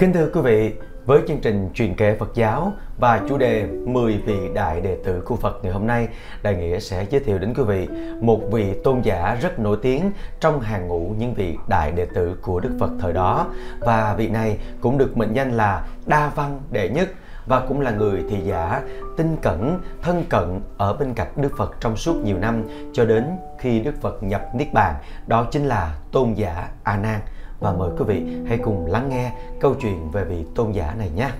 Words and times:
Kính 0.00 0.12
thưa 0.12 0.30
quý 0.34 0.40
vị, 0.40 0.74
với 1.06 1.20
chương 1.28 1.40
trình 1.40 1.70
truyền 1.74 1.94
kể 1.94 2.16
Phật 2.18 2.34
giáo 2.34 2.72
và 2.98 3.20
chủ 3.28 3.38
đề 3.38 3.66
10 3.66 4.18
vị 4.26 4.38
đại 4.54 4.80
đệ 4.80 4.96
tử 5.04 5.22
của 5.24 5.36
Phật 5.36 5.58
ngày 5.62 5.72
hôm 5.72 5.86
nay, 5.86 6.08
Đại 6.42 6.54
Nghĩa 6.54 6.80
sẽ 6.80 7.06
giới 7.10 7.20
thiệu 7.20 7.38
đến 7.38 7.54
quý 7.54 7.62
vị 7.62 7.88
một 8.20 8.40
vị 8.52 8.74
tôn 8.84 9.00
giả 9.00 9.38
rất 9.40 9.58
nổi 9.58 9.78
tiếng 9.82 10.12
trong 10.40 10.60
hàng 10.60 10.88
ngũ 10.88 11.14
những 11.18 11.34
vị 11.34 11.56
đại 11.68 11.92
đệ 11.92 12.06
tử 12.14 12.36
của 12.42 12.60
Đức 12.60 12.76
Phật 12.80 12.90
thời 13.00 13.12
đó. 13.12 13.46
Và 13.80 14.14
vị 14.18 14.28
này 14.28 14.58
cũng 14.80 14.98
được 14.98 15.16
mệnh 15.16 15.32
danh 15.32 15.56
là 15.56 15.86
Đa 16.06 16.30
Văn 16.34 16.60
Đệ 16.70 16.88
Nhất 16.88 17.08
và 17.46 17.60
cũng 17.68 17.80
là 17.80 17.90
người 17.90 18.24
thị 18.30 18.36
giả 18.44 18.82
tinh 19.16 19.36
cẩn, 19.42 19.80
thân 20.02 20.24
cận 20.28 20.60
ở 20.78 20.94
bên 20.94 21.14
cạnh 21.14 21.32
Đức 21.36 21.56
Phật 21.56 21.76
trong 21.80 21.96
suốt 21.96 22.16
nhiều 22.24 22.38
năm 22.38 22.62
cho 22.92 23.04
đến 23.04 23.24
khi 23.58 23.80
Đức 23.80 23.94
Phật 24.00 24.22
nhập 24.22 24.42
Niết 24.54 24.72
Bàn, 24.72 24.94
đó 25.26 25.46
chính 25.50 25.64
là 25.64 25.94
tôn 26.12 26.34
giả 26.34 26.68
A 26.82 26.96
Nan 26.96 27.20
và 27.60 27.72
mời 27.72 27.90
quý 27.98 28.04
vị 28.06 28.22
hãy 28.48 28.58
cùng 28.58 28.86
lắng 28.86 29.08
nghe 29.08 29.32
câu 29.60 29.74
chuyện 29.80 30.10
về 30.10 30.24
vị 30.24 30.44
tôn 30.54 30.72
giả 30.72 30.94
này 30.98 31.10
nhé. 31.16 31.30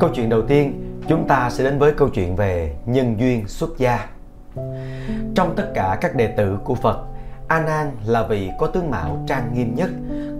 Câu 0.00 0.10
chuyện 0.14 0.28
đầu 0.28 0.42
tiên, 0.42 0.94
chúng 1.08 1.28
ta 1.28 1.50
sẽ 1.50 1.64
đến 1.64 1.78
với 1.78 1.92
câu 1.92 2.08
chuyện 2.08 2.36
về 2.36 2.76
nhân 2.86 3.20
duyên 3.20 3.48
xuất 3.48 3.78
gia. 3.78 4.08
Trong 5.34 5.54
tất 5.56 5.70
cả 5.74 5.98
các 6.00 6.14
đệ 6.14 6.26
tử 6.26 6.58
của 6.64 6.74
Phật, 6.74 6.98
A 7.48 7.60
Nan 7.60 7.90
là 8.06 8.26
vị 8.26 8.50
có 8.58 8.66
tướng 8.66 8.90
mạo 8.90 9.24
trang 9.26 9.50
nghiêm 9.54 9.74
nhất, 9.74 9.90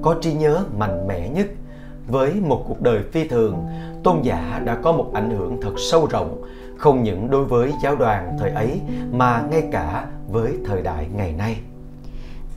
có 0.02 0.14
trí 0.20 0.32
nhớ 0.32 0.64
mạnh 0.76 1.06
mẽ 1.08 1.28
nhất. 1.28 1.46
Với 2.06 2.34
một 2.34 2.64
cuộc 2.68 2.80
đời 2.80 3.02
phi 3.12 3.28
thường, 3.28 3.66
tôn 4.04 4.22
giả 4.22 4.62
đã 4.64 4.74
có 4.82 4.92
một 4.92 5.10
ảnh 5.14 5.30
hưởng 5.30 5.60
thật 5.62 5.74
sâu 5.90 6.06
rộng, 6.10 6.44
không 6.76 7.02
những 7.02 7.30
đối 7.30 7.44
với 7.44 7.72
giáo 7.82 7.96
đoàn 7.96 8.36
thời 8.38 8.50
ấy 8.50 8.80
mà 9.12 9.42
ngay 9.50 9.62
cả 9.72 10.06
với 10.28 10.52
thời 10.66 10.82
đại 10.82 11.06
ngày 11.16 11.32
nay. 11.32 11.56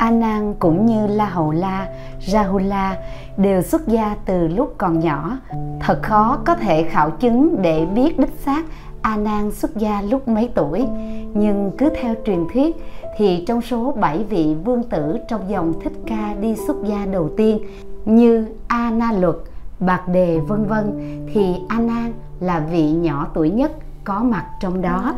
A 0.01 0.11
Nan 0.11 0.53
cũng 0.59 0.85
như 0.85 1.07
La 1.07 1.25
Hầu 1.25 1.51
La, 1.51 1.87
Rahula 2.19 2.97
đều 3.37 3.61
xuất 3.61 3.87
gia 3.87 4.15
từ 4.25 4.47
lúc 4.47 4.73
còn 4.77 4.99
nhỏ. 4.99 5.37
Thật 5.79 5.99
khó 6.03 6.37
có 6.45 6.55
thể 6.55 6.83
khảo 6.83 7.11
chứng 7.11 7.61
để 7.61 7.85
biết 7.85 8.19
đích 8.19 8.33
xác 8.45 8.65
A 9.01 9.17
Nan 9.17 9.51
xuất 9.51 9.77
gia 9.77 10.01
lúc 10.01 10.27
mấy 10.27 10.49
tuổi, 10.55 10.85
nhưng 11.33 11.71
cứ 11.77 11.89
theo 12.01 12.15
truyền 12.25 12.45
thuyết 12.53 12.75
thì 13.17 13.43
trong 13.47 13.61
số 13.61 13.91
7 13.91 14.23
vị 14.29 14.55
vương 14.63 14.83
tử 14.83 15.17
trong 15.29 15.49
dòng 15.49 15.73
Thích 15.83 15.93
Ca 16.07 16.33
đi 16.41 16.55
xuất 16.67 16.75
gia 16.83 17.05
đầu 17.05 17.29
tiên 17.37 17.59
như 18.05 18.45
A 18.67 18.91
Na 18.91 19.11
Luật, 19.11 19.35
Bạc 19.79 20.07
Đề 20.07 20.39
vân 20.47 20.65
vân 20.65 20.99
thì 21.33 21.55
A 21.67 21.79
Nan 21.79 22.13
là 22.39 22.59
vị 22.59 22.91
nhỏ 22.91 23.27
tuổi 23.33 23.49
nhất 23.49 23.71
có 24.03 24.19
mặt 24.19 24.45
trong 24.59 24.81
đó. 24.81 25.15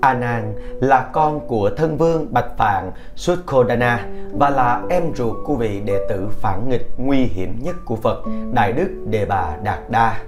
A 0.00 0.14
Nan 0.14 0.54
là 0.80 1.10
con 1.12 1.48
của 1.48 1.70
thân 1.76 1.96
vương 1.96 2.32
Bạch 2.32 2.56
Phạn 2.58 2.90
Sukkhodana 3.16 4.06
và 4.32 4.50
là 4.50 4.82
em 4.90 5.02
ruột 5.14 5.36
của 5.46 5.54
vị 5.54 5.80
đệ 5.84 6.06
tử 6.08 6.28
phản 6.40 6.68
nghịch 6.68 6.88
nguy 6.96 7.18
hiểm 7.18 7.58
nhất 7.62 7.76
của 7.84 7.96
Phật, 7.96 8.22
Đại 8.52 8.72
Đức 8.72 8.88
Đề 9.06 9.26
Bà 9.26 9.56
Đạt 9.62 9.78
Đa. 9.88 10.20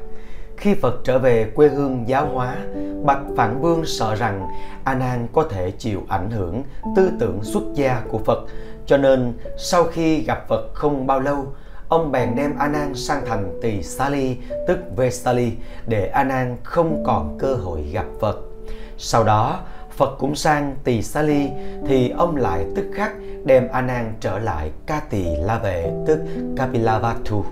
Khi 0.56 0.74
Phật 0.74 1.00
trở 1.04 1.18
về 1.18 1.50
quê 1.54 1.68
hương 1.68 2.04
giáo 2.06 2.26
hóa, 2.26 2.56
Bạch 3.04 3.22
Phạn 3.36 3.60
Vương 3.60 3.86
sợ 3.86 4.14
rằng 4.14 4.46
A 4.84 4.94
Nan 4.94 5.26
có 5.32 5.44
thể 5.50 5.70
chịu 5.70 6.02
ảnh 6.08 6.30
hưởng 6.30 6.62
tư 6.96 7.10
tưởng 7.20 7.38
xuất 7.42 7.62
gia 7.74 8.02
của 8.08 8.18
Phật, 8.18 8.38
cho 8.86 8.96
nên 8.96 9.32
sau 9.58 9.84
khi 9.84 10.22
gặp 10.22 10.48
Phật 10.48 10.70
không 10.74 11.06
bao 11.06 11.20
lâu, 11.20 11.46
ông 11.92 12.12
bèn 12.12 12.34
đem 12.36 12.54
A 12.58 12.68
Nan 12.68 12.94
sang 12.94 13.22
thành 13.26 13.58
Tỳ 13.62 13.82
Sali, 13.82 14.36
tức 14.66 14.78
Vesali, 14.96 15.52
để 15.86 16.06
A 16.06 16.24
Nan 16.24 16.56
không 16.62 17.02
còn 17.06 17.38
cơ 17.38 17.54
hội 17.54 17.82
gặp 17.92 18.04
Phật. 18.20 18.36
Sau 18.98 19.24
đó, 19.24 19.60
Phật 19.90 20.16
cũng 20.18 20.34
sang 20.34 20.76
Tỳ 20.84 21.02
Sali 21.02 21.38
Ly 21.38 21.50
thì 21.86 22.10
ông 22.10 22.36
lại 22.36 22.64
tức 22.76 22.84
khắc 22.94 23.12
đem 23.44 23.68
A 23.72 23.80
Nan 23.80 24.12
trở 24.20 24.38
lại 24.38 24.70
Ca 24.86 25.00
Tỳ 25.10 25.24
La 25.36 25.58
Vệ 25.58 25.90
tức 26.06 26.20
Kapilavatthu. 26.56 27.44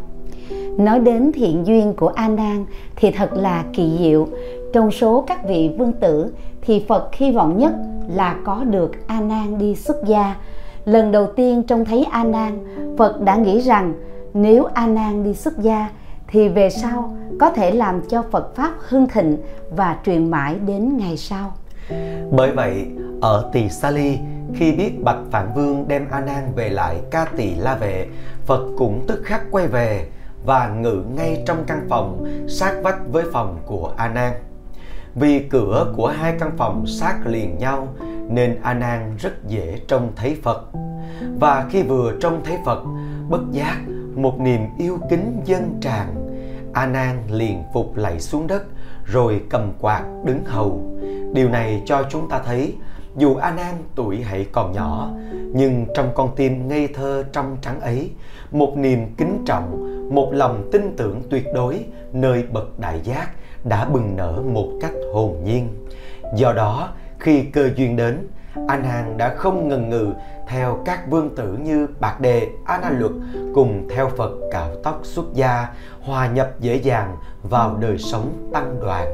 Nói 0.78 1.00
đến 1.00 1.32
thiện 1.34 1.66
duyên 1.66 1.94
của 1.96 2.08
A 2.08 2.28
Nan 2.28 2.66
thì 2.96 3.10
thật 3.10 3.30
là 3.32 3.64
kỳ 3.72 3.96
diệu. 3.98 4.26
Trong 4.72 4.90
số 4.90 5.24
các 5.26 5.48
vị 5.48 5.74
vương 5.78 5.92
tử 5.92 6.32
thì 6.60 6.84
Phật 6.88 7.14
hy 7.14 7.32
vọng 7.32 7.58
nhất 7.58 7.72
là 8.08 8.36
có 8.44 8.64
được 8.64 8.92
A 9.06 9.20
Nan 9.20 9.58
đi 9.58 9.74
xuất 9.74 9.96
gia. 10.06 10.36
Lần 10.84 11.12
đầu 11.12 11.26
tiên 11.26 11.62
trông 11.62 11.84
thấy 11.84 12.06
A 12.10 12.24
Nan, 12.24 12.58
Phật 12.98 13.20
đã 13.20 13.36
nghĩ 13.36 13.60
rằng 13.60 13.94
nếu 14.34 14.64
A 14.64 14.86
Nan 14.86 15.24
đi 15.24 15.34
xuất 15.34 15.58
gia 15.58 15.90
thì 16.26 16.48
về 16.48 16.70
sau 16.70 17.16
có 17.40 17.50
thể 17.50 17.70
làm 17.70 18.00
cho 18.08 18.24
Phật 18.30 18.56
pháp 18.56 18.72
hưng 18.78 19.08
thịnh 19.08 19.36
và 19.70 19.98
truyền 20.04 20.30
mãi 20.30 20.54
đến 20.66 20.96
ngày 20.96 21.16
sau. 21.16 21.52
Bởi 22.30 22.50
vậy, 22.50 22.86
ở 23.20 23.50
Tỳ 23.52 23.68
Sa 23.68 23.90
Ly, 23.90 24.18
khi 24.54 24.72
biết 24.72 25.04
Bạch 25.04 25.18
Phạn 25.30 25.48
Vương 25.54 25.88
đem 25.88 26.06
A 26.10 26.20
Nan 26.20 26.52
về 26.56 26.68
lại 26.68 26.96
Ca 27.10 27.24
Tỳ 27.36 27.54
La 27.54 27.74
Vệ, 27.74 28.06
Phật 28.46 28.66
cũng 28.76 29.04
tức 29.08 29.20
khắc 29.24 29.42
quay 29.50 29.66
về 29.66 30.06
và 30.44 30.68
ngự 30.68 31.02
ngay 31.14 31.42
trong 31.46 31.64
căn 31.66 31.86
phòng 31.88 32.24
sát 32.48 32.74
vách 32.82 32.98
với 33.12 33.24
phòng 33.32 33.58
của 33.66 33.92
A 33.96 34.08
Nan. 34.08 34.32
Vì 35.14 35.38
cửa 35.38 35.92
của 35.96 36.08
hai 36.08 36.34
căn 36.40 36.50
phòng 36.56 36.86
sát 36.86 37.26
liền 37.26 37.58
nhau 37.58 37.88
nên 38.28 38.58
A 38.62 38.74
Nan 38.74 39.16
rất 39.18 39.48
dễ 39.48 39.78
trông 39.88 40.12
thấy 40.16 40.36
Phật. 40.42 40.64
Và 41.40 41.66
khi 41.70 41.82
vừa 41.82 42.12
trông 42.20 42.40
thấy 42.44 42.58
Phật, 42.64 42.82
bất 43.28 43.40
giác 43.52 43.76
một 44.14 44.40
niềm 44.40 44.60
yêu 44.78 44.98
kính 45.10 45.40
dâng 45.44 45.78
tràn 45.80 46.30
a 46.72 46.86
nan 46.86 47.16
liền 47.30 47.62
phục 47.74 47.96
lạy 47.96 48.20
xuống 48.20 48.46
đất, 48.46 48.62
rồi 49.04 49.42
cầm 49.50 49.72
quạt 49.80 50.04
đứng 50.24 50.44
hầu. 50.44 50.80
Điều 51.32 51.48
này 51.48 51.82
cho 51.86 52.02
chúng 52.10 52.28
ta 52.28 52.42
thấy, 52.46 52.74
dù 53.16 53.34
a 53.34 53.50
nan 53.50 53.74
tuổi 53.94 54.22
hãy 54.22 54.46
còn 54.52 54.72
nhỏ, 54.72 55.10
nhưng 55.32 55.86
trong 55.94 56.10
con 56.14 56.30
tim 56.36 56.68
ngây 56.68 56.88
thơ 56.88 57.24
trong 57.32 57.56
trắng 57.62 57.80
ấy, 57.80 58.10
một 58.50 58.76
niềm 58.76 59.14
kính 59.16 59.42
trọng, 59.46 59.96
một 60.14 60.30
lòng 60.32 60.68
tin 60.72 60.96
tưởng 60.96 61.22
tuyệt 61.30 61.46
đối 61.54 61.84
nơi 62.12 62.44
bậc 62.52 62.78
đại 62.78 63.00
giác 63.04 63.28
đã 63.64 63.84
bừng 63.84 64.16
nở 64.16 64.42
một 64.52 64.68
cách 64.80 64.92
hồn 65.14 65.36
nhiên. 65.44 65.68
Do 66.36 66.52
đó, 66.52 66.92
khi 67.18 67.42
cơ 67.42 67.70
duyên 67.76 67.96
đến 67.96 68.28
anh 68.68 68.82
nan 68.82 69.16
đã 69.16 69.34
không 69.34 69.68
ngần 69.68 69.90
ngừ 69.90 70.08
theo 70.48 70.78
các 70.84 71.10
vương 71.10 71.34
tử 71.36 71.58
như 71.62 71.86
Bạc 72.00 72.20
Đề, 72.20 72.48
A 72.64 72.78
Na 72.80 72.90
Luật 72.98 73.12
cùng 73.54 73.88
theo 73.90 74.08
Phật 74.08 74.30
cạo 74.52 74.68
tóc 74.82 75.00
xuất 75.02 75.24
gia, 75.34 75.66
hòa 76.02 76.28
nhập 76.28 76.50
dễ 76.60 76.76
dàng 76.76 77.16
vào 77.42 77.76
đời 77.76 77.98
sống 77.98 78.50
tăng 78.52 78.76
đoàn. 78.80 79.06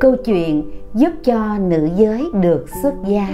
Câu 0.00 0.16
chuyện 0.24 0.70
giúp 0.94 1.10
cho 1.24 1.58
nữ 1.58 1.88
giới 1.96 2.26
được 2.34 2.66
xuất 2.82 2.94
gia. 3.06 3.28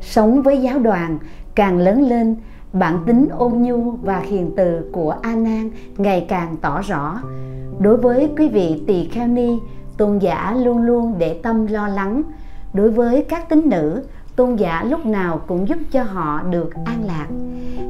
Sống 0.00 0.42
với 0.42 0.58
giáo 0.62 0.78
đoàn 0.78 1.18
càng 1.54 1.78
lớn 1.78 2.08
lên, 2.08 2.36
bản 2.72 3.02
tính 3.06 3.28
ôn 3.38 3.52
nhu 3.52 3.90
và 3.90 4.18
hiền 4.18 4.50
từ 4.56 4.90
của 4.92 5.16
A 5.22 5.34
Nan 5.34 5.70
ngày 5.96 6.26
càng 6.28 6.56
tỏ 6.62 6.80
rõ. 6.80 7.22
Đối 7.78 7.96
với 7.96 8.30
quý 8.38 8.48
vị 8.48 8.82
tỳ 8.86 9.08
kheo 9.08 9.26
ni, 9.26 9.58
tôn 9.96 10.18
giả 10.18 10.56
luôn 10.64 10.78
luôn 10.78 11.14
để 11.18 11.40
tâm 11.42 11.66
lo 11.66 11.88
lắng. 11.88 12.22
Đối 12.72 12.90
với 12.90 13.24
các 13.28 13.48
tín 13.48 13.62
nữ, 13.64 14.02
tôn 14.36 14.56
giả 14.56 14.84
lúc 14.84 15.06
nào 15.06 15.40
cũng 15.46 15.68
giúp 15.68 15.78
cho 15.92 16.02
họ 16.02 16.42
được 16.42 16.70
an 16.84 17.04
lạc. 17.06 17.26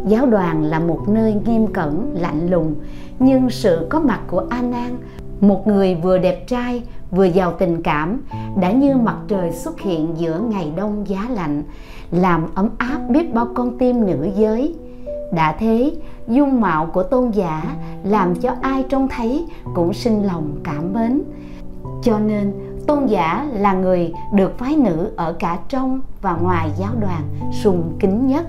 Giáo 0.07 0.27
đoàn 0.27 0.65
là 0.65 0.79
một 0.79 1.09
nơi 1.09 1.35
nghiêm 1.47 1.67
cẩn, 1.67 2.15
lạnh 2.15 2.51
lùng, 2.51 2.75
nhưng 3.19 3.51
sự 3.51 3.87
có 3.91 4.01
mặt 4.01 4.21
của 4.27 4.47
a 4.51 4.63
nan, 4.63 4.97
một 5.41 5.67
người 5.67 5.95
vừa 5.95 6.19
đẹp 6.19 6.49
trai, 6.49 6.83
vừa 7.11 7.25
giàu 7.25 7.53
tình 7.59 7.83
cảm, 7.83 8.21
đã 8.61 8.73
như 8.73 8.97
mặt 8.97 9.17
trời 9.29 9.53
xuất 9.53 9.81
hiện 9.81 10.15
giữa 10.17 10.41
ngày 10.41 10.73
đông 10.77 11.09
giá 11.09 11.27
lạnh, 11.31 11.63
làm 12.11 12.47
ấm 12.55 12.71
áp 12.79 12.99
biết 13.09 13.35
bao 13.35 13.49
con 13.55 13.79
tim 13.79 14.07
nữ 14.07 14.29
giới. 14.37 14.75
Đã 15.33 15.57
thế, 15.59 15.93
dung 16.29 16.61
mạo 16.61 16.87
của 16.87 17.03
tôn 17.03 17.31
giả 17.31 17.77
làm 18.05 18.35
cho 18.35 18.55
ai 18.61 18.85
trông 18.89 19.09
thấy 19.09 19.47
cũng 19.75 19.93
sinh 19.95 20.27
lòng 20.27 20.57
cảm 20.65 20.93
mến 20.93 21.23
cho 22.03 22.19
nên, 22.19 22.53
tôn 22.87 23.07
giả 23.07 23.47
là 23.53 23.73
người 23.73 24.13
được 24.35 24.59
phái 24.59 24.77
nữ 24.77 25.13
ở 25.17 25.33
cả 25.33 25.59
trong 25.69 26.01
và 26.21 26.37
ngoài 26.37 26.71
giáo 26.79 26.93
đoàn 27.01 27.23
sùng 27.63 27.97
kính 28.01 28.27
nhất 28.27 28.45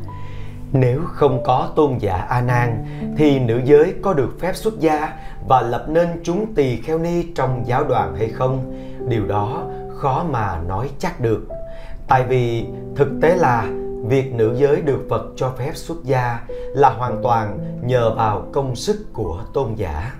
nếu 0.74 1.02
không 1.06 1.44
có 1.44 1.70
tôn 1.76 1.98
giả 2.00 2.16
A 2.16 2.42
Nan, 2.42 2.86
thì 3.18 3.40
nữ 3.40 3.62
giới 3.66 3.94
có 4.02 4.14
được 4.14 4.38
phép 4.40 4.56
xuất 4.56 4.80
gia 4.80 5.14
và 5.48 5.62
lập 5.62 5.86
nên 5.88 6.08
chúng 6.24 6.54
tỳ 6.56 6.82
kheo 6.82 7.00
ni 7.00 7.24
trong 7.36 7.64
giáo 7.66 7.84
đoàn 7.84 8.16
hay 8.16 8.30
không? 8.30 8.74
Điều 9.08 9.26
đó 9.26 9.64
khó 9.98 10.26
mà 10.32 10.60
nói 10.68 10.90
chắc 11.00 11.20
được. 11.20 11.48
Tại 12.08 12.24
vì 12.24 12.66
thực 12.96 13.10
tế 13.22 13.36
là 13.36 13.68
việc 14.08 14.34
nữ 14.34 14.56
giới 14.58 14.82
được 14.82 15.06
Phật 15.10 15.26
cho 15.36 15.52
phép 15.58 15.72
xuất 15.76 16.04
gia 16.04 16.40
là 16.76 16.90
hoàn 16.90 17.24
toàn 17.24 17.60
nhờ 17.84 18.16
vào 18.16 18.46
công 18.52 18.76
sức 18.76 19.14
của 19.14 19.40
tôn 19.54 19.76
giả. 19.76 20.12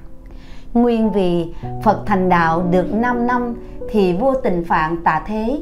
Nguyên 0.74 1.12
vì 1.12 1.54
Phật 1.84 2.04
thành 2.06 2.30
đạo 2.30 2.64
được 2.72 2.94
5 2.94 3.28
năm 3.28 3.56
thì 3.90 4.14
vua 4.14 4.34
tình 4.44 4.64
phạn 4.64 5.04
tạ 5.04 5.24
thế. 5.28 5.60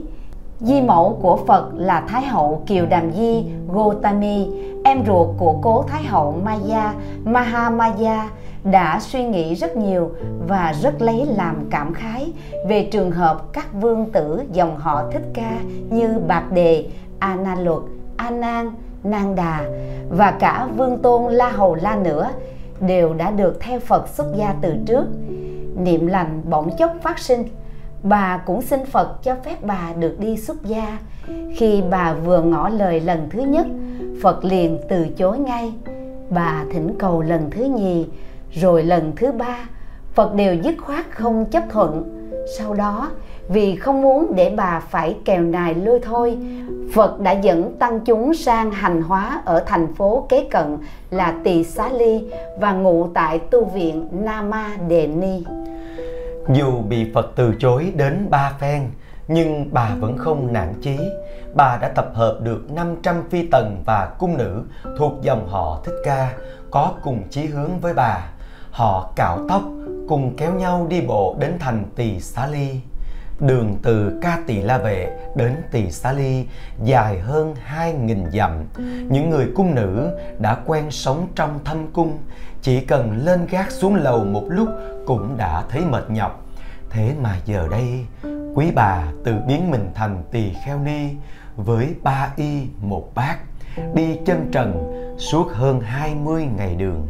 Di 0.59 0.81
mẫu 0.81 1.19
của 1.21 1.39
Phật 1.47 1.69
là 1.75 2.01
Thái 2.07 2.25
hậu 2.25 2.63
Kiều 2.67 2.85
Đàm 2.85 3.11
Di 3.11 3.45
Gotami, 3.67 4.49
em 4.83 5.05
ruột 5.07 5.27
của 5.37 5.59
cố 5.61 5.83
Thái 5.87 6.03
hậu 6.03 6.41
Maya 6.43 6.93
Mahamaya 7.23 8.29
đã 8.63 8.99
suy 8.99 9.23
nghĩ 9.23 9.53
rất 9.53 9.77
nhiều 9.77 10.11
và 10.47 10.73
rất 10.81 11.01
lấy 11.01 11.25
làm 11.25 11.67
cảm 11.69 11.93
khái 11.93 12.33
về 12.67 12.89
trường 12.91 13.11
hợp 13.11 13.53
các 13.53 13.73
vương 13.73 14.11
tử 14.11 14.41
dòng 14.51 14.77
họ 14.77 15.03
Thích 15.11 15.25
Ca 15.33 15.57
như 15.89 16.19
Bạc 16.27 16.43
Đề, 16.51 16.85
A 17.19 17.35
Na 17.35 17.55
Luật, 17.55 17.81
A 18.17 18.29
Nan, 18.29 18.71
Nang 19.03 19.35
Đà 19.35 19.63
và 20.09 20.31
cả 20.31 20.67
Vương 20.77 20.97
Tôn 20.97 21.33
La 21.33 21.49
Hầu 21.49 21.75
La 21.75 21.95
nữa 21.95 22.29
đều 22.81 23.13
đã 23.13 23.31
được 23.31 23.59
theo 23.59 23.79
Phật 23.79 24.07
xuất 24.07 24.25
gia 24.37 24.55
từ 24.61 24.73
trước. 24.85 25.05
Niệm 25.77 26.07
lành 26.07 26.41
bỗng 26.49 26.77
chốc 26.77 26.91
phát 27.01 27.19
sinh, 27.19 27.43
bà 28.03 28.37
cũng 28.37 28.61
xin 28.61 28.85
Phật 28.85 29.23
cho 29.23 29.35
phép 29.43 29.57
bà 29.63 29.93
được 29.99 30.19
đi 30.19 30.37
xuất 30.37 30.63
gia. 30.63 30.99
Khi 31.55 31.83
bà 31.89 32.13
vừa 32.13 32.41
ngỏ 32.41 32.69
lời 32.69 32.99
lần 32.99 33.29
thứ 33.29 33.41
nhất, 33.41 33.67
Phật 34.21 34.45
liền 34.45 34.79
từ 34.89 35.07
chối 35.17 35.39
ngay. 35.39 35.73
Bà 36.29 36.65
thỉnh 36.71 36.95
cầu 36.99 37.21
lần 37.21 37.49
thứ 37.51 37.63
nhì, 37.63 38.07
rồi 38.51 38.83
lần 38.83 39.13
thứ 39.15 39.31
ba, 39.31 39.69
Phật 40.13 40.35
đều 40.35 40.55
dứt 40.55 40.75
khoát 40.77 41.05
không 41.11 41.45
chấp 41.45 41.63
thuận. 41.69 42.20
Sau 42.57 42.73
đó, 42.73 43.11
vì 43.49 43.75
không 43.75 44.01
muốn 44.01 44.35
để 44.35 44.53
bà 44.55 44.79
phải 44.79 45.17
kèo 45.25 45.41
nài 45.41 45.75
lôi 45.75 45.99
thôi, 46.03 46.37
Phật 46.93 47.19
đã 47.19 47.31
dẫn 47.31 47.77
tăng 47.79 47.99
chúng 47.99 48.33
sang 48.33 48.71
hành 48.71 49.01
hóa 49.01 49.41
ở 49.45 49.63
thành 49.65 49.95
phố 49.95 50.25
kế 50.29 50.47
cận 50.51 50.77
là 51.09 51.33
Tỳ 51.43 51.63
Xá 51.63 51.89
Ly 51.89 52.27
và 52.59 52.73
ngụ 52.73 53.07
tại 53.13 53.39
tu 53.39 53.65
viện 53.65 54.07
Nama 54.11 54.77
Đề 54.87 55.07
Ni. 55.07 55.43
Dù 56.53 56.81
bị 56.89 57.11
Phật 57.13 57.31
từ 57.35 57.53
chối 57.59 57.91
đến 57.95 58.27
ba 58.29 58.53
phen, 58.59 58.81
nhưng 59.27 59.69
bà 59.71 59.89
vẫn 59.99 60.17
không 60.17 60.53
nản 60.53 60.73
chí. 60.81 60.97
Bà 61.53 61.77
đã 61.81 61.89
tập 61.89 62.11
hợp 62.13 62.39
được 62.43 62.71
500 62.71 63.15
phi 63.29 63.47
tần 63.47 63.83
và 63.85 64.11
cung 64.19 64.37
nữ 64.37 64.63
thuộc 64.97 65.13
dòng 65.21 65.47
họ 65.47 65.79
Thích 65.83 66.01
Ca 66.05 66.33
có 66.71 66.91
cùng 67.03 67.23
chí 67.29 67.45
hướng 67.45 67.79
với 67.79 67.93
bà. 67.93 68.17
Họ 68.71 69.11
cạo 69.15 69.39
tóc, 69.49 69.61
cùng 70.11 70.35
kéo 70.37 70.53
nhau 70.53 70.87
đi 70.89 71.01
bộ 71.01 71.35
đến 71.39 71.53
thành 71.59 71.85
Tỳ 71.95 72.19
Xá 72.19 72.47
Ly. 72.47 72.79
Đường 73.39 73.77
từ 73.83 74.19
Ca 74.21 74.39
Tỳ 74.47 74.61
La 74.61 74.77
Vệ 74.77 75.17
đến 75.35 75.55
Tỳ 75.71 75.91
Xá 75.91 76.11
Ly 76.11 76.45
dài 76.83 77.19
hơn 77.19 77.55
2.000 77.75 78.29
dặm. 78.29 78.51
Những 79.09 79.29
người 79.29 79.47
cung 79.55 79.75
nữ 79.75 80.17
đã 80.39 80.57
quen 80.65 80.91
sống 80.91 81.27
trong 81.35 81.59
thâm 81.65 81.87
cung, 81.93 82.17
chỉ 82.61 82.81
cần 82.81 83.25
lên 83.25 83.45
gác 83.49 83.71
xuống 83.71 83.95
lầu 83.95 84.25
một 84.25 84.45
lúc 84.49 84.69
cũng 85.05 85.37
đã 85.37 85.63
thấy 85.69 85.81
mệt 85.85 86.09
nhọc. 86.09 86.45
Thế 86.89 87.13
mà 87.21 87.37
giờ 87.45 87.67
đây, 87.71 88.05
quý 88.55 88.71
bà 88.75 89.03
tự 89.23 89.35
biến 89.47 89.71
mình 89.71 89.91
thành 89.95 90.23
tỳ 90.31 90.53
kheo 90.65 90.79
ni 90.79 91.09
với 91.55 91.95
ba 92.03 92.33
y 92.35 92.67
một 92.81 93.11
bát, 93.15 93.37
đi 93.93 94.17
chân 94.25 94.49
trần 94.51 94.93
suốt 95.17 95.47
hơn 95.51 95.79
20 95.79 96.47
ngày 96.57 96.75
đường. 96.75 97.07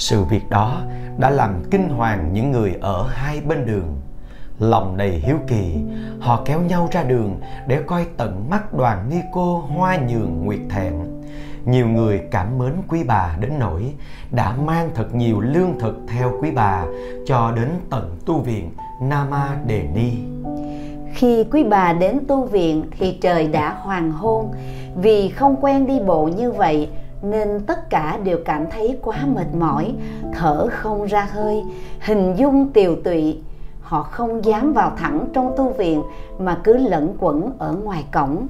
Sự 0.00 0.24
việc 0.24 0.50
đó 0.50 0.82
đã 1.18 1.30
làm 1.30 1.62
kinh 1.70 1.88
hoàng 1.88 2.32
những 2.32 2.50
người 2.52 2.74
ở 2.80 3.08
hai 3.08 3.40
bên 3.40 3.66
đường. 3.66 4.00
Lòng 4.58 4.96
đầy 4.96 5.10
hiếu 5.10 5.36
kỳ, 5.46 5.74
họ 6.20 6.42
kéo 6.44 6.60
nhau 6.60 6.88
ra 6.92 7.02
đường 7.02 7.40
để 7.66 7.82
coi 7.86 8.06
tận 8.16 8.50
mắt 8.50 8.74
đoàn 8.74 9.10
ni 9.10 9.16
cô 9.32 9.58
hoa 9.58 9.96
nhường 9.96 10.44
nguyệt 10.44 10.58
thẹn. 10.70 10.94
Nhiều 11.64 11.88
người 11.88 12.20
cảm 12.30 12.58
mến 12.58 12.72
quý 12.88 13.04
bà 13.04 13.36
đến 13.40 13.52
nỗi 13.58 13.94
đã 14.30 14.52
mang 14.64 14.90
thật 14.94 15.14
nhiều 15.14 15.40
lương 15.40 15.78
thực 15.78 15.96
theo 16.08 16.32
quý 16.40 16.50
bà 16.50 16.84
cho 17.26 17.52
đến 17.56 17.68
tận 17.90 18.16
tu 18.26 18.38
viện 18.38 18.70
Nama 19.02 19.56
Đề 19.66 19.88
Ni. 19.94 20.12
Khi 21.14 21.44
quý 21.44 21.64
bà 21.64 21.92
đến 21.92 22.18
tu 22.28 22.44
viện 22.44 22.84
thì 22.98 23.18
trời 23.22 23.48
đã 23.48 23.76
hoàng 23.82 24.12
hôn. 24.12 24.52
Vì 24.96 25.28
không 25.28 25.56
quen 25.60 25.86
đi 25.86 26.00
bộ 26.00 26.28
như 26.36 26.52
vậy 26.52 26.88
nên 27.22 27.60
tất 27.66 27.90
cả 27.90 28.18
đều 28.24 28.38
cảm 28.44 28.66
thấy 28.70 28.98
quá 29.02 29.16
mệt 29.34 29.54
mỏi, 29.58 29.94
thở 30.34 30.68
không 30.70 31.06
ra 31.06 31.28
hơi, 31.32 31.62
hình 32.00 32.34
dung 32.36 32.68
tiều 32.72 32.96
tụy. 33.04 33.38
Họ 33.80 34.02
không 34.02 34.44
dám 34.44 34.72
vào 34.72 34.92
thẳng 34.96 35.26
trong 35.32 35.52
tu 35.56 35.68
viện 35.68 36.02
mà 36.38 36.60
cứ 36.64 36.76
lẫn 36.76 37.16
quẩn 37.18 37.52
ở 37.58 37.72
ngoài 37.72 38.04
cổng. 38.12 38.46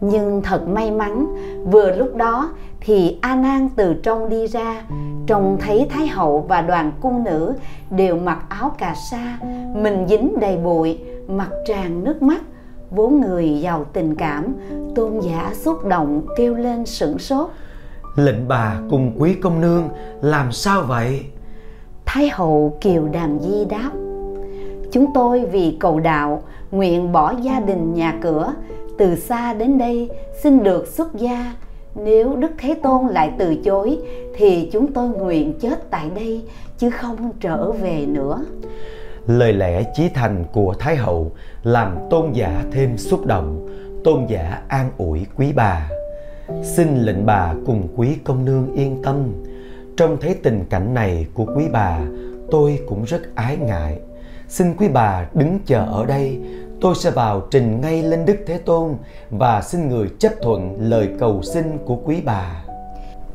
Nhưng 0.00 0.42
thật 0.42 0.68
may 0.68 0.90
mắn, 0.90 1.26
vừa 1.70 1.96
lúc 1.96 2.16
đó 2.16 2.50
thì 2.80 3.18
A 3.20 3.36
Nan 3.36 3.68
từ 3.76 3.94
trong 3.94 4.28
đi 4.28 4.46
ra, 4.46 4.82
trông 5.26 5.58
thấy 5.60 5.86
Thái 5.90 6.06
hậu 6.06 6.40
và 6.48 6.62
đoàn 6.62 6.92
cung 7.00 7.24
nữ 7.24 7.54
đều 7.90 8.16
mặc 8.16 8.38
áo 8.48 8.72
cà 8.78 8.94
sa, 9.10 9.38
mình 9.74 10.06
dính 10.08 10.34
đầy 10.40 10.56
bụi, 10.56 10.98
mặt 11.28 11.50
tràn 11.66 12.04
nước 12.04 12.22
mắt. 12.22 12.42
Vốn 12.90 13.20
người 13.20 13.60
giàu 13.60 13.84
tình 13.92 14.14
cảm, 14.14 14.54
tôn 14.94 15.20
giả 15.20 15.50
xúc 15.54 15.84
động 15.84 16.22
kêu 16.36 16.54
lên 16.54 16.86
sửng 16.86 17.18
sốt. 17.18 17.50
Lệnh 18.16 18.48
bà 18.48 18.80
cùng 18.90 19.12
quý 19.18 19.34
công 19.34 19.60
nương 19.60 19.88
làm 20.20 20.52
sao 20.52 20.82
vậy? 20.82 21.20
Thái 22.06 22.28
hậu 22.28 22.78
Kiều 22.80 23.08
Đàm 23.12 23.38
Di 23.40 23.64
đáp 23.64 23.90
Chúng 24.92 25.06
tôi 25.14 25.44
vì 25.46 25.76
cầu 25.80 26.00
đạo 26.00 26.42
nguyện 26.70 27.12
bỏ 27.12 27.34
gia 27.42 27.60
đình 27.60 27.94
nhà 27.94 28.18
cửa 28.22 28.54
từ 28.98 29.16
xa 29.16 29.54
đến 29.54 29.78
đây 29.78 30.10
xin 30.42 30.62
được 30.62 30.86
xuất 30.86 31.14
gia 31.14 31.54
nếu 31.94 32.36
Đức 32.36 32.50
Thế 32.58 32.74
Tôn 32.82 33.06
lại 33.06 33.32
từ 33.38 33.56
chối 33.56 33.98
thì 34.36 34.68
chúng 34.72 34.92
tôi 34.92 35.08
nguyện 35.08 35.58
chết 35.60 35.90
tại 35.90 36.10
đây 36.14 36.42
chứ 36.78 36.90
không 36.90 37.32
trở 37.40 37.72
về 37.72 38.06
nữa. 38.06 38.44
Lời 39.26 39.52
lẽ 39.52 39.82
chí 39.94 40.08
thành 40.08 40.44
của 40.52 40.74
Thái 40.78 40.96
hậu 40.96 41.32
làm 41.62 41.96
tôn 42.10 42.32
giả 42.32 42.64
thêm 42.72 42.98
xúc 42.98 43.26
động, 43.26 43.68
tôn 44.04 44.26
giả 44.28 44.62
an 44.68 44.90
ủi 44.98 45.26
quý 45.36 45.52
bà. 45.56 45.88
Xin 46.62 46.96
lệnh 46.96 47.26
bà 47.26 47.54
cùng 47.66 47.88
quý 47.96 48.08
công 48.24 48.44
nương 48.44 48.72
yên 48.74 49.02
tâm. 49.02 49.32
Trông 49.96 50.16
thấy 50.20 50.34
tình 50.42 50.64
cảnh 50.70 50.94
này 50.94 51.26
của 51.34 51.46
quý 51.56 51.64
bà, 51.72 52.00
tôi 52.50 52.78
cũng 52.88 53.04
rất 53.04 53.34
ái 53.34 53.56
ngại. 53.56 54.00
Xin 54.48 54.74
quý 54.76 54.88
bà 54.88 55.26
đứng 55.34 55.58
chờ 55.66 55.86
ở 55.86 56.06
đây 56.06 56.40
tôi 56.82 56.94
sẽ 56.94 57.10
vào 57.10 57.42
trình 57.50 57.80
ngay 57.80 58.02
lên 58.02 58.24
Đức 58.24 58.36
Thế 58.46 58.58
Tôn 58.58 58.94
và 59.30 59.62
xin 59.62 59.88
người 59.88 60.08
chấp 60.18 60.32
thuận 60.42 60.76
lời 60.80 61.08
cầu 61.18 61.42
xin 61.42 61.64
của 61.84 61.96
quý 62.04 62.22
bà. 62.24 62.64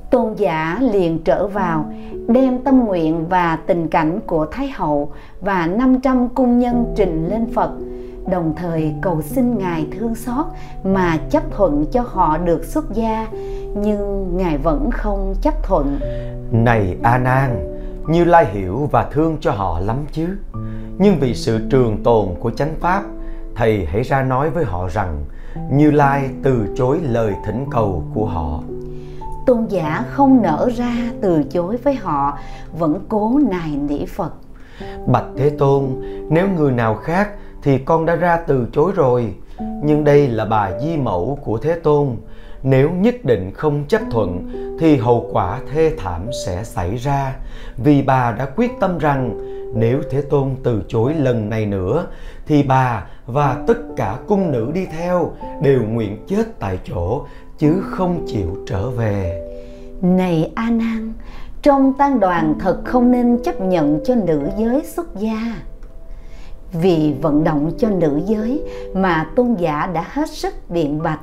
Tôn 0.09 0.33
giả 0.33 0.77
liền 0.81 1.23
trở 1.23 1.47
vào, 1.47 1.85
đem 2.27 2.63
tâm 2.63 2.85
nguyện 2.85 3.25
và 3.29 3.59
tình 3.67 3.87
cảnh 3.87 4.19
của 4.27 4.45
Thái 4.51 4.69
Hậu 4.75 5.11
và 5.41 5.67
500 5.67 6.29
cung 6.29 6.59
nhân 6.59 6.93
trình 6.95 7.27
lên 7.29 7.53
Phật, 7.53 7.71
đồng 8.29 8.53
thời 8.57 8.95
cầu 9.01 9.21
xin 9.21 9.57
Ngài 9.57 9.87
thương 9.91 10.15
xót 10.15 10.45
mà 10.83 11.17
chấp 11.29 11.43
thuận 11.51 11.85
cho 11.91 12.01
họ 12.01 12.37
được 12.37 12.65
xuất 12.65 12.93
gia, 12.93 13.27
nhưng 13.75 14.37
Ngài 14.37 14.57
vẫn 14.57 14.91
không 14.91 15.35
chấp 15.41 15.63
thuận. 15.63 15.99
Này 16.51 16.97
A 17.03 17.17
Nan, 17.17 17.73
Như 18.07 18.25
Lai 18.25 18.45
hiểu 18.45 18.89
và 18.91 19.09
thương 19.11 19.37
cho 19.41 19.51
họ 19.51 19.79
lắm 19.79 19.97
chứ. 20.11 20.27
Nhưng 20.97 21.19
vì 21.19 21.33
sự 21.33 21.59
trường 21.69 22.03
tồn 22.03 22.27
của 22.39 22.51
chánh 22.51 22.75
pháp 22.79 23.03
thầy 23.55 23.85
hãy 23.85 24.03
ra 24.03 24.23
nói 24.23 24.49
với 24.49 24.65
họ 24.65 24.87
rằng 24.87 25.23
Như 25.71 25.91
Lai 25.91 26.29
từ 26.43 26.67
chối 26.77 26.99
lời 27.03 27.33
thỉnh 27.45 27.65
cầu 27.71 28.03
của 28.13 28.25
họ. 28.25 28.61
Tôn 29.45 29.65
giả 29.65 30.05
không 30.09 30.41
nở 30.41 30.69
ra 30.75 30.93
từ 31.21 31.43
chối 31.43 31.77
với 31.77 31.95
họ, 31.95 32.37
vẫn 32.79 32.99
cố 33.09 33.39
nài 33.49 33.77
nỉ 33.89 34.05
Phật. 34.05 34.33
Bạch 35.07 35.25
Thế 35.37 35.49
Tôn, 35.49 35.83
nếu 36.29 36.47
người 36.49 36.71
nào 36.71 36.95
khác 36.95 37.29
thì 37.63 37.77
con 37.77 38.05
đã 38.05 38.15
ra 38.15 38.37
từ 38.47 38.67
chối 38.73 38.91
rồi. 38.95 39.33
Nhưng 39.83 40.03
đây 40.03 40.27
là 40.27 40.45
bà 40.45 40.71
di 40.81 40.97
mẫu 40.97 41.39
của 41.43 41.57
Thế 41.57 41.73
Tôn. 41.73 42.15
Nếu 42.63 42.91
nhất 42.91 43.15
định 43.23 43.51
không 43.53 43.85
chấp 43.87 44.01
thuận 44.11 44.49
thì 44.79 44.97
hậu 44.97 45.29
quả 45.31 45.59
thê 45.73 45.91
thảm 45.97 46.21
sẽ 46.45 46.63
xảy 46.63 46.95
ra. 46.95 47.35
Vì 47.77 48.01
bà 48.01 48.31
đã 48.31 48.45
quyết 48.45 48.71
tâm 48.79 48.97
rằng 48.97 49.37
nếu 49.75 50.01
Thế 50.09 50.21
Tôn 50.21 50.55
từ 50.63 50.81
chối 50.87 51.13
lần 51.13 51.49
này 51.49 51.65
nữa 51.65 52.05
thì 52.47 52.63
bà 52.63 53.07
và 53.25 53.63
tất 53.67 53.77
cả 53.95 54.17
cung 54.27 54.51
nữ 54.51 54.71
đi 54.73 54.85
theo 54.85 55.31
đều 55.61 55.81
nguyện 55.83 56.17
chết 56.27 56.59
tại 56.59 56.79
chỗ 56.83 57.25
chứ 57.57 57.81
không 57.81 58.25
chịu 58.27 58.57
trở 58.67 58.89
về. 58.89 59.43
Này 60.01 60.51
A 60.55 60.69
Nan, 60.69 61.13
trong 61.61 61.93
tăng 61.93 62.19
đoàn 62.19 62.53
thật 62.59 62.81
không 62.85 63.11
nên 63.11 63.43
chấp 63.43 63.61
nhận 63.61 63.99
cho 64.05 64.15
nữ 64.15 64.49
giới 64.57 64.83
xuất 64.83 65.15
gia. 65.15 65.55
Vì 66.73 67.15
vận 67.21 67.43
động 67.43 67.71
cho 67.77 67.89
nữ 67.89 68.21
giới 68.25 68.63
mà 68.93 69.29
tôn 69.35 69.53
giả 69.53 69.89
đã 69.93 70.05
hết 70.09 70.29
sức 70.29 70.53
biện 70.69 71.03
bạch. 71.03 71.19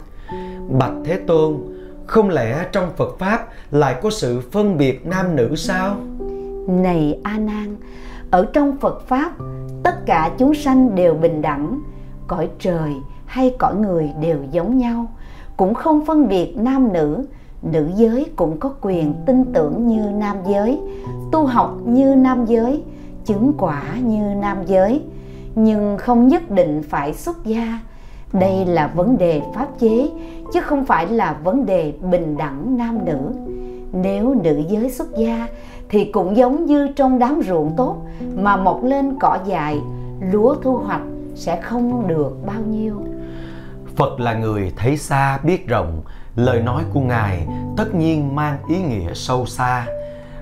Bạch 0.69 0.95
Thế 1.05 1.17
Tôn, 1.27 1.57
không 2.07 2.31
lẽ 2.31 2.67
trong 2.73 2.91
Phật 2.97 3.19
Pháp 3.19 3.49
lại 3.71 3.95
có 4.03 4.11
sự 4.11 4.41
phân 4.51 4.77
biệt 4.77 5.07
nam 5.07 5.37
nữ 5.37 5.57
sao? 5.57 5.97
Này 6.69 7.19
A 7.23 7.39
Nan, 7.39 7.77
ở 8.31 8.47
trong 8.53 8.77
Phật 8.77 9.09
Pháp, 9.09 9.33
tất 9.83 10.07
cả 10.07 10.31
chúng 10.39 10.55
sanh 10.55 10.95
đều 10.95 11.15
bình 11.15 11.43
đẳng, 11.43 11.81
cõi 12.27 12.49
trời 12.59 12.93
hay 13.27 13.55
cõi 13.59 13.75
người 13.75 14.11
đều 14.21 14.39
giống 14.51 14.79
nhau, 14.79 15.07
cũng 15.57 15.75
không 15.75 16.07
phân 16.07 16.29
biệt 16.29 16.57
nam 16.57 16.93
nữ, 16.93 17.25
nữ 17.63 17.91
giới 17.97 18.27
cũng 18.37 18.59
có 18.59 18.75
quyền 18.81 19.15
tin 19.27 19.45
tưởng 19.53 19.89
như 19.89 20.11
nam 20.15 20.37
giới, 20.49 20.81
tu 21.33 21.47
học 21.47 21.79
như 21.85 22.15
nam 22.15 22.47
giới, 22.47 22.83
chứng 23.25 23.53
quả 23.59 23.83
như 24.03 24.35
nam 24.35 24.59
giới, 24.67 25.03
nhưng 25.55 25.99
không 25.99 26.29
nhất 26.29 26.51
định 26.51 26.83
phải 26.89 27.15
xuất 27.15 27.45
gia. 27.45 27.79
Đây 28.33 28.65
là 28.67 28.87
vấn 28.87 29.19
đề 29.19 29.43
pháp 29.55 29.69
chế 29.79 30.09
chứ 30.53 30.61
không 30.61 30.85
phải 30.85 31.09
là 31.09 31.37
vấn 31.45 31.67
đề 31.67 31.93
bình 32.01 32.37
đẳng 32.37 32.77
nam 32.77 33.05
nữ. 33.05 33.19
Nếu 33.93 34.35
nữ 34.35 34.63
giới 34.69 34.91
xuất 34.91 35.17
gia 35.17 35.47
thì 35.89 36.05
cũng 36.05 36.37
giống 36.37 36.67
như 36.67 36.89
trong 36.97 37.19
đám 37.19 37.41
ruộng 37.47 37.73
tốt 37.77 37.97
mà 38.35 38.57
mọc 38.57 38.85
lên 38.85 39.17
cỏ 39.21 39.39
dại, 39.47 39.79
lúa 40.33 40.55
thu 40.55 40.77
hoạch 40.77 41.03
sẽ 41.35 41.61
không 41.61 42.09
được 42.09 42.47
bao 42.47 42.61
nhiêu. 42.61 42.95
Phật 43.97 44.21
là 44.21 44.35
người 44.35 44.73
thấy 44.77 44.97
xa 44.97 45.39
biết 45.39 45.69
rộng, 45.69 46.03
lời 46.37 46.63
nói 46.63 46.83
của 46.93 47.01
ngài 47.01 47.47
tất 47.77 47.95
nhiên 47.95 48.35
mang 48.35 48.59
ý 48.69 48.83
nghĩa 48.83 49.15
sâu 49.15 49.47
xa 49.47 49.87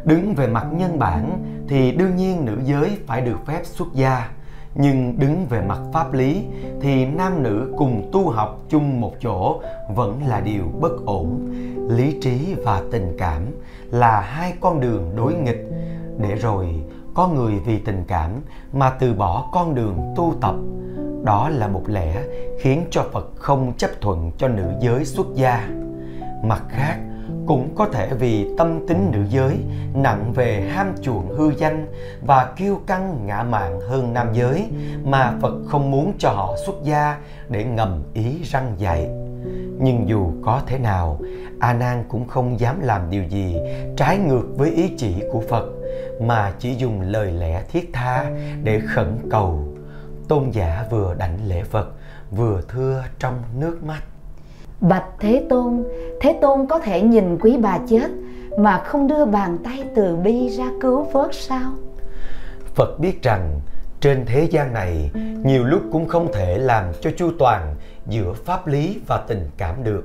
đứng 0.04 0.35
về 0.35 0.47
mặt 0.47 0.66
nhân 0.73 0.99
bản 0.99 1.38
thì 1.69 1.92
đương 1.92 2.16
nhiên 2.16 2.45
nữ 2.45 2.59
giới 2.64 2.90
phải 3.07 3.21
được 3.21 3.47
phép 3.47 3.61
xuất 3.64 3.88
gia 3.95 4.28
nhưng 4.75 5.19
đứng 5.19 5.47
về 5.47 5.61
mặt 5.61 5.81
pháp 5.93 6.12
lý 6.12 6.45
thì 6.81 7.05
nam 7.05 7.43
nữ 7.43 7.75
cùng 7.79 8.09
tu 8.12 8.31
học 8.31 8.61
chung 8.69 9.00
một 9.00 9.12
chỗ 9.21 9.61
vẫn 9.95 10.23
là 10.26 10.41
điều 10.41 10.64
bất 10.81 10.93
ổn. 11.07 11.49
Lý 11.88 12.21
trí 12.21 12.55
và 12.64 12.83
tình 12.91 13.17
cảm 13.19 13.43
là 13.91 14.21
hai 14.21 14.55
con 14.61 14.81
đường 14.81 15.12
đối 15.17 15.35
nghịch. 15.35 15.69
Để 16.19 16.35
rồi, 16.35 16.69
có 17.14 17.29
người 17.29 17.52
vì 17.67 17.79
tình 17.79 18.05
cảm 18.09 18.31
mà 18.73 18.91
từ 18.91 19.14
bỏ 19.14 19.50
con 19.52 19.75
đường 19.75 19.99
tu 20.17 20.35
tập. 20.41 20.55
Đó 21.25 21.49
là 21.49 21.69
một 21.69 21.83
lẽ 21.87 22.23
khiến 22.61 22.85
cho 22.91 23.05
phật 23.12 23.33
không 23.37 23.73
chấp 23.76 23.91
thuận 24.00 24.31
cho 24.38 24.49
nữ 24.49 24.73
giới 24.81 25.05
xuất 25.05 25.26
gia. 25.35 25.69
Mặt 26.45 26.62
khác 26.69 26.99
cũng 27.47 27.75
có 27.75 27.87
thể 27.87 28.11
vì 28.19 28.47
tâm 28.59 28.87
tính 28.89 29.11
nữ 29.13 29.25
giới 29.31 29.59
nặng 29.95 30.33
về 30.35 30.69
ham 30.71 30.95
chuộng 31.03 31.29
hư 31.37 31.53
danh 31.59 31.87
và 32.27 32.53
kiêu 32.57 32.81
căng 32.87 33.27
ngã 33.27 33.43
mạn 33.43 33.81
hơn 33.81 34.13
nam 34.13 34.33
giới 34.33 34.69
mà 35.05 35.35
Phật 35.41 35.55
không 35.69 35.91
muốn 35.91 36.13
cho 36.19 36.31
họ 36.31 36.57
xuất 36.67 36.75
gia 36.85 37.19
để 37.49 37.65
ngầm 37.65 38.03
ý 38.15 38.43
răng 38.45 38.75
dạy. 38.79 39.09
Nhưng 39.79 40.09
dù 40.09 40.33
có 40.45 40.63
thế 40.67 40.79
nào, 40.79 41.19
A 41.61 41.73
Nan 41.73 42.05
cũng 42.09 42.29
không 42.29 42.61
dám 42.61 42.81
làm 42.81 43.11
điều 43.11 43.25
gì 43.25 43.57
trái 43.97 44.19
ngược 44.19 44.47
với 44.57 44.71
ý 44.71 44.93
chỉ 44.99 45.15
của 45.33 45.43
Phật 45.49 45.65
mà 46.21 46.53
chỉ 46.59 46.75
dùng 46.75 47.01
lời 47.01 47.33
lẽ 47.33 47.63
thiết 47.73 47.91
tha 47.93 48.31
để 48.63 48.81
khẩn 48.95 49.19
cầu. 49.31 49.69
Tôn 50.29 50.51
giả 50.51 50.85
vừa 50.91 51.15
đảnh 51.15 51.39
lễ 51.49 51.63
Phật, 51.63 51.89
vừa 52.31 52.61
thưa 52.69 53.05
trong 53.19 53.43
nước 53.61 53.85
mắt. 53.85 54.03
Bạch 54.83 55.05
Thế 55.19 55.47
Tôn, 55.51 55.85
Thế 56.21 56.39
Tôn 56.41 56.67
có 56.67 56.79
thể 56.79 57.03
nhìn 57.03 57.39
quý 57.39 57.57
bà 57.57 57.79
chết 57.89 58.11
mà 58.59 58.79
không 58.79 59.09
đưa 59.09 59.25
bàn 59.25 59.59
tay 59.65 59.85
từ 59.97 60.17
bi 60.17 60.49
ra 60.49 60.67
cứu 60.81 61.03
vớt 61.12 61.35
sao? 61.35 61.73
Phật 62.75 62.99
biết 62.99 63.23
rằng 63.23 63.61
trên 64.01 64.27
thế 64.27 64.49
gian 64.51 64.73
này 64.73 65.11
nhiều 65.45 65.65
lúc 65.65 65.83
cũng 65.93 66.09
không 66.09 66.33
thể 66.33 66.59
làm 66.59 66.85
cho 67.01 67.11
chu 67.17 67.31
toàn 67.39 67.75
giữa 68.07 68.33
pháp 68.33 68.67
lý 68.67 69.01
và 69.07 69.25
tình 69.29 69.51
cảm 69.57 69.85
được. 69.85 70.05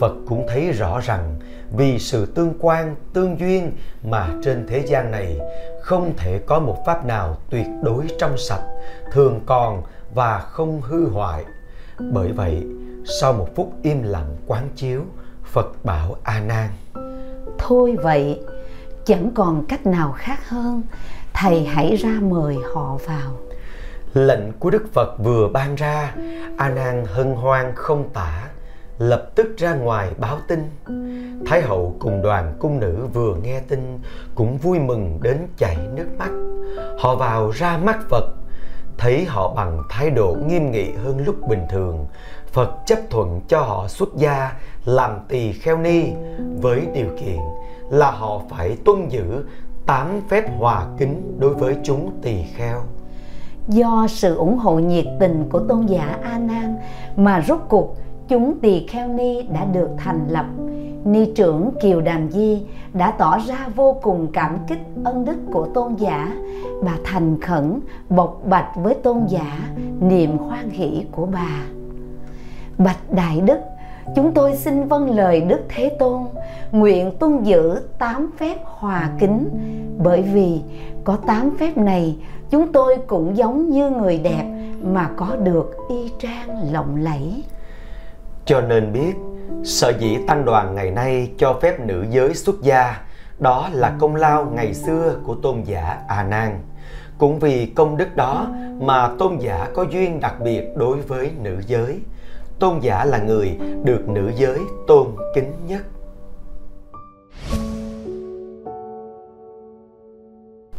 Phật 0.00 0.12
cũng 0.28 0.46
thấy 0.48 0.72
rõ 0.72 1.00
rằng 1.00 1.34
vì 1.76 1.98
sự 1.98 2.26
tương 2.26 2.54
quan, 2.60 2.94
tương 3.12 3.40
duyên 3.40 3.72
mà 4.02 4.28
trên 4.44 4.66
thế 4.68 4.82
gian 4.86 5.10
này 5.10 5.38
không 5.80 6.12
thể 6.16 6.40
có 6.46 6.58
một 6.58 6.76
pháp 6.86 7.06
nào 7.06 7.36
tuyệt 7.50 7.66
đối 7.82 8.04
trong 8.18 8.38
sạch, 8.38 8.64
thường 9.12 9.40
còn 9.46 9.82
và 10.14 10.38
không 10.38 10.80
hư 10.80 11.08
hoại. 11.08 11.44
Bởi 12.12 12.32
vậy, 12.32 12.62
sau 13.06 13.32
một 13.32 13.48
phút 13.54 13.72
im 13.82 14.02
lặng 14.02 14.36
quán 14.46 14.68
chiếu, 14.76 15.02
Phật 15.44 15.84
bảo 15.84 16.16
A 16.22 16.40
Nan: 16.40 16.68
Thôi 17.58 17.96
vậy, 18.02 18.40
chẳng 19.04 19.30
còn 19.34 19.64
cách 19.68 19.86
nào 19.86 20.12
khác 20.12 20.48
hơn, 20.48 20.82
thầy 21.34 21.64
hãy 21.64 21.96
ra 21.96 22.18
mời 22.22 22.56
họ 22.74 22.98
vào. 23.06 23.36
Lệnh 24.14 24.52
của 24.58 24.70
Đức 24.70 24.84
Phật 24.92 25.18
vừa 25.18 25.48
ban 25.48 25.74
ra, 25.74 26.14
A 26.58 26.68
Nan 26.68 27.04
hân 27.06 27.32
hoan 27.32 27.72
không 27.74 28.08
tả, 28.12 28.48
lập 28.98 29.30
tức 29.34 29.46
ra 29.56 29.74
ngoài 29.74 30.10
báo 30.18 30.38
tin. 30.48 30.70
Thái 31.46 31.62
hậu 31.62 31.96
cùng 31.98 32.22
đoàn 32.22 32.56
cung 32.58 32.80
nữ 32.80 33.06
vừa 33.12 33.36
nghe 33.42 33.60
tin 33.60 33.98
cũng 34.34 34.58
vui 34.58 34.78
mừng 34.78 35.18
đến 35.22 35.38
chảy 35.56 35.76
nước 35.94 36.08
mắt. 36.18 36.30
Họ 36.98 37.16
vào 37.16 37.50
ra 37.50 37.78
mắt 37.78 37.98
Phật, 38.10 38.24
thấy 38.98 39.24
họ 39.24 39.54
bằng 39.54 39.82
thái 39.90 40.10
độ 40.10 40.36
nghiêm 40.46 40.70
nghị 40.70 40.92
hơn 40.92 41.24
lúc 41.24 41.48
bình 41.48 41.66
thường, 41.70 42.06
Phật 42.54 42.86
chấp 42.86 42.98
thuận 43.10 43.40
cho 43.48 43.60
họ 43.60 43.88
xuất 43.88 44.16
gia 44.16 44.52
làm 44.84 45.10
tỳ 45.28 45.52
kheo 45.52 45.78
ni 45.78 46.02
với 46.60 46.86
điều 46.94 47.06
kiện 47.20 47.38
là 47.90 48.10
họ 48.10 48.40
phải 48.50 48.76
tuân 48.84 49.08
giữ 49.08 49.44
tám 49.86 50.20
phép 50.28 50.58
hòa 50.58 50.86
kính 50.98 51.36
đối 51.38 51.54
với 51.54 51.76
chúng 51.84 52.10
tỳ 52.22 52.42
kheo. 52.42 52.80
Do 53.68 54.06
sự 54.08 54.36
ủng 54.36 54.58
hộ 54.58 54.78
nhiệt 54.78 55.04
tình 55.20 55.48
của 55.50 55.60
tôn 55.68 55.86
giả 55.86 56.18
A 56.22 56.38
Nan 56.38 56.76
mà 57.16 57.44
rốt 57.48 57.60
cuộc 57.68 57.96
chúng 58.28 58.60
tỳ 58.60 58.86
kheo 58.86 59.08
ni 59.08 59.42
đã 59.42 59.64
được 59.64 59.88
thành 59.98 60.26
lập. 60.28 60.46
Ni 61.04 61.32
trưởng 61.34 61.70
Kiều 61.82 62.00
Đàm 62.00 62.30
Di 62.30 62.62
đã 62.92 63.10
tỏ 63.10 63.38
ra 63.46 63.68
vô 63.74 63.96
cùng 64.02 64.28
cảm 64.32 64.58
kích 64.68 64.80
ân 65.04 65.24
đức 65.24 65.36
của 65.52 65.68
tôn 65.74 65.94
giả. 65.94 66.32
Bà 66.82 66.92
thành 67.04 67.40
khẩn 67.40 67.80
bộc 68.08 68.42
bạch 68.44 68.70
với 68.76 68.94
tôn 68.94 69.26
giả 69.28 69.68
niềm 70.00 70.38
hoan 70.38 70.70
hỷ 70.70 71.06
của 71.12 71.26
bà. 71.26 71.73
Bạch 72.78 73.10
Đại 73.10 73.40
Đức, 73.40 73.58
chúng 74.16 74.34
tôi 74.34 74.56
xin 74.56 74.88
vâng 74.88 75.10
lời 75.10 75.40
Đức 75.40 75.60
Thế 75.68 75.96
Tôn, 75.98 76.22
nguyện 76.72 77.12
tuân 77.18 77.42
giữ 77.42 77.80
tám 77.98 78.30
phép 78.38 78.56
hòa 78.64 79.10
kính, 79.20 79.48
bởi 79.98 80.22
vì 80.22 80.60
có 81.04 81.18
tám 81.26 81.56
phép 81.60 81.76
này, 81.76 82.16
chúng 82.50 82.72
tôi 82.72 82.96
cũng 83.06 83.36
giống 83.36 83.70
như 83.70 83.90
người 83.90 84.18
đẹp 84.18 84.44
mà 84.82 85.10
có 85.16 85.36
được 85.36 85.76
y 85.88 86.10
trang 86.18 86.72
lộng 86.72 86.96
lẫy. 86.96 87.44
Cho 88.44 88.60
nên 88.60 88.92
biết, 88.92 89.14
sở 89.64 89.92
dĩ 89.98 90.18
tăng 90.26 90.44
đoàn 90.44 90.74
ngày 90.74 90.90
nay 90.90 91.30
cho 91.38 91.58
phép 91.62 91.80
nữ 91.80 92.04
giới 92.10 92.34
xuất 92.34 92.62
gia, 92.62 93.00
đó 93.38 93.68
là 93.72 93.92
công 93.98 94.16
lao 94.16 94.44
ngày 94.54 94.74
xưa 94.74 95.16
của 95.24 95.34
tôn 95.34 95.62
giả 95.64 95.98
A 96.08 96.22
Nan. 96.22 96.58
Cũng 97.18 97.38
vì 97.38 97.66
công 97.66 97.96
đức 97.96 98.16
đó 98.16 98.46
mà 98.80 99.10
tôn 99.18 99.38
giả 99.38 99.68
có 99.74 99.86
duyên 99.90 100.20
đặc 100.20 100.34
biệt 100.44 100.76
đối 100.76 100.96
với 100.96 101.30
nữ 101.42 101.62
giới 101.66 102.00
tôn 102.64 102.80
giả 102.80 103.04
là 103.04 103.18
người 103.18 103.58
được 103.84 104.08
nữ 104.08 104.32
giới 104.36 104.58
tôn 104.86 105.06
kính 105.34 105.52
nhất. 105.66 105.82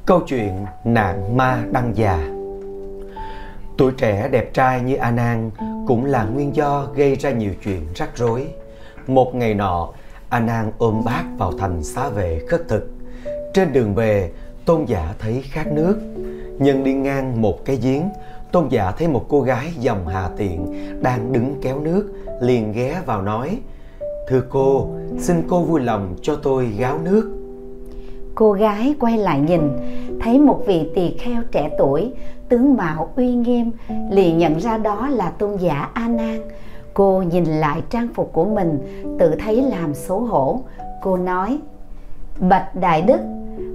Câu 0.06 0.20
chuyện 0.28 0.66
nạn 0.84 1.38
ma 1.38 1.64
đăng 1.72 1.92
già. 1.96 2.28
Tuổi 3.78 3.92
trẻ 3.98 4.30
đẹp 4.32 4.54
trai 4.54 4.82
như 4.82 4.96
a 4.96 5.12
nan 5.12 5.52
cũng 5.88 6.06
là 6.06 6.26
nguyên 6.26 6.56
do 6.56 6.88
gây 6.96 7.16
ra 7.16 7.32
nhiều 7.32 7.54
chuyện 7.64 7.82
rắc 7.96 8.18
rối. 8.18 8.48
Một 9.08 9.36
ngày 9.36 9.54
nọ, 9.54 9.90
a 10.30 10.40
nan 10.40 10.72
ôm 10.78 11.02
bác 11.06 11.24
vào 11.38 11.52
thành 11.58 11.84
xá 11.84 12.10
vệ 12.10 12.42
khất 12.48 12.62
thực. 12.68 12.90
Trên 13.54 13.74
đường 13.74 13.96
về, 13.96 14.32
tôn 14.66 14.86
giả 14.86 15.14
thấy 15.20 15.44
khát 15.52 15.68
nước 15.68 16.00
nhân 16.60 16.84
đi 16.84 16.94
ngang 16.94 17.42
một 17.42 17.66
cái 17.66 17.76
giếng 17.76 18.10
tôn 18.56 18.68
giả 18.70 18.92
thấy 18.98 19.08
một 19.08 19.26
cô 19.30 19.42
gái 19.42 19.72
dòng 19.80 20.08
hà 20.08 20.30
tiện 20.38 20.66
đang 21.02 21.34
đứng 21.34 21.56
kéo 21.62 21.80
nước, 21.80 22.14
liền 22.42 22.74
ghé 22.74 23.02
vào 23.06 23.22
nói, 23.22 23.60
thưa 24.28 24.42
cô, 24.50 24.88
xin 25.20 25.44
cô 25.48 25.62
vui 25.62 25.82
lòng 25.82 26.16
cho 26.22 26.36
tôi 26.36 26.66
gáo 26.66 27.00
nước. 27.04 27.38
Cô 28.36 28.52
gái 28.52 28.96
quay 29.00 29.18
lại 29.18 29.40
nhìn, 29.40 29.62
thấy 30.22 30.40
một 30.40 30.62
vị 30.66 30.90
tỳ 30.96 31.18
kheo 31.18 31.42
trẻ 31.52 31.70
tuổi, 31.78 32.14
tướng 32.50 32.78
mạo 32.78 33.10
uy 33.16 33.34
nghiêm, 33.34 33.72
liền 34.12 34.38
nhận 34.38 34.60
ra 34.60 34.78
đó 34.78 35.08
là 35.08 35.30
tôn 35.30 35.58
giả 35.58 35.90
a 35.94 36.08
nan. 36.08 36.42
Cô 36.94 37.22
nhìn 37.22 37.46
lại 37.46 37.82
trang 37.90 38.08
phục 38.14 38.34
của 38.34 38.46
mình, 38.46 38.80
tự 39.20 39.36
thấy 39.40 39.62
làm 39.62 39.94
xấu 39.94 40.20
hổ. 40.20 40.60
Cô 41.02 41.18
nói, 41.18 41.60
bạch 42.40 42.76
đại 42.76 43.02
đức, 43.02 43.20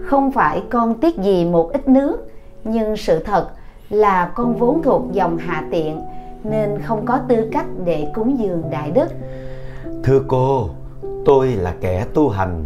không 0.03 0.33
phải 0.33 0.63
con 0.71 0.95
tiếc 1.01 1.17
gì 1.19 1.45
một 1.45 1.73
ít 1.73 1.89
nước, 1.89 2.31
nhưng 2.65 2.97
sự 2.97 3.19
thật 3.25 3.49
là 3.91 4.33
con 4.35 4.57
vốn 4.57 4.83
thuộc 4.83 5.03
dòng 5.13 5.39
hạ 5.39 5.65
tiện 5.71 6.01
nên 6.45 6.79
không 6.83 7.07
có 7.07 7.19
tư 7.29 7.49
cách 7.53 7.67
để 7.85 8.07
cúng 8.15 8.39
dường 8.39 8.63
đại 8.71 8.91
đức. 8.91 9.09
Thưa 10.05 10.21
cô 10.29 10.69
tôi 11.25 11.49
là 11.49 11.75
kẻ 11.81 12.07
tu 12.15 12.29
hành. 12.29 12.65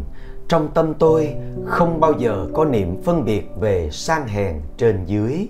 Trong 0.48 0.68
tâm 0.74 0.94
tôi 0.94 1.34
không 1.64 2.00
bao 2.00 2.12
giờ 2.12 2.46
có 2.54 2.64
niệm 2.64 3.02
phân 3.02 3.24
biệt 3.24 3.50
về 3.60 3.88
sang 3.92 4.28
hèn 4.28 4.60
trên 4.76 5.04
dưới. 5.06 5.48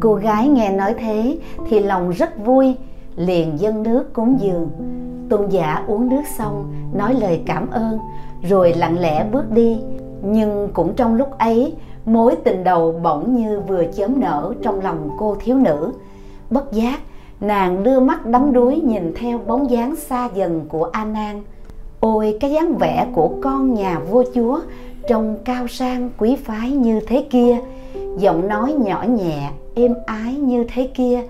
Cô 0.00 0.14
gái 0.14 0.48
nghe 0.48 0.70
nói 0.70 0.94
thế 0.98 1.38
thì 1.68 1.80
lòng 1.80 2.10
rất 2.10 2.38
vui 2.38 2.76
liền 3.16 3.60
dâng 3.60 3.82
nước 3.82 4.12
cúng 4.12 4.38
dường. 4.40 4.70
Tôn 5.30 5.48
giả 5.48 5.84
uống 5.86 6.08
nước 6.08 6.22
xong 6.38 6.72
nói 6.94 7.14
lời 7.14 7.42
cảm 7.46 7.70
ơn 7.70 7.98
rồi 8.42 8.72
lặng 8.72 8.98
lẽ 8.98 9.26
bước 9.32 9.50
đi. 9.50 9.78
Nhưng 10.22 10.68
cũng 10.72 10.94
trong 10.94 11.14
lúc 11.14 11.38
ấy 11.38 11.74
mối 12.06 12.36
tình 12.44 12.64
đầu 12.64 13.00
bỗng 13.02 13.36
như 13.36 13.60
vừa 13.60 13.84
chớm 13.96 14.20
nở 14.20 14.54
trong 14.62 14.80
lòng 14.80 15.10
cô 15.18 15.36
thiếu 15.40 15.56
nữ. 15.56 15.92
Bất 16.50 16.72
giác, 16.72 17.00
nàng 17.40 17.82
đưa 17.82 18.00
mắt 18.00 18.26
đắm 18.26 18.52
đuối 18.52 18.80
nhìn 18.80 19.12
theo 19.16 19.38
bóng 19.38 19.70
dáng 19.70 19.96
xa 19.96 20.28
dần 20.34 20.64
của 20.68 20.84
a 20.92 21.04
nan. 21.04 21.42
Ôi, 22.00 22.36
cái 22.40 22.50
dáng 22.50 22.74
vẻ 22.74 23.06
của 23.14 23.30
con 23.42 23.74
nhà 23.74 23.98
vua 24.10 24.24
chúa 24.34 24.60
trông 25.08 25.36
cao 25.44 25.66
sang 25.68 26.10
quý 26.18 26.36
phái 26.36 26.70
như 26.70 27.00
thế 27.00 27.26
kia. 27.30 27.58
Giọng 28.18 28.48
nói 28.48 28.74
nhỏ 28.78 29.04
nhẹ, 29.08 29.50
êm 29.74 29.94
ái 30.06 30.34
như 30.34 30.64
thế 30.74 30.90
kia. 30.94 31.22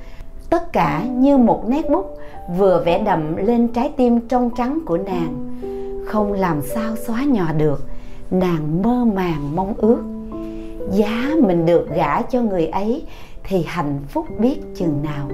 Tất 0.51 0.73
cả 0.73 1.05
như 1.05 1.37
một 1.37 1.69
nét 1.69 1.91
bút, 1.91 2.19
vừa 2.59 2.83
vẽ 2.87 2.99
đậm 2.99 3.37
lên 3.37 3.69
trái 3.69 3.93
tim 3.97 4.21
trong 4.29 4.51
trắng 4.57 4.79
của 4.87 4.99
nàng. 4.99 5.61
Không 6.07 6.33
làm 6.33 6.63
sao 6.63 6.97
xóa 6.97 7.25
nhòa 7.25 7.53
được, 7.53 7.85
nàng 8.31 8.83
mơ 8.83 9.05
màng 9.15 9.57
mong 9.57 9.75
ước 9.77 10.16
giá 10.91 11.31
mình 11.43 11.67
được 11.67 11.89
gả 11.91 12.23
cho 12.23 12.43
người 12.43 12.67
ấy 12.67 13.07
thì 13.45 13.65
hạnh 13.67 14.01
phúc 14.09 14.27
biết 14.39 14.61
chừng 14.77 15.03
nào. 15.03 15.31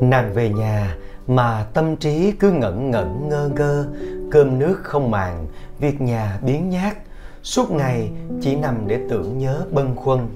Nàng 0.00 0.32
về 0.34 0.48
nhà 0.48 0.96
mà 1.26 1.66
tâm 1.74 1.96
trí 1.96 2.32
cứ 2.32 2.52
ngẩn 2.52 2.90
ngẩn 2.90 3.28
ngơ 3.28 3.50
ngơ, 3.56 3.86
cơm 4.30 4.58
nước 4.58 4.80
không 4.82 5.10
màng, 5.10 5.46
việc 5.78 6.00
nhà 6.00 6.38
biến 6.42 6.70
nhát. 6.70 6.96
Suốt 7.42 7.70
ngày 7.70 8.10
chỉ 8.40 8.56
nằm 8.56 8.88
để 8.88 9.00
tưởng 9.10 9.38
nhớ 9.38 9.64
bâng 9.70 9.96
khuâng. 9.96 10.28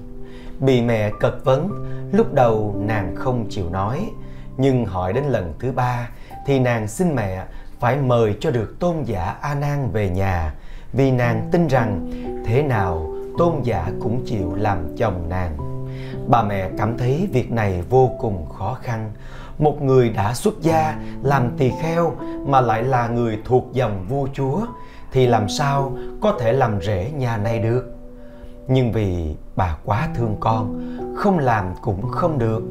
Bị 0.59 0.81
mẹ 0.81 1.11
cật 1.19 1.33
vấn, 1.43 1.69
lúc 2.11 2.33
đầu 2.33 2.75
nàng 2.79 3.15
không 3.15 3.45
chịu 3.49 3.69
nói, 3.69 4.09
nhưng 4.57 4.85
hỏi 4.85 5.13
đến 5.13 5.23
lần 5.23 5.53
thứ 5.59 5.71
ba 5.71 6.09
thì 6.45 6.59
nàng 6.59 6.87
xin 6.87 7.15
mẹ 7.15 7.45
phải 7.79 7.97
mời 7.97 8.35
cho 8.39 8.51
được 8.51 8.79
tôn 8.79 8.95
giả 9.03 9.37
a 9.41 9.55
nan 9.55 9.89
về 9.91 10.09
nhà, 10.09 10.53
vì 10.93 11.11
nàng 11.11 11.49
tin 11.51 11.67
rằng 11.67 12.11
thế 12.45 12.63
nào 12.63 13.16
tôn 13.37 13.61
giả 13.63 13.91
cũng 14.01 14.25
chịu 14.25 14.55
làm 14.55 14.95
chồng 14.97 15.29
nàng. 15.29 15.57
Bà 16.27 16.43
mẹ 16.43 16.69
cảm 16.77 16.97
thấy 16.97 17.27
việc 17.31 17.51
này 17.51 17.83
vô 17.89 18.11
cùng 18.19 18.45
khó 18.49 18.77
khăn. 18.81 19.11
Một 19.59 19.81
người 19.81 20.09
đã 20.09 20.33
xuất 20.33 20.61
gia, 20.61 20.99
làm 21.23 21.57
tỳ 21.57 21.71
kheo 21.81 22.13
mà 22.45 22.61
lại 22.61 22.83
là 22.83 23.07
người 23.07 23.39
thuộc 23.45 23.69
dòng 23.73 24.05
vua 24.09 24.27
chúa, 24.33 24.59
thì 25.11 25.27
làm 25.27 25.49
sao 25.49 25.97
có 26.21 26.33
thể 26.39 26.53
làm 26.53 26.81
rể 26.81 27.11
nhà 27.17 27.37
này 27.37 27.59
được? 27.59 27.93
Nhưng 28.67 28.91
vì 28.91 29.35
bà 29.55 29.77
quá 29.85 30.09
thương 30.15 30.35
con, 30.39 30.95
không 31.15 31.39
làm 31.39 31.65
cũng 31.81 32.11
không 32.11 32.39
được. 32.39 32.63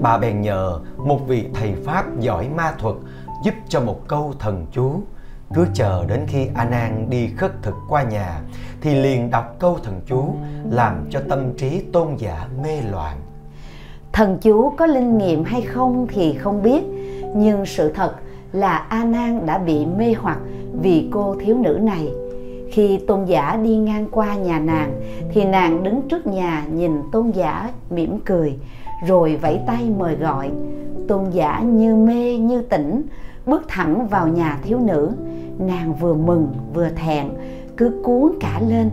Bà 0.00 0.18
bèn 0.18 0.40
nhờ 0.40 0.80
một 0.96 1.20
vị 1.26 1.46
thầy 1.54 1.74
pháp 1.84 2.20
giỏi 2.20 2.48
ma 2.48 2.74
thuật 2.78 2.94
giúp 3.44 3.54
cho 3.68 3.80
một 3.80 4.00
câu 4.08 4.34
thần 4.38 4.66
chú 4.72 5.02
cứ 5.54 5.66
chờ 5.74 6.04
đến 6.08 6.20
khi 6.26 6.46
a 6.54 6.64
nan 6.64 7.10
đi 7.10 7.28
khất 7.36 7.62
thực 7.62 7.74
qua 7.88 8.02
nhà, 8.02 8.40
thì 8.80 8.94
liền 8.94 9.30
đọc 9.30 9.56
câu 9.58 9.78
thần 9.82 10.00
chú, 10.06 10.34
làm 10.70 11.06
cho 11.10 11.20
tâm 11.28 11.54
trí 11.56 11.80
tôn 11.92 12.16
giả 12.16 12.48
mê 12.62 12.82
loạn. 12.90 13.16
Thần 14.12 14.38
chú 14.40 14.70
có 14.70 14.86
linh 14.86 15.18
nghiệm 15.18 15.44
hay 15.44 15.62
không 15.62 16.06
thì 16.08 16.32
không 16.32 16.62
biết, 16.62 16.82
nhưng 17.36 17.66
sự 17.66 17.92
thật 17.92 18.14
là 18.52 18.76
a 18.76 19.04
nan 19.04 19.46
đã 19.46 19.58
bị 19.58 19.86
mê 19.86 20.14
hoặc 20.18 20.38
vì 20.82 21.08
cô 21.12 21.36
thiếu 21.40 21.56
nữ 21.56 21.78
này. 21.82 22.08
Khi 22.70 22.98
tôn 23.06 23.24
giả 23.24 23.56
đi 23.62 23.76
ngang 23.76 24.06
qua 24.10 24.34
nhà 24.34 24.58
nàng, 24.58 25.00
thì 25.32 25.44
nàng 25.44 25.82
đứng 25.82 26.08
trước 26.08 26.26
nhà 26.26 26.64
nhìn 26.72 26.92
tôn 27.12 27.30
giả 27.30 27.70
mỉm 27.90 28.20
cười, 28.24 28.58
rồi 29.06 29.36
vẫy 29.36 29.60
tay 29.66 29.90
mời 29.98 30.16
gọi. 30.16 30.50
Tôn 31.08 31.30
giả 31.30 31.60
như 31.60 31.94
mê, 31.96 32.36
như 32.36 32.62
tỉnh, 32.62 33.02
bước 33.46 33.62
thẳng 33.68 34.06
vào 34.08 34.28
nhà 34.28 34.58
thiếu 34.62 34.78
nữ 34.80 35.10
nàng 35.58 35.94
vừa 35.94 36.14
mừng, 36.14 36.48
vừa 36.74 36.88
thẹn, 36.88 37.28
cứ 37.76 38.00
cuốn 38.04 38.32
cả 38.40 38.60
lên, 38.68 38.90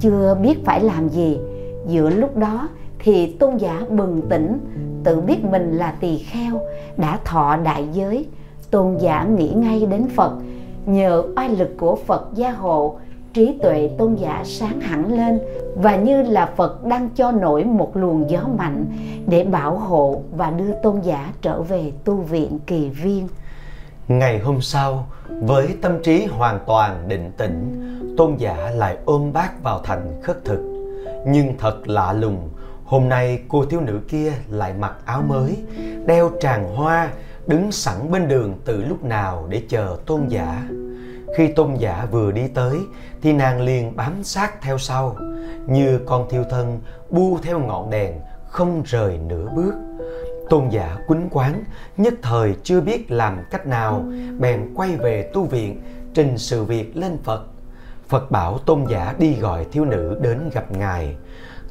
chưa 0.00 0.36
biết 0.42 0.64
phải 0.64 0.80
làm 0.80 1.08
gì. 1.08 1.38
Giữa 1.86 2.10
lúc 2.10 2.36
đó 2.36 2.68
thì 2.98 3.26
tôn 3.26 3.56
giả 3.56 3.82
bừng 3.90 4.22
tỉnh, 4.28 4.58
tự 5.04 5.20
biết 5.20 5.44
mình 5.44 5.76
là 5.76 5.94
tỳ 6.00 6.18
kheo, 6.18 6.60
đã 6.96 7.18
thọ 7.24 7.56
đại 7.56 7.88
giới. 7.92 8.26
Tôn 8.70 8.96
giả 9.00 9.24
nghĩ 9.24 9.48
ngay 9.48 9.86
đến 9.86 10.06
phật, 10.16 10.32
nhờ 10.86 11.22
oai 11.36 11.48
lực 11.48 11.70
của 11.78 11.96
phật 12.06 12.28
gia 12.34 12.50
hộ, 12.50 12.96
trí 13.34 13.58
tuệ 13.62 13.90
tôn 13.98 14.14
giả 14.14 14.42
sáng 14.44 14.80
hẳn 14.80 15.12
lên 15.12 15.40
và 15.74 15.96
như 15.96 16.22
là 16.22 16.52
phật 16.56 16.84
đang 16.84 17.08
cho 17.16 17.30
nổi 17.30 17.64
một 17.64 17.96
luồng 17.96 18.30
gió 18.30 18.40
mạnh 18.58 18.84
để 19.26 19.44
bảo 19.44 19.78
hộ 19.78 20.22
và 20.36 20.50
đưa 20.50 20.72
tôn 20.82 21.00
giả 21.00 21.32
trở 21.42 21.62
về 21.62 21.92
tu 22.04 22.14
viện 22.14 22.58
kỳ 22.66 22.88
viên. 22.88 23.28
Ngày 24.08 24.38
hôm 24.38 24.60
sau 24.60 25.06
với 25.40 25.76
tâm 25.82 26.02
trí 26.02 26.26
hoàn 26.26 26.58
toàn 26.66 27.08
định 27.08 27.32
tĩnh, 27.36 27.86
tôn 28.16 28.36
giả 28.36 28.70
lại 28.74 28.96
ôm 29.04 29.32
bác 29.32 29.62
vào 29.62 29.80
thành 29.84 30.20
khất 30.22 30.44
thực. 30.44 30.60
Nhưng 31.26 31.58
thật 31.58 31.88
lạ 31.88 32.12
lùng, 32.12 32.48
hôm 32.84 33.08
nay 33.08 33.42
cô 33.48 33.64
thiếu 33.64 33.80
nữ 33.80 34.00
kia 34.08 34.32
lại 34.50 34.74
mặc 34.78 34.94
áo 35.04 35.22
mới, 35.22 35.56
đeo 36.06 36.30
tràng 36.40 36.76
hoa, 36.76 37.10
đứng 37.46 37.72
sẵn 37.72 38.10
bên 38.10 38.28
đường 38.28 38.54
từ 38.64 38.84
lúc 38.84 39.04
nào 39.04 39.46
để 39.48 39.62
chờ 39.68 39.96
tôn 40.06 40.28
giả. 40.28 40.68
Khi 41.36 41.48
tôn 41.48 41.74
giả 41.74 42.06
vừa 42.10 42.32
đi 42.32 42.48
tới, 42.48 42.78
thì 43.22 43.32
nàng 43.32 43.60
liền 43.60 43.96
bám 43.96 44.22
sát 44.22 44.62
theo 44.62 44.78
sau, 44.78 45.16
như 45.66 46.00
con 46.06 46.28
thiêu 46.30 46.44
thân 46.50 46.80
bu 47.10 47.38
theo 47.42 47.58
ngọn 47.58 47.90
đèn 47.90 48.12
không 48.48 48.82
rời 48.86 49.18
nửa 49.28 49.48
bước 49.56 49.74
tôn 50.50 50.68
giả 50.68 50.96
quýnh 51.06 51.28
quán 51.30 51.64
nhất 51.96 52.14
thời 52.22 52.54
chưa 52.62 52.80
biết 52.80 53.10
làm 53.10 53.38
cách 53.50 53.66
nào 53.66 54.04
bèn 54.38 54.74
quay 54.74 54.96
về 54.96 55.30
tu 55.34 55.44
viện 55.44 55.82
trình 56.14 56.38
sự 56.38 56.64
việc 56.64 56.96
lên 56.96 57.18
phật. 57.24 57.46
Phật 58.08 58.30
bảo 58.30 58.58
tôn 58.58 58.84
giả 58.88 59.14
đi 59.18 59.34
gọi 59.34 59.66
thiếu 59.72 59.84
nữ 59.84 60.18
đến 60.22 60.50
gặp 60.52 60.72
ngài. 60.72 61.16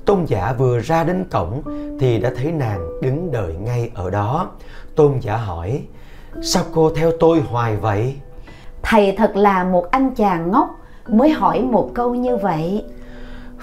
Tôn 0.05 0.25
giả 0.25 0.53
vừa 0.57 0.79
ra 0.79 1.03
đến 1.03 1.25
cổng 1.31 1.61
thì 1.99 2.17
đã 2.17 2.31
thấy 2.37 2.51
nàng 2.51 3.01
đứng 3.01 3.31
đợi 3.31 3.53
ngay 3.53 3.91
ở 3.93 4.09
đó. 4.09 4.51
Tôn 4.95 5.19
giả 5.19 5.37
hỏi 5.37 5.83
sao 6.41 6.63
cô 6.73 6.91
theo 6.95 7.11
tôi 7.19 7.41
hoài 7.41 7.75
vậy? 7.75 8.15
Thầy 8.81 9.15
thật 9.17 9.35
là 9.35 9.63
một 9.63 9.85
anh 9.91 10.15
chàng 10.15 10.51
ngốc 10.51 10.69
mới 11.07 11.29
hỏi 11.29 11.61
một 11.61 11.91
câu 11.95 12.15
như 12.15 12.37
vậy. 12.37 12.85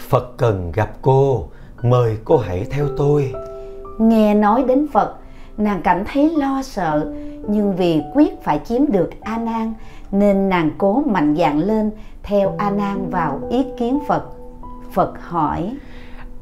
Phật 0.08 0.36
cần 0.36 0.72
gặp 0.72 0.90
cô 1.02 1.48
mời 1.82 2.16
cô 2.24 2.36
hãy 2.36 2.66
theo 2.70 2.88
tôi 2.96 3.32
nghe 3.98 4.34
nói 4.34 4.64
đến 4.68 4.86
phật. 4.92 5.14
Nàng 5.56 5.80
cảm 5.84 6.04
thấy 6.12 6.34
lo 6.36 6.62
sợ 6.62 7.12
nhưng 7.48 7.76
vì 7.76 8.02
quyết 8.14 8.42
phải 8.42 8.60
chiếm 8.64 8.92
được 8.92 9.10
a 9.20 9.38
nan 9.38 9.74
nên 10.10 10.48
nàng 10.48 10.70
cố 10.78 11.02
mạnh 11.06 11.36
dạn 11.38 11.58
lên 11.58 11.90
theo 12.22 12.54
a 12.58 12.70
nan 12.70 13.10
vào 13.10 13.40
ý 13.50 13.64
kiến 13.78 13.98
phật. 14.08 14.24
Phật 14.92 15.12
hỏi 15.20 15.76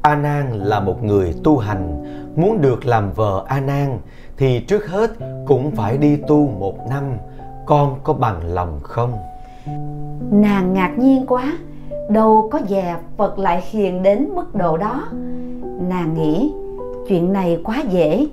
a 0.01 0.15
nan 0.15 0.51
là 0.51 0.79
một 0.79 1.03
người 1.03 1.35
tu 1.43 1.57
hành 1.57 2.03
muốn 2.35 2.61
được 2.61 2.85
làm 2.85 3.11
vợ 3.11 3.45
a 3.47 3.59
nan 3.59 3.99
thì 4.37 4.59
trước 4.59 4.87
hết 4.87 5.11
cũng 5.45 5.71
phải 5.71 5.97
đi 5.97 6.17
tu 6.27 6.47
một 6.59 6.89
năm 6.89 7.03
con 7.65 7.95
có 8.03 8.13
bằng 8.13 8.39
lòng 8.43 8.79
không? 8.83 9.13
Nàng 10.31 10.73
ngạc 10.73 10.93
nhiên 10.97 11.25
quá 11.25 11.57
đâu 12.09 12.49
có 12.51 12.59
dè 12.69 12.95
phật 13.17 13.39
lại 13.39 13.63
hiền 13.69 14.03
đến 14.03 14.29
mức 14.35 14.55
độ 14.55 14.77
đó. 14.77 15.07
Nàng 15.89 16.13
nghĩ 16.13 16.53
chuyện 17.07 17.33
này 17.33 17.59
quá 17.63 17.83
dễ. 17.89 18.27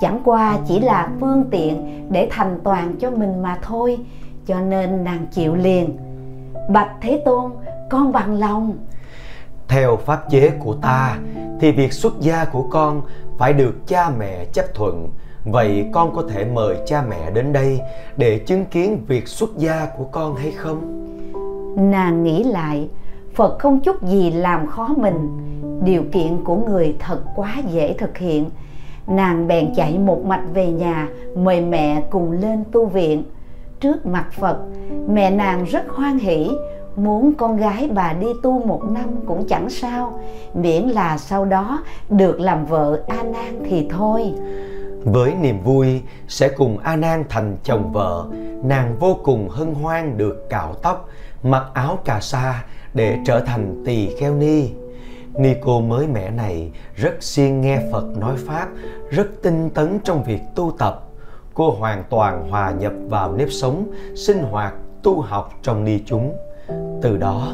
Chẳng 0.00 0.20
qua 0.24 0.58
chỉ 0.68 0.80
là 0.80 1.08
phương 1.20 1.44
tiện 1.50 2.06
để 2.10 2.28
thành 2.30 2.58
toàn 2.64 2.96
cho 3.00 3.10
mình 3.10 3.42
mà 3.42 3.58
thôi 3.62 3.98
cho 4.46 4.60
nên 4.60 5.04
nàng 5.04 5.26
chịu 5.30 5.54
liền. 5.54 5.96
Bạch 6.68 6.90
thế 7.00 7.22
tôn 7.24 7.50
con 7.90 8.12
bằng 8.12 8.34
lòng. 8.34 8.78
Theo 9.68 9.96
pháp 9.96 10.30
chế 10.30 10.50
của 10.58 10.74
ta 10.74 11.18
thì 11.60 11.72
việc 11.72 11.92
xuất 11.92 12.20
gia 12.20 12.44
của 12.44 12.62
con 12.70 13.02
phải 13.38 13.52
được 13.52 13.74
cha 13.86 14.10
mẹ 14.18 14.44
chấp 14.52 14.64
thuận. 14.74 15.08
Vậy 15.44 15.86
con 15.92 16.14
có 16.14 16.22
thể 16.28 16.44
mời 16.44 16.76
cha 16.86 17.02
mẹ 17.08 17.30
đến 17.30 17.52
đây 17.52 17.80
để 18.16 18.38
chứng 18.38 18.64
kiến 18.64 19.04
việc 19.06 19.28
xuất 19.28 19.50
gia 19.56 19.86
của 19.98 20.04
con 20.04 20.36
hay 20.36 20.50
không? 20.50 21.06
Nàng 21.90 22.24
nghĩ 22.24 22.44
lại 22.44 22.88
phật 23.40 23.58
không 23.58 23.80
chút 23.80 24.02
gì 24.02 24.30
làm 24.30 24.66
khó 24.66 24.88
mình. 24.96 25.28
Điều 25.84 26.02
kiện 26.12 26.44
của 26.44 26.56
người 26.56 26.96
thật 26.98 27.18
quá 27.36 27.56
dễ 27.70 27.92
thực 27.92 28.18
hiện. 28.18 28.50
Nàng 29.06 29.48
bèn 29.48 29.74
chạy 29.74 29.98
một 29.98 30.24
mạch 30.24 30.44
về 30.54 30.70
nhà, 30.70 31.08
mời 31.36 31.60
mẹ 31.60 32.02
cùng 32.10 32.32
lên 32.32 32.64
tu 32.72 32.86
viện. 32.86 33.24
Trước 33.80 34.06
mặt 34.06 34.26
phật, 34.32 34.58
mẹ 35.08 35.30
nàng 35.30 35.64
rất 35.64 35.88
hoan 35.88 36.18
hỷ. 36.18 36.50
Muốn 36.96 37.32
con 37.32 37.56
gái 37.56 37.88
bà 37.94 38.12
đi 38.12 38.26
tu 38.42 38.66
một 38.66 38.82
năm 38.84 39.08
cũng 39.26 39.46
chẳng 39.48 39.70
sao, 39.70 40.20
miễn 40.54 40.82
là 40.82 41.18
sau 41.18 41.44
đó 41.44 41.84
được 42.10 42.40
làm 42.40 42.66
vợ 42.66 43.02
a 43.08 43.22
nan 43.22 43.62
thì 43.64 43.88
thôi. 43.90 44.34
Với 45.04 45.34
niềm 45.34 45.60
vui 45.64 46.02
sẽ 46.28 46.48
cùng 46.48 46.78
a 46.78 46.96
nan 46.96 47.24
thành 47.28 47.56
chồng 47.64 47.92
vợ, 47.92 48.26
nàng 48.64 48.96
vô 49.00 49.16
cùng 49.24 49.48
hân 49.48 49.74
hoan 49.74 50.16
được 50.18 50.46
cạo 50.50 50.74
tóc, 50.82 51.08
mặc 51.42 51.64
áo 51.74 51.98
cà 52.04 52.20
sa 52.20 52.62
để 52.94 53.18
trở 53.26 53.40
thành 53.40 53.82
tỳ 53.86 54.16
kheo 54.16 54.34
ni. 54.34 54.70
Ni 55.38 55.54
cô 55.60 55.80
mới 55.80 56.06
mẻ 56.06 56.30
này 56.30 56.70
rất 56.94 57.22
siêng 57.22 57.60
nghe 57.60 57.80
phật 57.92 58.16
nói 58.16 58.36
pháp, 58.46 58.68
rất 59.10 59.26
tinh 59.42 59.70
tấn 59.70 59.98
trong 60.04 60.24
việc 60.24 60.40
tu 60.54 60.72
tập. 60.78 61.06
Cô 61.54 61.70
hoàn 61.70 62.04
toàn 62.10 62.50
hòa 62.50 62.70
nhập 62.70 62.92
vào 63.08 63.32
nếp 63.32 63.48
sống, 63.50 63.90
sinh 64.16 64.42
hoạt, 64.42 64.74
tu 65.02 65.20
học 65.20 65.52
trong 65.62 65.84
ni 65.84 65.98
chúng. 66.06 66.36
Từ 67.02 67.16
đó, 67.16 67.52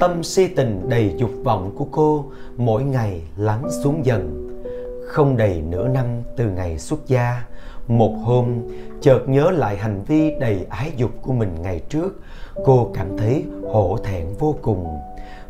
tâm 0.00 0.22
si 0.22 0.46
tình 0.46 0.88
đầy 0.88 1.14
dục 1.16 1.30
vọng 1.44 1.74
của 1.78 1.86
cô 1.90 2.24
mỗi 2.56 2.82
ngày 2.82 3.22
lắng 3.36 3.62
xuống 3.82 4.06
dần. 4.06 4.42
Không 5.06 5.36
đầy 5.36 5.62
nửa 5.62 5.88
năm 5.88 6.06
từ 6.36 6.50
ngày 6.50 6.78
xuất 6.78 7.06
gia, 7.06 7.44
một 7.88 8.14
hôm 8.24 8.62
chợt 9.00 9.28
nhớ 9.28 9.50
lại 9.50 9.76
hành 9.76 10.02
vi 10.06 10.30
đầy 10.40 10.66
ái 10.68 10.92
dục 10.96 11.10
của 11.22 11.32
mình 11.32 11.54
ngày 11.62 11.80
trước 11.88 12.20
cô 12.64 12.90
cảm 12.94 13.16
thấy 13.18 13.44
hổ 13.72 13.98
thẹn 14.04 14.26
vô 14.38 14.56
cùng. 14.62 14.98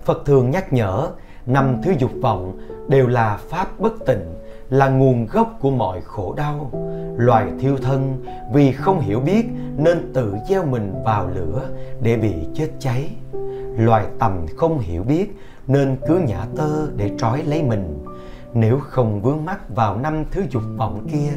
Phật 0.04 0.22
thường 0.26 0.50
nhắc 0.50 0.72
nhở, 0.72 1.08
năm 1.46 1.80
thứ 1.84 1.92
dục 1.98 2.10
vọng 2.22 2.58
đều 2.88 3.06
là 3.06 3.38
pháp 3.48 3.80
bất 3.80 4.06
tịnh, 4.06 4.34
là 4.70 4.88
nguồn 4.88 5.26
gốc 5.26 5.58
của 5.60 5.70
mọi 5.70 6.00
khổ 6.00 6.34
đau. 6.36 6.70
Loài 7.16 7.46
thiêu 7.60 7.76
thân 7.82 8.24
vì 8.52 8.72
không 8.72 9.00
hiểu 9.00 9.20
biết 9.20 9.46
nên 9.76 10.12
tự 10.12 10.34
gieo 10.48 10.64
mình 10.64 10.92
vào 11.04 11.28
lửa 11.34 11.68
để 12.00 12.16
bị 12.16 12.34
chết 12.54 12.68
cháy. 12.78 13.10
Loài 13.78 14.06
tầm 14.18 14.46
không 14.56 14.78
hiểu 14.78 15.02
biết 15.02 15.36
nên 15.66 15.96
cứ 16.08 16.18
nhả 16.18 16.46
tơ 16.56 16.86
để 16.96 17.10
trói 17.18 17.42
lấy 17.42 17.62
mình. 17.62 18.04
Nếu 18.54 18.78
không 18.80 19.22
vướng 19.22 19.44
mắc 19.44 19.74
vào 19.74 19.96
năm 19.96 20.24
thứ 20.30 20.42
dục 20.50 20.62
vọng 20.76 21.06
kia, 21.12 21.32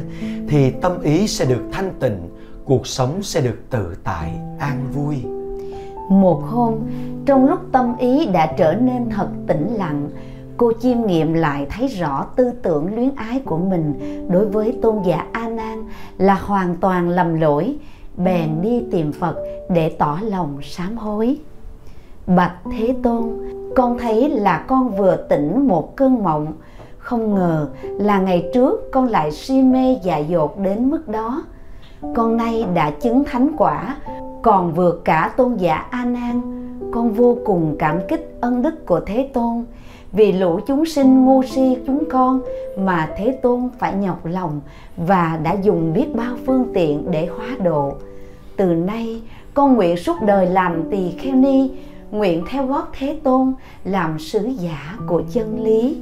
thì 0.48 0.70
tâm 0.70 1.00
ý 1.02 1.28
sẽ 1.28 1.44
được 1.44 1.62
thanh 1.72 1.92
tịnh, 2.00 2.28
cuộc 2.64 2.86
sống 2.86 3.22
sẽ 3.22 3.40
được 3.40 3.58
tự 3.70 3.96
tại, 4.04 4.32
an 4.58 4.86
vui 4.92 5.39
một 6.10 6.42
hôm, 6.44 6.74
trong 7.26 7.46
lúc 7.46 7.60
tâm 7.72 7.96
ý 7.98 8.26
đã 8.26 8.46
trở 8.46 8.74
nên 8.74 9.10
thật 9.10 9.28
tĩnh 9.46 9.74
lặng, 9.74 10.08
cô 10.56 10.72
chiêm 10.80 11.06
nghiệm 11.06 11.32
lại 11.32 11.66
thấy 11.70 11.86
rõ 11.86 12.26
tư 12.36 12.52
tưởng 12.62 12.94
luyến 12.94 13.10
ái 13.16 13.40
của 13.44 13.58
mình 13.58 13.94
đối 14.30 14.46
với 14.46 14.78
tôn 14.82 15.02
giả 15.02 15.26
a 15.32 15.48
nan 15.48 15.84
là 16.18 16.34
hoàn 16.34 16.76
toàn 16.76 17.08
lầm 17.08 17.40
lỗi, 17.40 17.76
bèn 18.16 18.62
đi 18.62 18.82
tìm 18.90 19.12
phật 19.12 19.36
để 19.68 19.88
tỏ 19.88 20.18
lòng 20.22 20.58
sám 20.62 20.96
hối. 20.96 21.38
Bạch 22.26 22.54
thế 22.72 22.94
tôn, 23.02 23.22
con 23.76 23.98
thấy 23.98 24.28
là 24.28 24.64
con 24.68 24.96
vừa 24.96 25.16
tỉnh 25.16 25.68
một 25.68 25.96
cơn 25.96 26.24
mộng. 26.24 26.52
Không 26.98 27.34
ngờ 27.34 27.68
là 27.82 28.18
ngày 28.18 28.50
trước 28.54 28.90
con 28.92 29.08
lại 29.08 29.32
si 29.32 29.62
mê 29.62 29.96
dại 30.02 30.26
dột 30.28 30.58
đến 30.58 30.90
mức 30.90 31.08
đó. 31.08 31.44
Con 32.14 32.36
nay 32.36 32.66
đã 32.74 32.90
chứng 32.90 33.24
thánh 33.24 33.48
quả 33.58 33.96
còn 34.42 34.74
vượt 34.74 35.04
cả 35.04 35.32
tôn 35.36 35.56
giả 35.56 35.74
a 35.90 36.04
nan, 36.04 36.40
con 36.92 37.12
vô 37.12 37.38
cùng 37.44 37.76
cảm 37.78 37.98
kích 38.08 38.36
ân 38.40 38.62
đức 38.62 38.86
của 38.86 39.00
thế 39.00 39.30
tôn. 39.34 39.64
Vì 40.12 40.32
lũ 40.32 40.60
chúng 40.66 40.86
sinh 40.86 41.24
ngu 41.24 41.42
si 41.42 41.76
chúng 41.86 42.04
con 42.10 42.40
mà 42.78 43.08
thế 43.16 43.38
tôn 43.42 43.68
phải 43.78 43.94
nhọc 43.94 44.26
lòng 44.26 44.60
và 44.96 45.38
đã 45.42 45.52
dùng 45.62 45.92
biết 45.92 46.06
bao 46.14 46.36
phương 46.46 46.66
tiện 46.74 47.10
để 47.10 47.26
hóa 47.36 47.46
độ. 47.64 47.92
Từ 48.56 48.64
nay, 48.64 49.22
con 49.54 49.74
nguyện 49.74 49.96
suốt 49.96 50.16
đời 50.22 50.46
làm 50.46 50.82
tỳ 50.90 51.10
kheo 51.10 51.34
ni, 51.34 51.70
nguyện 52.10 52.44
theo 52.50 52.66
gót 52.66 52.88
thế 52.98 53.20
tôn 53.22 53.52
làm 53.84 54.18
sứ 54.18 54.46
giả 54.46 54.96
của 55.06 55.22
chân 55.32 55.64
lý. 55.64 55.96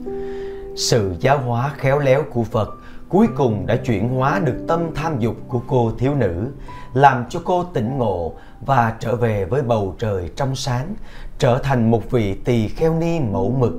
Sự 0.77 1.15
giáo 1.21 1.39
hóa 1.39 1.73
khéo 1.77 1.99
léo 1.99 2.23
của 2.31 2.43
phật 2.43 2.79
cuối 3.09 3.27
cùng 3.37 3.67
đã 3.67 3.77
chuyển 3.77 4.09
hóa 4.09 4.41
được 4.45 4.65
tâm 4.69 4.81
tham 4.95 5.19
dục 5.19 5.37
của 5.49 5.61
cô 5.67 5.93
thiếu 5.99 6.15
nữ 6.15 6.47
làm 6.93 7.25
cho 7.29 7.41
cô 7.45 7.65
tỉnh 7.65 7.99
ngộ 7.99 8.33
và 8.61 8.95
trở 9.01 9.17
về 9.17 9.45
với 9.45 9.63
bầu 9.63 9.95
trời 9.99 10.31
trong 10.37 10.57
sáng, 10.57 10.95
trở 11.39 11.59
thành 11.59 11.91
một 11.91 12.11
vị 12.11 12.35
tỳ 12.35 12.69
kheo 12.69 12.95
ni 12.95 13.21
mẫu 13.21 13.55
mực. 13.59 13.73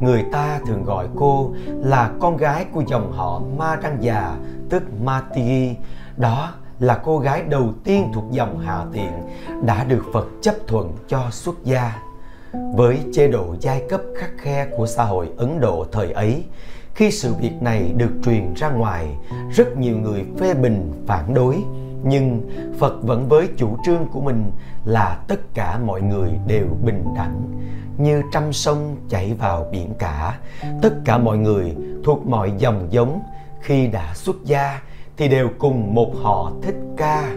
Người 0.00 0.24
ta 0.32 0.60
thường 0.66 0.84
gọi 0.84 1.06
cô 1.16 1.52
là 1.66 2.10
con 2.20 2.36
gái 2.36 2.64
của 2.72 2.82
dòng 2.88 3.12
họ 3.12 3.42
ma 3.58 3.76
răng 3.76 3.96
già 4.00 4.36
tức 4.70 4.82
ma 5.02 5.22
đó 6.16 6.52
là 6.78 7.00
cô 7.04 7.18
gái 7.18 7.42
đầu 7.42 7.72
tiên 7.84 8.10
thuộc 8.14 8.24
dòng 8.30 8.58
hạ 8.58 8.84
tiện 8.92 9.12
đã 9.62 9.84
được 9.84 10.04
phật 10.12 10.26
chấp 10.42 10.54
thuận 10.66 10.92
cho 11.08 11.30
xuất 11.30 11.64
gia. 11.64 12.02
Với 12.74 12.98
chế 13.12 13.28
độ 13.28 13.54
giai 13.60 13.82
cấp 13.88 14.00
khắc 14.16 14.30
khe 14.38 14.66
của 14.76 14.86
xã 14.86 15.04
hội 15.04 15.28
ấn 15.36 15.60
độ 15.60 15.86
thời 15.92 16.12
ấy, 16.12 16.44
khi 16.94 17.10
sự 17.10 17.34
việc 17.34 17.62
này 17.62 17.92
được 17.96 18.10
truyền 18.24 18.54
ra 18.54 18.70
ngoài, 18.70 19.16
rất 19.52 19.76
nhiều 19.78 19.96
người 19.96 20.24
phê 20.38 20.54
bình, 20.54 21.04
phản 21.06 21.34
đối 21.34 21.62
nhưng 22.02 22.50
phật 22.78 23.02
vẫn 23.02 23.28
với 23.28 23.48
chủ 23.56 23.76
trương 23.84 24.06
của 24.12 24.20
mình 24.20 24.52
là 24.84 25.18
tất 25.28 25.40
cả 25.54 25.78
mọi 25.84 26.02
người 26.02 26.30
đều 26.46 26.66
bình 26.82 27.04
đẳng, 27.16 27.42
như 27.98 28.22
trăm 28.32 28.52
sông 28.52 28.96
chảy 29.08 29.34
vào 29.34 29.66
biển 29.72 29.94
cả. 29.98 30.38
Tất 30.82 30.94
cả 31.04 31.18
mọi 31.18 31.38
người 31.38 31.76
thuộc 32.04 32.26
mọi 32.26 32.52
dòng 32.58 32.86
giống, 32.90 33.20
khi 33.60 33.86
đã 33.86 34.14
xuất 34.14 34.36
gia 34.44 34.80
thì 35.16 35.28
đều 35.28 35.48
cùng 35.58 35.94
một 35.94 36.12
họ 36.22 36.52
thích 36.62 36.76
ca, 36.96 37.30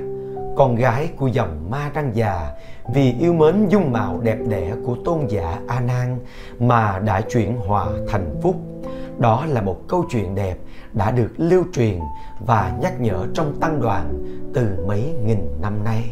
con 0.56 0.76
gái 0.76 1.10
của 1.18 1.28
dòng 1.28 1.70
ma 1.70 1.92
răng 1.94 2.12
già, 2.14 2.52
vì 2.94 3.14
yêu 3.20 3.34
mến 3.34 3.68
dung 3.70 3.92
mạo 3.92 4.20
đẹp 4.22 4.38
đẽ 4.48 4.74
của 4.86 4.96
tôn 5.06 5.28
giả 5.28 5.60
a 5.68 5.80
nan 5.80 6.18
mà 6.60 7.00
đã 7.00 7.22
chuyển 7.22 7.58
hòa 7.58 7.88
thành 8.12 8.36
phúc. 8.42 8.56
Đó 9.18 9.46
là 9.50 9.62
một 9.62 9.78
câu 9.88 10.06
chuyện 10.10 10.36
đẹp 10.36 10.56
đã 10.94 11.12
được 11.12 11.32
lưu 11.38 11.64
truyền 11.74 12.00
và 12.40 12.78
nhắc 12.82 13.02
nhở 13.02 13.28
trong 13.34 13.60
tăng 13.60 13.82
đoàn 13.82 14.14
từ 14.54 14.68
mấy 14.88 15.14
nghìn 15.26 15.40
năm 15.62 15.84
nay. 15.84 16.04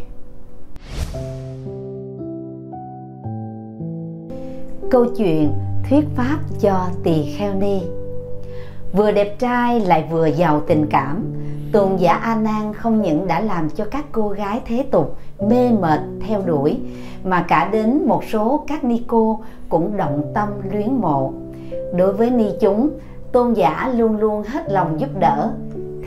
Câu 4.91 5.05
chuyện 5.17 5.53
thuyết 5.89 6.05
pháp 6.15 6.39
cho 6.59 6.87
tỳ 7.03 7.35
kheo 7.37 7.53
ni. 7.53 7.81
Vừa 8.93 9.11
đẹp 9.11 9.39
trai 9.39 9.79
lại 9.79 10.07
vừa 10.11 10.25
giàu 10.25 10.61
tình 10.67 10.87
cảm, 10.89 11.33
tôn 11.71 11.95
giả 11.95 12.13
a 12.13 12.35
nan 12.35 12.73
không 12.73 13.01
những 13.01 13.27
đã 13.27 13.41
làm 13.41 13.69
cho 13.69 13.85
các 13.85 14.05
cô 14.11 14.29
gái 14.29 14.61
thế 14.65 14.85
tục 14.91 15.17
mê 15.49 15.71
mệt 15.71 15.99
theo 16.27 16.41
đuổi, 16.41 16.79
mà 17.23 17.45
cả 17.47 17.69
đến 17.71 18.07
một 18.07 18.23
số 18.31 18.63
các 18.67 18.83
ni 18.83 19.03
cô 19.07 19.41
cũng 19.69 19.97
động 19.97 20.31
tâm 20.35 20.49
luyến 20.71 20.93
mộ. 20.93 21.33
Đối 21.97 22.13
với 22.13 22.29
ni 22.29 22.49
chúng 22.61 22.89
tôn 23.31 23.53
giả 23.53 23.91
luôn 23.95 24.17
luôn 24.17 24.43
hết 24.43 24.63
lòng 24.69 24.99
giúp 24.99 25.09
đỡ. 25.19 25.49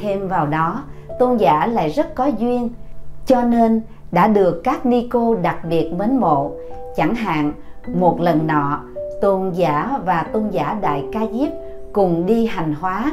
Thêm 0.03 0.29
vào 0.29 0.47
đó 0.47 0.83
tôn 1.19 1.37
giả 1.37 1.67
lại 1.67 1.89
rất 1.89 2.15
có 2.15 2.27
duyên. 2.27 2.71
Cho 3.27 3.43
nên 3.43 3.81
đã 4.13 4.29
được 4.29 4.61
các 4.65 4.87
ni 4.87 5.09
cô 5.11 5.35
đặc 5.35 5.57
biệt 5.69 5.93
mến 5.99 6.17
mộ. 6.17 6.51
Chẳng 6.97 7.15
hạn 7.15 7.53
một 7.95 8.21
lần 8.21 8.47
nọ 8.47 8.81
tôn 9.21 9.51
giả 9.51 9.99
và 10.05 10.27
tôn 10.33 10.49
giả 10.51 10.79
đại 10.81 11.05
ca 11.13 11.21
diếp 11.33 11.49
cùng 11.93 12.27
đi 12.27 12.47
hành 12.47 12.75
hóa. 12.81 13.13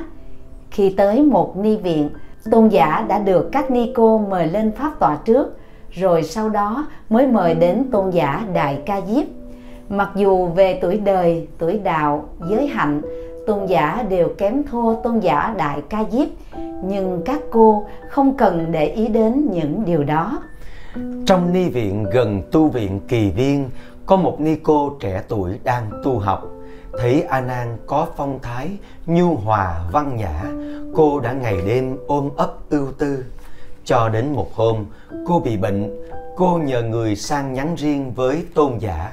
Khi 0.72 0.94
tới 0.98 1.22
một 1.22 1.58
ni 1.58 1.78
viện 1.78 2.10
tôn 2.52 2.68
giả 2.68 3.06
đã 3.08 3.20
được 3.20 3.50
các 3.52 3.72
ni 3.72 3.92
cô 3.96 4.18
mời 4.18 4.48
lên 4.48 4.72
pháp 4.72 5.00
tọa 5.00 5.18
trước 5.26 5.58
rồi 5.92 6.24
sau 6.24 6.50
đó 6.50 6.88
mới 7.10 7.28
mời 7.28 7.56
đến 7.56 7.84
tôn 7.92 8.10
giả 8.10 8.46
đại 8.54 8.82
ca 8.86 9.02
diếp. 9.02 9.26
Mặc 9.90 10.10
dù 10.16 10.48
về 10.48 10.80
tuổi 10.82 10.98
đời 10.98 11.48
tuổi 11.58 11.80
đạo 11.80 12.26
giới 12.50 12.68
hạnh 12.68 13.02
tôn 13.48 13.66
giả 13.66 14.06
đều 14.10 14.30
kém 14.38 14.64
thua 14.64 14.96
tôn 14.96 15.20
giả 15.20 15.56
đại 15.58 15.82
ca 15.90 16.04
diếp 16.12 16.28
nhưng 16.84 17.22
các 17.26 17.42
cô 17.52 17.88
không 18.10 18.38
cần 18.38 18.72
để 18.72 18.86
ý 18.86 19.08
đến 19.08 19.48
những 19.52 19.86
điều 19.86 20.04
đó. 20.04 20.42
Trong 21.26 21.54
ni 21.54 21.70
viện 21.70 22.06
gần 22.14 22.42
tu 22.52 22.68
viện 22.68 23.00
kỳ 23.08 23.32
viên 23.32 23.70
có 24.06 24.16
một 24.16 24.40
ni 24.40 24.56
cô 24.56 24.98
trẻ 25.00 25.24
tuổi 25.28 25.60
đang 25.64 25.92
tu 26.04 26.20
học. 26.20 26.48
Thấy 27.00 27.22
a 27.22 27.42
nan 27.42 27.78
có 27.88 28.08
phong 28.18 28.40
thái 28.42 28.70
nhu 29.06 29.36
hòa 29.36 29.82
văn 29.92 30.18
nhã 30.18 30.44
cô 30.94 31.20
đã 31.20 31.34
ngày 31.34 31.58
đêm 31.68 31.98
ôm 32.08 32.30
ấp 32.38 32.54
ưu 32.70 32.92
tư. 32.92 33.26
Cho 33.86 34.10
đến 34.10 34.34
một 34.34 34.56
hôm 34.56 34.86
cô 35.28 35.40
bị 35.40 35.58
bệnh 35.58 36.06
cô 36.36 36.58
nhờ 36.58 36.82
người 36.82 37.16
sang 37.16 37.54
nhắn 37.54 37.76
riêng 37.78 38.12
với 38.16 38.46
tôn 38.54 38.78
giả. 38.80 39.12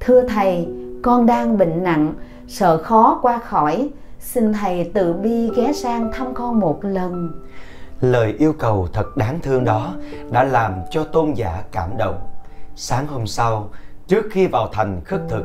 Thưa 0.00 0.28
thầy 0.28 0.68
con 1.02 1.26
đang 1.26 1.58
bệnh 1.58 1.82
nặng 1.82 2.14
sợ 2.50 2.78
khó 2.78 3.18
qua 3.22 3.38
khỏi, 3.38 3.90
xin 4.20 4.52
thầy 4.52 4.90
từ 4.94 5.12
bi 5.12 5.50
ghé 5.56 5.72
sang 5.72 6.10
thăm 6.12 6.34
con 6.34 6.60
một 6.60 6.84
lần. 6.84 7.42
Lời 8.00 8.34
yêu 8.38 8.52
cầu 8.58 8.88
thật 8.92 9.16
đáng 9.16 9.38
thương 9.42 9.64
đó 9.64 9.94
đã 10.30 10.44
làm 10.44 10.74
cho 10.90 11.04
tôn 11.04 11.32
giả 11.32 11.62
cảm 11.72 11.96
động. 11.98 12.20
Sáng 12.76 13.06
hôm 13.06 13.26
sau, 13.26 13.70
trước 14.06 14.26
khi 14.30 14.46
vào 14.46 14.68
thành 14.72 15.00
khất 15.04 15.20
thực, 15.28 15.44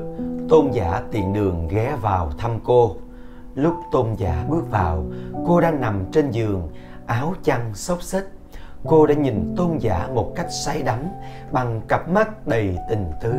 tôn 0.49 0.71
giả 0.71 1.01
tiện 1.11 1.33
đường 1.33 1.67
ghé 1.67 1.95
vào 2.01 2.31
thăm 2.37 2.59
cô. 2.63 2.95
Lúc 3.55 3.75
tôn 3.91 4.13
giả 4.17 4.45
bước 4.49 4.71
vào, 4.71 5.05
cô 5.47 5.61
đang 5.61 5.81
nằm 5.81 6.05
trên 6.11 6.31
giường, 6.31 6.69
áo 7.05 7.33
chăn 7.43 7.73
xốc 7.73 8.01
xếch 8.01 8.34
cô 8.87 9.05
đã 9.05 9.13
nhìn 9.13 9.53
tôn 9.57 9.77
giả 9.77 10.07
một 10.13 10.31
cách 10.35 10.51
say 10.51 10.81
đắm, 10.81 10.99
bằng 11.51 11.81
cặp 11.87 12.09
mắt 12.09 12.47
đầy 12.47 12.77
tình 12.89 13.11
tứ. 13.21 13.33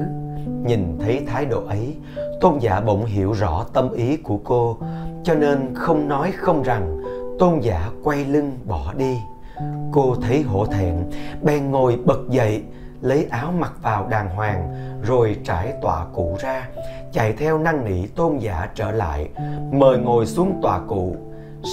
Nhìn 0.65 0.99
thấy 1.01 1.25
thái 1.27 1.47
độ 1.47 1.67
ấy, 1.67 1.97
tôn 2.41 2.59
giả 2.59 2.81
bỗng 2.81 3.05
hiểu 3.05 3.33
rõ 3.33 3.65
tâm 3.73 3.93
ý 3.93 4.17
của 4.17 4.39
cô, 4.45 4.79
cho 5.25 5.35
nên 5.35 5.75
không 5.75 6.09
nói 6.09 6.33
không 6.33 6.63
rằng 6.63 7.03
tôn 7.39 7.61
giả 7.61 7.91
quay 8.05 8.25
lưng 8.25 8.59
bỏ 8.65 8.93
đi. 8.97 9.19
Cô 9.93 10.15
thấy 10.23 10.43
hổ 10.43 10.67
thẹn, 10.67 11.11
bèn 11.43 11.71
ngồi 11.71 11.99
bật 12.05 12.19
dậy, 12.29 12.63
lấy 13.01 13.27
áo 13.31 13.53
mặc 13.53 13.73
vào 13.83 14.07
đàng 14.09 14.29
hoàng, 14.29 14.69
rồi 15.03 15.37
trải 15.45 15.73
tọa 15.83 16.07
cụ 16.15 16.37
ra, 16.41 16.69
chạy 17.13 17.33
theo 17.33 17.59
năn 17.59 17.85
nỉ 17.85 18.07
tôn 18.07 18.39
giả 18.39 18.69
trở 18.75 18.91
lại, 18.91 19.29
mời 19.73 19.99
ngồi 19.99 20.27
xuống 20.27 20.59
tọa 20.63 20.81
cụ. 20.89 21.17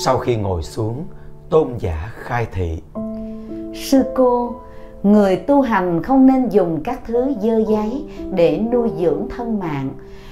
Sau 0.05 0.17
khi 0.17 0.35
ngồi 0.35 0.63
xuống, 0.63 1.05
tôn 1.49 1.77
giả 1.79 2.11
khai 2.15 2.47
thị 2.53 2.81
sư 3.73 4.03
cô, 4.15 4.55
người 5.03 5.35
tu 5.35 5.61
hành 5.61 6.03
không 6.03 6.25
nên 6.25 6.49
dùng 6.49 6.83
các 6.83 6.99
thứ 7.07 7.33
dơ 7.41 7.57
giấy 7.69 8.05
để 8.31 8.61
nuôi 8.71 8.89
dưỡng 8.99 9.27
thân 9.37 9.59
mạng, 9.59 9.89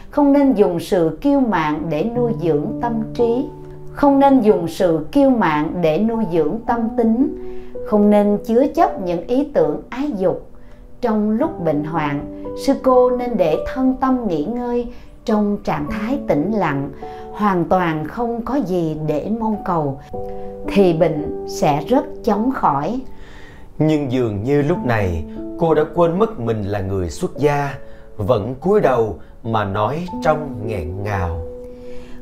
không 0.09 0.33
nên 0.33 0.53
dùng 0.53 0.79
sự 0.79 1.17
kiêu 1.21 1.39
mạn 1.39 1.85
để 1.89 2.03
nuôi 2.15 2.31
dưỡng 2.41 2.65
tâm 2.81 2.93
trí, 3.13 3.45
không 3.91 4.19
nên 4.19 4.41
dùng 4.41 4.67
sự 4.67 5.07
kiêu 5.11 5.29
mạn 5.29 5.73
để 5.81 5.97
nuôi 5.97 6.23
dưỡng 6.31 6.59
tâm 6.65 6.89
tính, 6.97 7.37
không 7.87 8.09
nên 8.09 8.37
chứa 8.45 8.67
chấp 8.67 9.01
những 9.01 9.27
ý 9.27 9.49
tưởng 9.53 9.81
ái 9.89 10.11
dục. 10.17 10.47
Trong 11.01 11.31
lúc 11.31 11.65
bệnh 11.65 11.83
hoạn, 11.83 12.43
sư 12.65 12.73
cô 12.83 13.09
nên 13.09 13.37
để 13.37 13.57
thân 13.73 13.95
tâm 14.01 14.27
nghỉ 14.27 14.45
ngơi 14.45 14.87
trong 15.25 15.57
trạng 15.63 15.87
thái 15.91 16.19
tĩnh 16.27 16.51
lặng, 16.51 16.89
hoàn 17.31 17.65
toàn 17.65 18.05
không 18.07 18.41
có 18.41 18.55
gì 18.55 18.97
để 19.07 19.31
mong 19.39 19.55
cầu, 19.65 19.99
thì 20.67 20.93
bệnh 20.93 21.45
sẽ 21.47 21.83
rất 21.87 22.05
chóng 22.23 22.51
khỏi 22.51 23.01
nhưng 23.79 24.11
dường 24.11 24.43
như 24.43 24.61
lúc 24.61 24.85
này, 24.85 25.25
cô 25.59 25.73
đã 25.73 25.83
quên 25.95 26.19
mất 26.19 26.39
mình 26.39 26.63
là 26.63 26.81
người 26.81 27.09
xuất 27.09 27.37
gia, 27.37 27.73
vẫn 28.17 28.55
cúi 28.55 28.79
đầu 28.79 29.19
mà 29.43 29.65
nói 29.65 30.07
trong 30.23 30.61
nghẹn 30.65 31.03
ngào. 31.03 31.41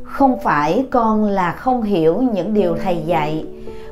Không 0.03 0.39
phải 0.43 0.85
con 0.91 1.25
là 1.25 1.51
không 1.51 1.81
hiểu 1.81 2.21
những 2.33 2.53
điều 2.53 2.75
thầy 2.77 2.97
dạy. 3.05 3.45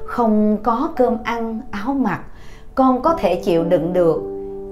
Không 0.06 0.58
có 0.64 0.90
cơm 0.96 1.18
ăn, 1.24 1.62
áo 1.72 1.94
mặc, 1.94 2.22
con 2.76 3.02
có 3.02 3.14
thể 3.14 3.36
chịu 3.36 3.64
đựng 3.64 3.94
được. 3.94 4.22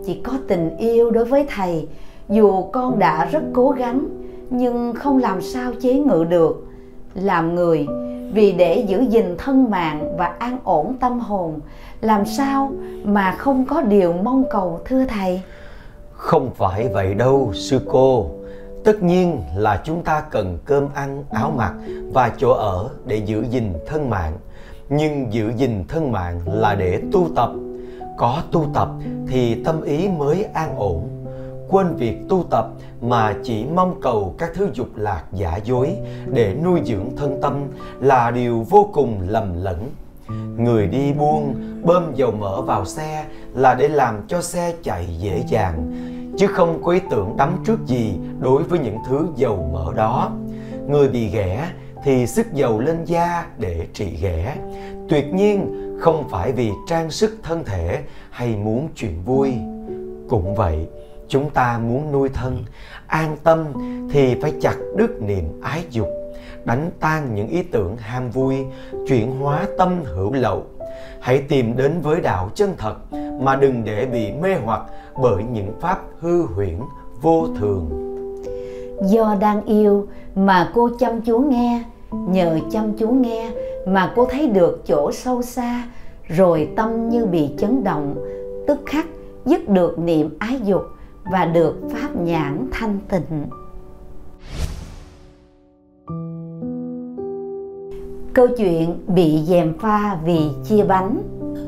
Chỉ 0.06 0.21
có 0.24 0.34
tình 0.48 0.78
yêu 0.78 1.12
đối 1.12 1.26
với 1.26 1.45
thầy. 1.56 1.88
Dù 2.30 2.63
con 2.63 3.00
đã 3.00 3.26
rất 3.26 3.43
cố 3.54 3.69
gắng, 3.69 4.08
nhưng 4.50 4.93
không 4.93 5.17
làm 5.17 5.41
sao 5.41 5.71
chế 5.82 5.93
ngự 5.93 6.24
được. 6.24 6.67
Làm 7.13 7.56
người 7.56 7.88
vì 8.36 8.52
để 8.52 8.86
giữ 8.88 9.02
gìn 9.02 9.36
thân 9.38 9.71
mạng 9.71 10.17
và 10.17 10.26
an 10.26 10.58
ổn 10.63 10.98
tâm 11.00 11.19
hồn, 11.19 11.60
làm 12.02 12.26
sao 12.26 12.71
mà 13.04 13.32
không 13.32 13.65
có 13.65 13.82
điều 13.82 14.13
mong 14.13 14.43
cầu, 14.50 14.80
thưa 14.86 15.06
thầy? 15.06 15.41
Không 16.12 16.52
phải 16.56 16.88
vậy 16.88 17.13
đâu, 17.13 17.52
sư 17.54 17.80
cô. 17.88 18.26
Tất 18.84 19.04
nhiên 19.04 19.41
là 19.56 19.82
chúng 19.84 20.04
ta 20.04 20.21
cần 20.32 20.58
cơm 20.65 20.88
ăn, 20.95 21.24
áo 21.32 21.52
mặc 21.58 21.74
và 22.13 22.32
chỗ 22.38 22.52
ở 22.52 22.89
để 23.06 23.15
giữ 23.15 23.45
gìn 23.50 23.74
thân 23.88 24.10
mạng. 24.10 24.34
Nhưng 24.89 25.34
giữ 25.34 25.52
gìn 25.58 25.84
thân 25.88 26.12
mạng 26.12 26.39
là 26.45 26.76
để 26.76 27.02
tu 27.12 27.28
tập. 27.36 27.50
Có 28.17 28.41
tu 28.52 28.65
tập 28.74 28.89
thì 29.28 29.63
tâm 29.63 29.82
ý 29.82 30.10
mới 30.10 30.43
an 30.54 30.76
ổn 30.78 31.10
quên 31.69 31.95
việc 31.95 32.17
tu 32.30 32.43
tập 32.49 32.67
mà 33.01 33.36
chỉ 33.43 33.65
mong 33.65 33.99
cầu 34.01 34.36
các 34.38 34.51
thứ 34.54 34.69
dục 34.73 34.88
lạc 34.95 35.23
giả 35.34 35.60
dối 35.63 35.95
để 36.25 36.56
nuôi 36.63 36.82
dưỡng 36.86 37.15
thân 37.17 37.41
tâm 37.41 37.67
là 38.01 38.32
điều 38.32 38.65
vô 38.69 38.89
cùng 38.93 39.21
lầm 39.28 39.63
lẫn. 39.63 39.89
Người 40.58 40.88
đi 40.88 41.13
buôn 41.13 41.56
bơm 41.84 42.15
dầu 42.15 42.32
mỡ 42.32 42.62
vào 42.62 42.86
xe 42.86 43.25
là 43.54 43.73
để 43.73 43.88
làm 43.88 44.21
cho 44.28 44.41
xe 44.41 44.73
chạy 44.84 45.06
dễ 45.19 45.43
dàng, 45.47 45.91
chứ 46.38 46.47
không 46.47 46.84
có 46.84 46.91
ý 46.91 46.99
tưởng 47.10 47.38
đắm 47.38 47.58
trước 47.65 47.80
gì 47.86 48.13
đối 48.39 48.63
với 48.63 48.80
những 48.80 48.97
thứ 49.10 49.28
dầu 49.36 49.69
mỡ 49.73 49.93
đó. 49.93 50.32
Người 50.88 51.08
bị 51.08 51.28
ghẻ 51.28 51.69
thì 52.04 52.28
sức 52.28 52.54
dầu 52.54 52.80
lên 52.80 53.06
da 53.06 53.45
để 53.58 53.88
trị 53.93 54.17
ghẻ. 54.21 54.56
Tuyệt 55.10 55.34
nhiên, 55.34 55.82
không 55.99 56.30
phải 56.30 56.51
vì 56.51 56.71
trang 56.88 57.12
sức 57.12 57.38
thân 57.43 57.63
thể 57.63 58.01
hay 58.30 58.56
muốn 58.56 58.88
chuyện 58.95 59.21
vui. 59.25 59.54
Cũng 60.30 60.56
vậy 60.56 60.88
chúng 61.36 61.50
ta 61.50 61.80
muốn 61.88 62.12
nuôi 62.12 62.30
thân, 62.30 62.63
an 63.08 63.38
tâm 63.43 63.65
thì 64.12 64.36
phải 64.41 64.54
chặt 64.62 64.76
đứt 64.98 65.21
niềm 65.21 65.62
ái 65.62 65.84
dục, 65.89 66.08
đánh 66.65 66.91
tan 67.00 67.36
những 67.36 67.48
ý 67.48 67.63
tưởng 67.63 67.98
ham 67.98 68.30
vui, 68.30 68.56
chuyển 69.08 69.32
hóa 69.39 69.67
tâm 69.78 70.04
hữu 70.04 70.34
lậu. 70.34 70.63
Hãy 71.21 71.41
tìm 71.50 71.78
đến 71.78 71.91
với 72.04 72.21
đạo 72.21 72.50
chân 72.56 72.74
thật 72.78 72.95
mà 73.39 73.56
đừng 73.56 73.84
để 73.84 74.06
bị 74.06 74.32
mê 74.32 74.56
hoặc 74.65 74.82
bởi 75.21 75.43
những 75.43 75.71
pháp 75.82 76.02
hư 76.19 76.41
huyễn 76.41 76.80
vô 77.21 77.48
thường. 77.60 77.89
Do 79.02 79.36
đang 79.39 79.65
yêu 79.65 80.08
mà 80.36 80.71
cô 80.76 80.89
chăm 81.00 81.21
chú 81.21 81.39
nghe, 81.39 81.84
nhờ 82.12 82.60
chăm 82.71 82.93
chú 82.93 83.08
nghe 83.08 83.52
mà 83.88 84.13
cô 84.15 84.26
thấy 84.26 84.48
được 84.48 84.84
chỗ 84.88 85.12
sâu 85.12 85.41
xa, 85.41 85.84
rồi 86.28 86.69
tâm 86.76 87.10
như 87.10 87.26
bị 87.26 87.50
chấn 87.58 87.84
động, 87.84 88.15
tức 88.67 88.80
khắc 88.86 89.06
dứt 89.45 89.69
được 89.69 90.00
niệm 90.00 90.38
ái 90.39 90.60
dục 90.63 90.82
và 91.31 91.45
được 91.45 91.75
pháp 91.93 92.15
nhãn 92.15 92.67
thanh 92.71 92.99
tịnh. 93.09 93.45
Câu 98.33 98.47
chuyện 98.57 98.95
bị 99.07 99.43
dèm 99.45 99.77
pha 99.79 100.17
vì 100.25 100.49
chia 100.63 100.83
bánh, 100.83 101.21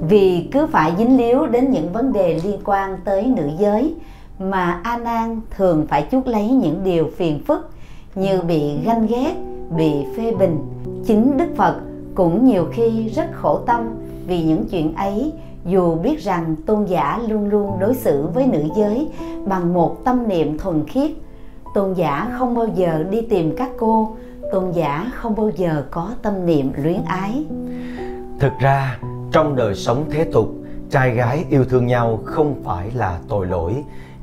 vì 0.10 0.48
cứ 0.52 0.68
phải 0.68 0.94
dính 0.98 1.18
líu 1.18 1.48
đến 1.48 1.72
những 1.72 1.94
vấn 1.94 2.14
đề 2.14 2.40
liên 2.44 2.60
quan 2.66 2.98
tới 3.06 3.26
nữ 3.26 3.50
giới 3.60 3.96
mà 4.40 4.82
a 4.84 4.98
nan 4.98 5.42
thường 5.58 5.86
phải 5.90 6.08
chuốc 6.12 6.28
lấy 6.28 6.50
những 6.50 6.84
điều 6.84 7.10
phiền 7.18 7.44
phức 7.44 7.70
như 8.16 8.42
bị 8.42 8.78
ganh 8.86 9.08
ghét, 9.08 9.36
bị 9.78 9.92
phê 10.18 10.34
bình. 10.40 10.60
Chính 11.06 11.38
đức 11.38 11.48
phật 11.56 11.76
cũng 12.16 12.46
nhiều 12.46 12.66
khi 12.72 13.10
rất 13.10 13.26
khổ 13.34 13.60
tâm 13.66 13.82
vì 14.28 14.44
những 14.44 14.66
chuyện 14.72 14.94
ấy 14.94 15.34
dù 15.68 15.96
biết 15.96 16.20
rằng 16.20 16.56
tôn 16.66 16.86
giả 16.86 17.20
luôn 17.28 17.50
luôn 17.50 17.80
đối 17.80 17.96
xử 17.96 18.28
với 18.34 18.48
nữ 18.48 18.64
giới 18.78 19.10
bằng 19.46 19.74
một 19.74 19.98
tâm 20.06 20.28
niệm 20.28 20.58
thuần 20.58 20.88
khiết, 20.88 21.12
tôn 21.74 21.94
giả 21.94 22.36
không 22.40 22.56
bao 22.56 22.68
giờ 22.76 23.04
đi 23.10 23.22
tìm 23.22 23.56
các 23.58 23.70
cô, 23.78 24.16
tôn 24.52 24.72
giả 24.72 25.12
không 25.16 25.36
bao 25.36 25.50
giờ 25.50 25.84
có 25.92 26.12
tâm 26.22 26.46
niệm 26.46 26.72
luyến 26.84 27.02
ái. 27.06 27.46
Thực 28.40 28.52
ra, 28.62 29.00
trong 29.32 29.56
đời 29.56 29.76
sống 29.76 30.06
thế 30.10 30.24
tục, 30.24 30.48
trai 30.90 31.16
gái 31.16 31.46
yêu 31.50 31.66
thương 31.66 31.88
nhau 31.88 32.20
không 32.26 32.62
phải 32.64 32.92
là 32.92 33.20
tội 33.30 33.46
lỗi, 33.46 33.74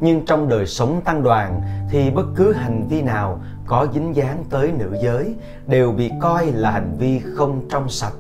nhưng 0.01 0.25
trong 0.25 0.49
đời 0.49 0.67
sống 0.67 1.01
tăng 1.05 1.23
đoàn 1.23 1.61
thì 1.91 2.11
bất 2.11 2.27
cứ 2.37 2.53
hành 2.53 2.87
vi 2.89 3.03
nào 3.03 3.39
có 3.67 3.87
dính 3.95 4.17
dáng 4.17 4.45
tới 4.51 4.73
nữ 4.79 4.97
giới 5.03 5.35
đều 5.67 5.93
bị 5.93 6.11
coi 6.21 6.47
là 6.53 6.71
hành 6.71 6.97
vi 6.99 7.19
không 7.19 7.61
trong 7.71 7.89
sạch 7.89 8.13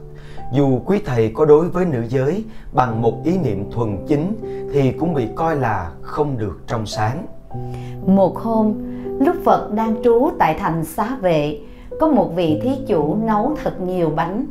dù 0.52 0.80
quý 0.86 1.00
thầy 1.04 1.32
có 1.34 1.44
đối 1.44 1.68
với 1.68 1.84
nữ 1.84 2.02
giới 2.08 2.44
bằng 2.72 3.02
một 3.02 3.24
ý 3.24 3.38
niệm 3.38 3.70
thuần 3.70 3.96
chính, 4.08 4.32
thì 4.72 4.92
cũng 4.92 5.14
bị 5.14 5.28
coi 5.34 5.56
là 5.56 5.90
không 6.02 6.38
được 6.38 6.60
trong 6.66 6.86
sáng. 6.86 7.26
Một 8.06 8.38
hôm, 8.38 8.74
lúc 9.20 9.36
phật 9.44 9.72
đang 9.72 9.96
trú 10.04 10.30
tại 10.38 10.56
thành 10.58 10.84
xá 10.84 11.16
vệ, 11.20 11.60
có 12.00 12.08
một 12.08 12.30
vị 12.36 12.60
thí 12.62 12.70
chủ 12.86 13.16
nấu 13.24 13.56
thật 13.62 13.80
nhiều 13.80 14.10
bánh. 14.16 14.46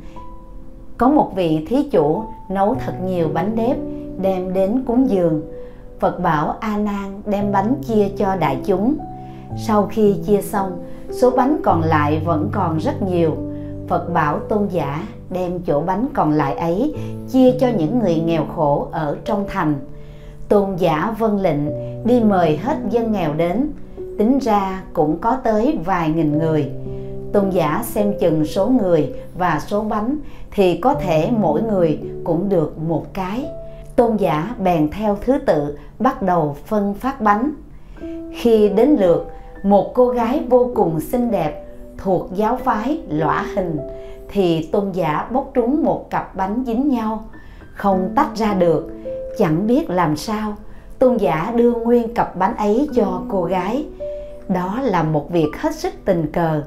Có 0.98 1.10
một 1.10 1.32
vị 1.36 1.66
thí 1.70 1.90
chủ 1.90 2.24
nấu 2.50 2.76
thật 2.86 2.94
nhiều 3.04 3.30
bánh 3.34 3.56
đếp, 3.56 3.78
đem 4.22 4.54
đến 4.54 4.84
cúng 4.88 5.10
dường. 5.10 5.42
Phật 6.00 6.20
bảo 6.20 6.56
a 6.60 6.78
nan 6.78 7.22
đem 7.26 7.52
bánh 7.52 7.76
chia 7.88 8.10
cho 8.18 8.36
đại 8.36 8.62
chúng. 8.66 8.96
Sau 9.58 9.88
khi 9.92 10.16
chia 10.26 10.42
xong, 10.42 10.84
số 11.12 11.30
bánh 11.30 11.58
còn 11.64 11.82
lại 11.82 12.22
vẫn 12.26 12.50
còn 12.52 12.78
rất 12.78 13.02
nhiều. 13.02 13.32
Phật 13.88 14.14
bảo 14.14 14.40
tôn 14.40 14.68
giả 14.68 15.08
đem 15.34 15.60
chỗ 15.60 15.82
bánh 15.82 16.08
còn 16.14 16.32
lại 16.32 16.56
ấy, 16.56 16.94
chia 17.32 17.52
cho 17.60 17.68
những 17.78 18.00
người 18.00 18.16
nghèo 18.16 18.46
khổ 18.56 18.88
ở 18.92 19.18
trong 19.26 19.46
thành. 19.48 19.76
Tôn 20.50 20.76
giả 20.76 21.16
vân 21.20 21.38
lệnh 21.38 21.60
đi 22.06 22.20
mời 22.20 22.58
hết 22.58 22.78
dân 22.90 23.12
nghèo 23.12 23.34
đến, 23.34 23.70
tính 24.18 24.40
ra 24.40 24.84
cũng 24.94 25.18
có 25.18 25.38
tới 25.44 25.78
vài 25.86 26.10
nghìn 26.10 26.38
người. 26.38 26.72
Tôn 27.34 27.50
giả 27.50 27.84
xem 27.86 28.14
chừng 28.20 28.46
số 28.46 28.68
người 28.68 29.14
và 29.38 29.62
số 29.68 29.82
bánh 29.82 30.18
thì 30.52 30.78
có 30.78 30.94
thể 30.94 31.30
mỗi 31.38 31.62
người 31.62 32.00
cũng 32.24 32.50
được 32.50 32.78
một 32.78 33.14
cái. 33.14 33.46
Tôn 33.96 34.18
giả 34.18 34.56
bèn 34.60 34.90
theo 34.92 35.18
thứ 35.26 35.38
tự 35.46 35.78
bắt 36.00 36.22
đầu 36.22 36.56
phân 36.66 36.94
phát 36.94 37.22
bánh. 37.22 37.52
Khi 38.34 38.70
đến 38.70 38.90
lượt, 39.00 39.32
một 39.64 39.94
cô 39.94 40.08
gái 40.08 40.44
vô 40.50 40.72
cùng 40.76 41.00
xinh 41.00 41.32
đẹp 41.32 41.66
thuộc 41.98 42.30
giáo 42.36 42.58
phái 42.64 43.00
lõa 43.10 43.46
hình 43.56 43.78
thì 44.30 44.70
tôn 44.72 44.92
giả 44.92 45.28
bốc 45.32 45.52
trúng 45.54 45.84
một 45.84 46.10
cặp 46.10 46.36
bánh 46.36 46.64
dính 46.66 46.90
nhau, 46.90 47.26
không 47.74 48.14
tách 48.16 48.36
ra 48.36 48.54
được. 48.54 48.90
Chẳng 49.38 49.68
biết 49.68 49.90
làm 49.90 50.18
sao, 50.18 50.56
tôn 51.00 51.18
giả 51.18 51.54
đưa 51.56 51.72
nguyên 51.72 52.14
cặp 52.14 52.36
bánh 52.36 52.58
ấy 52.58 52.90
cho 52.96 53.22
cô 53.30 53.44
gái. 53.44 53.86
Đó 54.48 54.80
là 54.82 55.04
một 55.04 55.32
việc 55.32 55.50
hết 55.60 55.76
sức 55.76 55.94
tình 56.06 56.32
cờ 56.32 56.62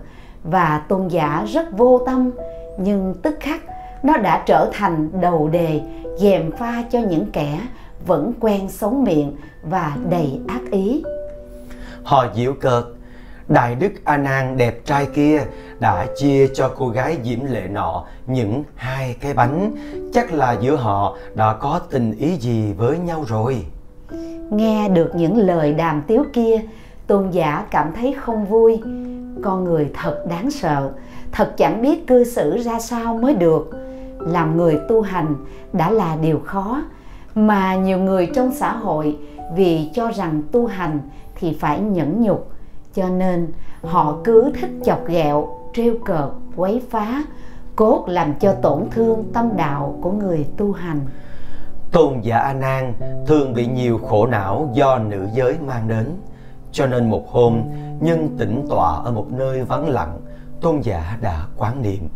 và 0.44 0.82
tôn 0.88 1.08
giả 1.08 1.44
rất 1.48 1.66
vô 1.72 2.02
tâm, 2.06 2.30
nhưng 2.78 3.14
tức 3.22 3.36
khắc 3.40 3.60
nó 4.02 4.16
đã 4.16 4.42
trở 4.46 4.70
thành 4.72 5.08
đầu 5.20 5.48
đề 5.48 5.80
dèm 6.18 6.52
pha 6.52 6.84
cho 6.90 6.98
những 6.98 7.26
kẻ 7.32 7.60
vẫn 8.06 8.32
quen 8.40 8.68
sống 8.68 9.04
miệng 9.04 9.36
và 9.62 9.96
đầy 10.10 10.40
ác 10.48 10.70
ý. 10.70 11.02
Họ 12.02 12.26
diễu 12.36 12.52
cợt 12.60 12.84
đại 13.48 13.74
đức 13.74 13.92
a 14.04 14.16
nan 14.16 14.56
đẹp 14.56 14.80
trai 14.84 15.06
kia 15.14 15.42
đã 15.80 16.06
chia 16.16 16.48
cho 16.54 16.70
cô 16.78 16.88
gái 16.88 17.18
diễm 17.24 17.44
lệ 17.44 17.62
nọ 17.70 18.04
những 18.26 18.64
hai 18.74 19.16
cái 19.20 19.34
bánh. 19.34 19.72
Chắc 20.12 20.32
là 20.32 20.56
giữa 20.60 20.76
họ 20.76 21.16
đã 21.34 21.56
có 21.60 21.80
tình 21.90 22.12
ý 22.18 22.36
gì 22.36 22.72
với 22.72 22.98
nhau 22.98 23.24
rồi. 23.28 23.64
Nghe 24.50 24.88
được 24.88 25.10
những 25.14 25.36
lời 25.36 25.72
đàm 25.74 26.02
tiếu 26.06 26.24
kia, 26.32 26.60
tôn 27.06 27.30
giả 27.30 27.66
cảm 27.70 27.92
thấy 27.96 28.14
không 28.20 28.46
vui. 28.46 28.80
Con 29.42 29.64
người 29.64 29.90
thật 29.94 30.24
đáng 30.28 30.50
sợ, 30.50 30.90
thật 31.32 31.54
chẳng 31.56 31.82
biết 31.82 32.06
cư 32.06 32.24
xử 32.24 32.56
ra 32.58 32.80
sao 32.80 33.14
mới 33.14 33.34
được. 33.34 33.70
Làm 34.18 34.56
người 34.56 34.78
tu 34.88 35.00
hành 35.00 35.34
đã 35.72 35.90
là 35.90 36.16
điều 36.22 36.40
khó, 36.44 36.82
mà 37.34 37.74
nhiều 37.74 37.98
người 37.98 38.30
trong 38.34 38.52
xã 38.54 38.72
hội 38.72 39.16
vì 39.56 39.90
cho 39.94 40.10
rằng 40.10 40.42
tu 40.52 40.66
hành 40.66 41.00
thì 41.34 41.56
phải 41.60 41.80
nhẫn 41.80 42.22
nhục 42.22 42.55
cho 42.96 43.08
nên, 43.08 43.52
họ 43.82 44.18
cứ 44.24 44.52
thích 44.60 44.70
chọc 44.84 45.06
ghẹo, 45.06 45.48
trêu 45.74 45.94
cợt, 46.04 46.30
quấy 46.56 46.82
phá, 46.90 47.24
cốt 47.76 48.04
làm 48.08 48.34
cho 48.34 48.52
tổn 48.52 48.90
thương 48.90 49.24
tâm 49.32 49.56
đạo 49.56 49.98
của 50.02 50.10
người 50.10 50.46
tu 50.56 50.72
hành. 50.72 51.00
Tôn 51.92 52.20
giả 52.20 52.38
a 52.38 52.52
nan 52.52 52.92
thường 53.26 53.54
bị 53.54 53.66
nhiều 53.66 54.00
khổ 54.08 54.26
não 54.26 54.70
do 54.74 54.98
nữ 54.98 55.28
giới 55.34 55.56
mang 55.66 55.88
đến. 55.88 56.06
Cho 56.72 56.86
nên 56.86 57.10
một 57.10 57.30
hôm, 57.30 57.60
nhân 58.00 58.36
tĩnh 58.38 58.66
tọa 58.70 59.02
ở 59.04 59.12
một 59.12 59.26
nơi 59.30 59.64
vắng 59.64 59.88
lặng, 59.88 60.20
tôn 60.60 60.80
giả 60.80 61.18
đã 61.20 61.46
quán 61.56 61.82
niệm. 61.82 62.08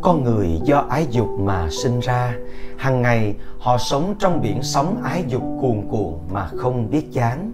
Con 0.00 0.24
người 0.24 0.60
do 0.64 0.84
ái 0.88 1.06
dục 1.10 1.28
mà 1.38 1.68
sinh 1.70 2.00
ra 2.00 2.34
hàng 2.76 3.02
ngày 3.02 3.34
họ 3.58 3.78
sống 3.78 4.14
trong 4.18 4.40
biển 4.40 4.62
sóng 4.62 5.02
ái 5.04 5.24
dục 5.28 5.42
cuồn 5.60 5.82
cuộn 5.90 6.14
mà 6.32 6.46
không 6.46 6.90
biết 6.90 7.12
chán 7.12 7.52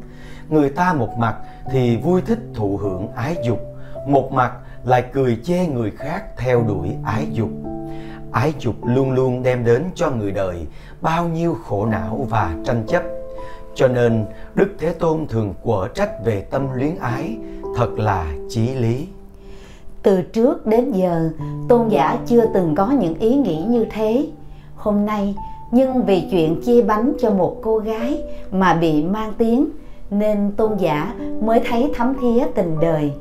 người 0.51 0.71
ta 0.71 0.93
một 0.93 1.19
mặt 1.19 1.37
thì 1.71 1.97
vui 1.97 2.21
thích 2.23 2.41
thụ 2.55 2.77
hưởng 2.77 3.09
ái 3.17 3.37
dục 3.45 3.59
một 4.07 4.33
mặt 4.33 4.53
lại 4.85 5.05
cười 5.13 5.39
chê 5.45 5.67
người 5.67 5.91
khác 5.91 6.25
theo 6.37 6.65
đuổi 6.69 6.89
ái 7.05 7.27
dục 7.33 7.51
ái 8.33 8.55
dục 8.59 8.75
luôn 8.85 9.13
luôn 9.13 9.43
đem 9.43 9.65
đến 9.65 9.85
cho 9.95 10.11
người 10.11 10.33
đời 10.33 10.67
bao 11.01 11.29
nhiêu 11.29 11.57
khổ 11.65 11.87
não 11.87 12.27
và 12.31 12.57
tranh 12.65 12.85
chấp 12.87 13.03
Cho 13.75 13.89
nên 13.89 14.25
Đức 14.55 14.69
Thế 14.79 14.93
Tôn 14.93 15.27
thường 15.27 15.55
quở 15.63 15.89
trách 15.95 16.25
về 16.25 16.41
tâm 16.41 16.67
luyến 16.75 16.97
ái, 16.97 17.37
thật 17.77 17.91
là 17.99 18.33
chí 18.49 18.75
lý. 18.75 19.07
Từ 20.03 20.23
trước 20.23 20.67
đến 20.67 20.93
giờ, 20.93 21.31
tôn 21.69 21.89
giả 21.89 22.19
chưa 22.27 22.45
từng 22.55 22.75
có 22.75 22.91
những 22.91 23.19
ý 23.19 23.35
nghĩ 23.35 23.65
như 23.69 23.87
thế. 23.91 24.27
Hôm 24.77 25.07
nay, 25.07 25.35
nhưng 25.71 26.05
vì 26.05 26.29
chuyện 26.31 26.63
chia 26.63 26.83
bánh 26.83 27.13
cho 27.21 27.31
một 27.31 27.57
cô 27.63 27.79
gái 27.79 28.23
mà 28.51 28.75
bị 28.75 29.05
mang 29.05 29.33
tiếng, 29.39 29.69
nên 30.11 30.53
tôn 30.57 30.77
giả 30.77 31.15
mới 31.41 31.61
thấy 31.69 31.93
thấm 31.95 32.15
thía 32.21 32.45
tình 32.55 32.77
đời. 32.81 33.13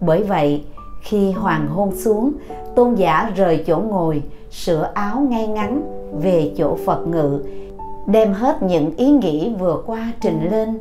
Bởi 0.00 0.22
vậy, 0.22 0.64
khi 1.00 1.32
hoàng 1.32 1.68
hôn 1.68 1.96
xuống, 1.96 2.32
tôn 2.74 2.94
giả 2.94 3.32
rời 3.36 3.64
chỗ 3.66 3.78
ngồi, 3.78 4.22
sửa 4.50 4.90
áo 4.94 5.20
ngay 5.20 5.46
ngắn 5.46 5.82
về 6.22 6.52
chỗ 6.56 6.76
Phật 6.86 7.06
ngự, 7.06 7.44
đem 8.06 8.32
hết 8.32 8.62
những 8.62 8.96
ý 8.96 9.10
nghĩ 9.10 9.54
vừa 9.58 9.82
qua 9.86 10.12
trình 10.20 10.50
lên. 10.50 10.78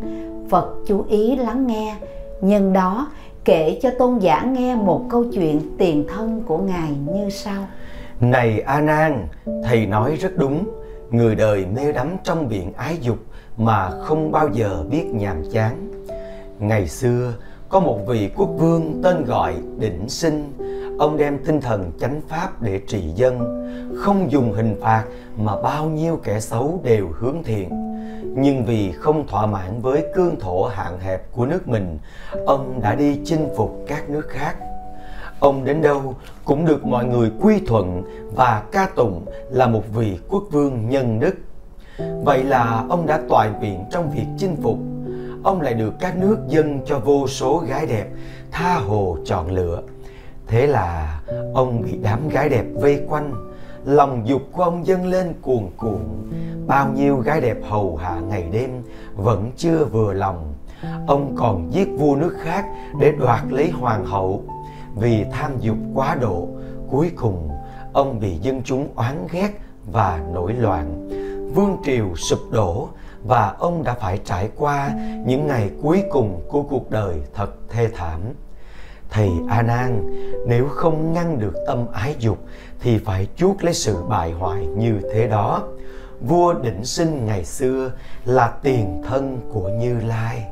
Phật 0.49 0.75
chú 0.87 1.05
ý 1.09 1.35
lắng 1.35 1.67
nghe, 1.67 1.95
nhân 2.41 2.73
đó 2.73 3.07
kể 3.45 3.79
cho 3.81 3.89
tôn 3.99 4.19
giả 4.19 4.43
nghe 4.43 4.75
một 4.75 5.01
câu 5.09 5.23
chuyện 5.33 5.61
tiền 5.77 6.05
thân 6.15 6.41
của 6.45 6.57
ngài 6.57 6.91
như 7.13 7.29
sau 7.29 7.63
này 8.19 8.61
a 8.61 8.81
nan 8.81 9.27
thầy 9.63 9.85
nói 9.85 10.15
rất 10.15 10.37
đúng 10.37 10.63
người 11.11 11.35
đời 11.35 11.65
mê 11.75 11.91
đắm 11.91 12.07
trong 12.23 12.49
biển 12.49 12.73
ái 12.73 12.97
dục 13.01 13.17
mà 13.57 13.89
không 13.89 14.31
bao 14.31 14.49
giờ 14.53 14.83
biết 14.89 15.05
nhàm 15.05 15.43
chán 15.51 15.91
ngày 16.59 16.87
xưa 16.87 17.33
có 17.69 17.79
một 17.79 17.99
vị 18.07 18.31
quốc 18.35 18.49
vương 18.57 19.01
tên 19.03 19.25
gọi 19.25 19.55
đỉnh 19.79 20.09
sinh 20.09 20.53
ông 20.99 21.17
đem 21.17 21.37
tinh 21.45 21.61
thần 21.61 21.91
chánh 21.99 22.21
pháp 22.27 22.61
để 22.61 22.81
trị 22.87 23.01
dân 23.15 23.39
không 23.97 24.31
dùng 24.31 24.53
hình 24.53 24.75
phạt 24.81 25.03
mà 25.37 25.61
bao 25.61 25.85
nhiêu 25.85 26.19
kẻ 26.23 26.39
xấu 26.39 26.79
đều 26.83 27.09
hướng 27.19 27.43
thiện 27.43 27.69
nhưng 28.35 28.65
vì 28.65 28.91
không 28.91 29.27
thỏa 29.27 29.45
mãn 29.45 29.81
với 29.81 30.05
cương 30.15 30.39
thổ 30.39 30.63
hạn 30.63 30.99
hẹp 30.99 31.31
của 31.31 31.45
nước 31.45 31.67
mình, 31.67 31.97
ông 32.45 32.79
đã 32.81 32.95
đi 32.95 33.19
chinh 33.25 33.49
phục 33.57 33.79
các 33.87 34.09
nước 34.09 34.29
khác. 34.29 34.55
Ông 35.39 35.65
đến 35.65 35.81
đâu 35.81 36.15
cũng 36.45 36.65
được 36.65 36.85
mọi 36.85 37.05
người 37.05 37.31
quy 37.41 37.59
thuận 37.67 38.03
và 38.35 38.63
ca 38.71 38.87
tụng 38.95 39.25
là 39.49 39.67
một 39.67 39.83
vị 39.93 40.19
quốc 40.29 40.43
vương 40.51 40.89
nhân 40.89 41.19
đức. 41.19 41.35
Vậy 41.97 42.43
là 42.43 42.85
ông 42.89 43.07
đã 43.07 43.19
toại 43.29 43.49
nguyện 43.59 43.85
trong 43.91 44.11
việc 44.11 44.25
chinh 44.37 44.55
phục. 44.63 44.77
Ông 45.43 45.61
lại 45.61 45.73
được 45.73 45.93
các 45.99 46.17
nước 46.17 46.37
dân 46.47 46.79
cho 46.85 46.99
vô 46.99 47.27
số 47.27 47.63
gái 47.67 47.85
đẹp, 47.85 48.07
tha 48.51 48.75
hồ 48.75 49.17
chọn 49.25 49.51
lựa. 49.51 49.81
Thế 50.47 50.67
là 50.67 51.21
ông 51.53 51.81
bị 51.81 51.99
đám 52.03 52.29
gái 52.29 52.49
đẹp 52.49 52.65
vây 52.73 53.05
quanh, 53.09 53.33
lòng 53.85 54.21
dục 54.25 54.41
của 54.51 54.63
ông 54.63 54.87
dâng 54.87 55.05
lên 55.05 55.33
cuồn 55.41 55.63
cuộn 55.77 55.99
bao 56.67 56.89
nhiêu 56.95 57.17
gái 57.17 57.41
đẹp 57.41 57.57
hầu 57.69 57.95
hạ 57.95 58.19
ngày 58.19 58.47
đêm 58.51 58.69
vẫn 59.15 59.51
chưa 59.57 59.85
vừa 59.85 60.13
lòng 60.13 60.53
ông 61.07 61.35
còn 61.37 61.73
giết 61.73 61.87
vua 61.97 62.15
nước 62.15 62.35
khác 62.41 62.65
để 62.99 63.11
đoạt 63.19 63.41
lấy 63.49 63.69
hoàng 63.69 64.05
hậu 64.05 64.43
vì 64.95 65.25
tham 65.31 65.51
dục 65.59 65.77
quá 65.93 66.17
độ 66.21 66.47
cuối 66.89 67.11
cùng 67.15 67.49
ông 67.93 68.19
bị 68.19 68.37
dân 68.37 68.61
chúng 68.65 68.87
oán 68.95 69.27
ghét 69.31 69.49
và 69.91 70.23
nổi 70.33 70.53
loạn 70.53 71.09
vương 71.53 71.77
triều 71.85 72.15
sụp 72.15 72.39
đổ 72.51 72.89
và 73.23 73.55
ông 73.59 73.83
đã 73.83 73.93
phải 73.93 74.19
trải 74.25 74.49
qua 74.55 74.91
những 75.25 75.47
ngày 75.47 75.69
cuối 75.81 76.03
cùng 76.11 76.41
của 76.47 76.61
cuộc 76.63 76.91
đời 76.91 77.15
thật 77.33 77.49
thê 77.69 77.89
thảm. 77.95 78.19
Thầy 79.09 79.29
a 79.49 79.61
nan, 79.61 80.03
nếu 80.47 80.67
không 80.67 81.13
ngăn 81.13 81.39
được 81.39 81.53
tâm 81.67 81.85
ái 81.93 82.15
dục 82.19 82.37
thì 82.79 82.97
phải 82.97 83.27
chuốc 83.35 83.63
lấy 83.63 83.73
sự 83.73 84.03
bại 84.09 84.31
hoại 84.31 84.65
như 84.65 84.99
thế 85.13 85.27
đó. 85.27 85.63
Vua 86.21 86.53
định 86.53 86.85
sinh 86.85 87.25
ngày 87.25 87.45
xưa 87.45 87.91
là 88.25 88.53
tiền 88.63 89.01
thân 89.07 89.39
của 89.53 89.69
như 89.69 89.99
lai. 89.99 90.45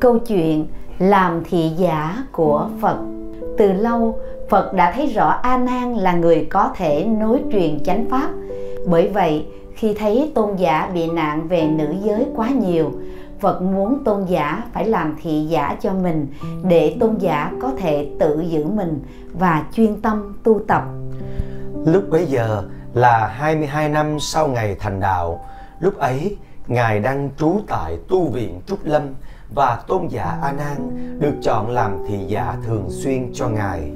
Câu 0.00 0.18
chuyện 0.18 0.66
làm 0.98 1.44
thị 1.44 1.72
giả 1.76 2.24
của 2.32 2.68
phật 2.80 3.13
từ 3.58 3.72
lâu 3.72 4.18
phật 4.48 4.72
đã 4.72 4.92
thấy 4.92 5.06
rõ 5.06 5.28
a 5.28 5.58
nan 5.58 5.94
là 5.94 6.12
người 6.12 6.46
có 6.50 6.70
thể 6.76 7.04
nối 7.04 7.40
truyền 7.52 7.84
chánh 7.84 8.06
pháp 8.10 8.30
bởi 8.86 9.08
vậy 9.08 9.46
khi 9.74 9.94
thấy 9.94 10.32
tôn 10.34 10.56
giả 10.56 10.90
bị 10.94 11.06
nạn 11.10 11.48
về 11.48 11.66
nữ 11.66 11.94
giới 12.02 12.26
quá 12.36 12.48
nhiều 12.48 12.92
Phật 13.40 13.62
muốn 13.62 14.04
tôn 14.04 14.24
giả 14.24 14.62
phải 14.72 14.86
làm 14.86 15.16
thị 15.22 15.46
giả 15.48 15.76
cho 15.80 15.92
mình 15.92 16.26
để 16.62 16.96
tôn 17.00 17.16
giả 17.18 17.52
có 17.62 17.72
thể 17.78 18.10
tự 18.20 18.44
giữ 18.48 18.64
mình 18.64 19.02
và 19.32 19.64
chuyên 19.72 20.00
tâm 20.00 20.36
tu 20.42 20.60
tập. 20.68 20.82
Lúc 21.86 22.04
bấy 22.10 22.26
giờ 22.26 22.62
là 22.94 23.26
22 23.26 23.88
năm 23.88 24.20
sau 24.20 24.48
ngày 24.48 24.76
thành 24.80 25.00
đạo, 25.00 25.44
lúc 25.80 25.98
ấy 25.98 26.36
Ngài 26.66 27.00
đang 27.00 27.30
trú 27.38 27.60
tại 27.66 27.98
tu 28.08 28.28
viện 28.28 28.60
Trúc 28.66 28.78
Lâm 28.84 29.02
và 29.54 29.82
tôn 29.86 30.08
giả 30.08 30.38
A 30.42 30.52
Nan 30.52 30.90
được 31.20 31.34
chọn 31.42 31.70
làm 31.70 31.98
thị 32.08 32.18
giả 32.28 32.56
thường 32.66 32.86
xuyên 32.90 33.30
cho 33.34 33.48
Ngài. 33.48 33.92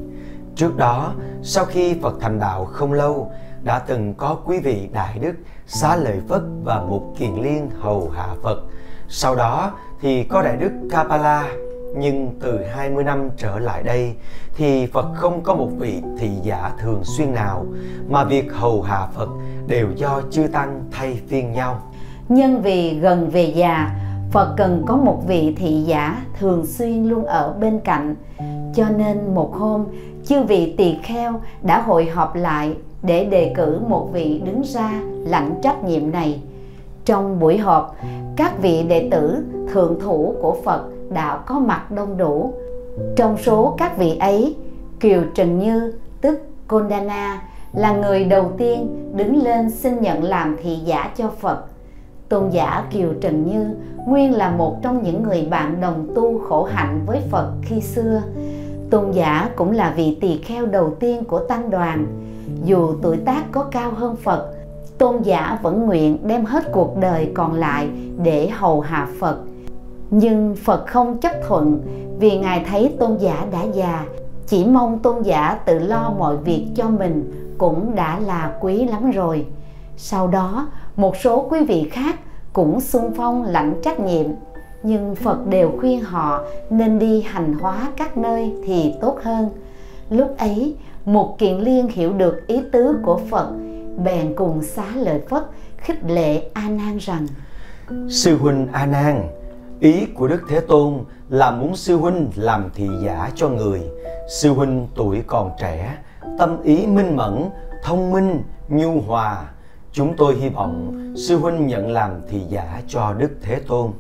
Trước 0.57 0.77
đó, 0.77 1.13
sau 1.43 1.65
khi 1.65 1.97
Phật 2.03 2.15
thành 2.21 2.39
đạo 2.41 2.65
không 2.65 2.93
lâu, 2.93 3.33
đã 3.63 3.79
từng 3.79 4.15
có 4.15 4.35
quý 4.45 4.59
vị 4.59 4.89
đại 4.93 5.19
đức 5.19 5.35
xá 5.67 5.97
lợi 5.97 6.21
Phất 6.29 6.43
và 6.65 6.81
một 6.81 7.15
kiền 7.19 7.35
liên 7.43 7.71
hầu 7.81 8.11
hạ 8.11 8.27
Phật 8.43 8.63
sau 9.09 9.35
đó 9.35 9.73
thì 10.01 10.25
có 10.25 10.43
Đại 10.43 10.57
Đức 10.57 10.71
Kapala 10.91 11.49
nhưng 11.97 12.31
từ 12.41 12.65
20 12.65 13.05
năm 13.05 13.31
trở 13.37 13.59
lại 13.59 13.83
đây 13.83 14.15
thì 14.57 14.87
Phật 14.87 15.07
không 15.15 15.43
có 15.43 15.55
một 15.55 15.69
vị 15.79 16.03
thị 16.19 16.31
giả 16.43 16.71
thường 16.81 17.03
xuyên 17.05 17.35
nào 17.35 17.67
mà 18.09 18.25
việc 18.25 18.53
hầu 18.53 18.83
hạ 18.83 19.07
Phật 19.15 19.29
đều 19.67 19.89
do 19.97 20.21
chư 20.31 20.47
Tăng 20.53 20.85
thay 20.91 21.21
phiên 21.29 21.53
nhau. 21.53 21.83
Nhân 22.29 22.63
vì 22.63 22.99
gần 23.01 23.31
về 23.31 23.45
già, 23.45 23.91
Phật 24.31 24.55
cần 24.57 24.83
có 24.87 24.97
một 24.97 25.23
vị 25.27 25.55
thị 25.59 25.83
giả 25.87 26.25
thường 26.39 26.67
xuyên 26.67 27.05
luôn 27.05 27.25
ở 27.25 27.53
bên 27.61 27.81
cạnh. 27.81 28.15
Cho 28.75 28.85
nên 28.97 29.35
một 29.35 29.55
hôm, 29.55 29.85
chư 30.27 30.43
vị 30.43 30.75
tỳ 30.79 30.97
kheo 31.03 31.33
đã 31.63 31.83
hội 31.83 32.07
họp 32.07 32.35
lại 32.35 32.75
để 33.03 33.25
đề 33.25 33.53
cử 33.57 33.81
một 33.89 34.09
vị 34.13 34.43
đứng 34.45 34.63
ra 34.65 35.01
lãnh 35.25 35.55
trách 35.63 35.85
nhiệm 35.85 36.11
này. 36.11 36.43
Trong 37.05 37.41
buổi 37.41 37.59
họp, 37.59 37.97
các 38.37 38.63
vị 38.63 38.83
đệ 38.83 39.09
tử 39.11 39.45
thượng 39.73 40.01
thủ 40.01 40.35
của 40.43 40.57
Phật 40.65 40.85
đã 41.11 41.39
có 41.47 41.59
mặt 41.59 41.91
đông 41.91 42.17
đủ. 42.17 42.55
Trong 43.17 43.37
số 43.37 43.75
các 43.79 43.99
vị 43.99 44.17
ấy, 44.19 44.57
Kiều 45.01 45.23
Trần 45.35 45.59
Như 45.59 45.93
tức 46.21 46.41
Kondana 46.67 47.43
là 47.73 47.93
người 47.93 48.25
đầu 48.25 48.51
tiên 48.59 49.11
đứng 49.17 49.43
lên 49.43 49.71
xin 49.71 50.03
nhận 50.03 50.25
làm 50.25 50.57
thị 50.63 50.77
giả 50.85 51.11
cho 51.17 51.31
Phật. 51.41 51.65
Tôn 52.29 52.51
giả 52.51 52.85
Kiều 52.91 53.15
Trần 53.21 53.47
Như 53.47 53.77
nguyên 54.07 54.35
là 54.35 54.51
một 54.51 54.83
trong 54.83 55.03
những 55.03 55.23
người 55.23 55.47
bạn 55.51 55.81
đồng 55.81 56.09
tu 56.15 56.39
khổ 56.39 56.65
hạnh 56.65 57.01
với 57.07 57.21
Phật 57.31 57.53
khi 57.63 57.81
xưa. 57.81 58.23
Tôn 58.91 59.11
giả 59.11 59.51
cũng 59.57 59.73
là 59.73 59.95
vị 59.97 60.19
tỳ 60.21 60.39
kheo 60.39 60.67
đầu 60.67 60.95
tiên 61.01 61.25
của 61.25 61.39
tăng 61.39 61.71
đoàn. 61.71 62.07
Dù 62.65 62.95
tuổi 63.03 63.17
tác 63.17 63.45
có 63.53 63.63
cao 63.63 63.91
hơn 63.91 64.17
Phật, 64.17 64.55
tôn 64.99 65.23
giả 65.23 65.59
vẫn 65.63 65.87
nguyện 65.87 66.19
đem 66.29 66.45
hết 66.45 66.73
cuộc 66.73 66.97
đời 67.01 67.33
còn 67.35 67.55
lại 67.55 67.89
để 68.23 68.49
hầu 68.49 68.81
hạ 68.81 69.09
Phật. 69.21 69.39
Nhưng 70.11 70.57
Phật 70.65 70.87
không 70.87 71.19
chấp 71.19 71.33
thuận 71.49 71.81
vì 72.19 72.39
Ngài 72.39 72.65
thấy 72.71 72.95
tôn 72.99 73.17
giả 73.17 73.47
đã 73.53 73.63
già, 73.63 74.05
chỉ 74.47 74.65
mong 74.65 74.99
tôn 74.99 75.23
giả 75.23 75.59
tự 75.65 75.79
lo 75.79 76.13
mọi 76.19 76.37
việc 76.37 76.67
cho 76.75 76.89
mình 76.89 77.33
cũng 77.59 77.95
đã 77.95 78.21
là 78.21 78.53
quý 78.61 78.85
lắm 78.85 79.11
rồi. 79.11 79.47
Sau 79.97 80.27
đó, 80.27 80.69
một 80.99 81.17
số 81.17 81.47
quý 81.51 81.65
vị 81.65 81.89
khác 81.93 82.19
cũng 82.53 82.81
xung 82.81 83.15
phong 83.17 83.45
lãnh 83.45 83.75
trách 83.83 84.01
nhiệm, 84.01 84.27
nhưng 84.83 85.15
Phật 85.15 85.47
đều 85.47 85.73
khuyên 85.81 86.01
họ 86.01 86.45
nên 86.71 86.99
đi 86.99 87.23
hành 87.23 87.55
hóa 87.61 87.93
các 87.97 88.17
nơi 88.17 88.55
thì 88.67 88.95
tốt 89.01 89.19
hơn. 89.23 89.51
Lúc 90.11 90.39
ấy, 90.39 90.77
một 91.05 91.39
kiện 91.39 91.59
liên 91.59 91.89
hiểu 91.89 92.13
được 92.13 92.47
ý 92.47 92.63
tứ 92.73 92.97
của 93.03 93.21
Phật 93.31 93.51
bèn 94.05 94.35
cùng 94.37 94.63
xá 94.63 94.85
lợi 94.95 95.21
Phất 95.29 95.43
khích 95.77 95.99
lệ 96.07 96.51
A 96.53 96.69
Nan 96.69 96.99
rằng: 97.01 97.27
Sư 98.11 98.39
huynh 98.39 98.69
A 98.73 98.87
Nan, 98.87 99.29
ý 99.81 100.07
của 100.07 100.29
Đức 100.29 100.41
Thế 100.49 100.61
Tôn 100.61 100.95
là 101.29 101.51
muốn 101.51 101.77
sư 101.77 101.97
huynh 101.97 102.31
làm 102.37 102.71
thị 102.75 102.89
giả 103.05 103.31
cho 103.35 103.49
người. 103.49 103.83
Sư 104.29 104.53
huynh 104.53 104.89
tuổi 104.95 105.23
còn 105.27 105.51
trẻ, 105.61 105.97
tâm 106.39 106.63
ý 106.63 106.87
minh 106.87 107.17
mẫn, 107.17 107.45
thông 107.85 108.11
minh, 108.11 108.43
nhu 108.69 109.01
hòa. 109.07 109.45
Chúng 109.99 110.15
tôi 110.17 110.35
hy 110.35 110.49
vọng 110.49 110.93
sư 111.17 111.39
huynh 111.39 111.67
nhận 111.67 111.91
làm 111.91 112.11
thị 112.29 112.41
giả 112.49 112.83
cho 112.89 113.15
Đức 113.19 113.31
Thế 113.43 113.61
Tôn. 113.69 113.91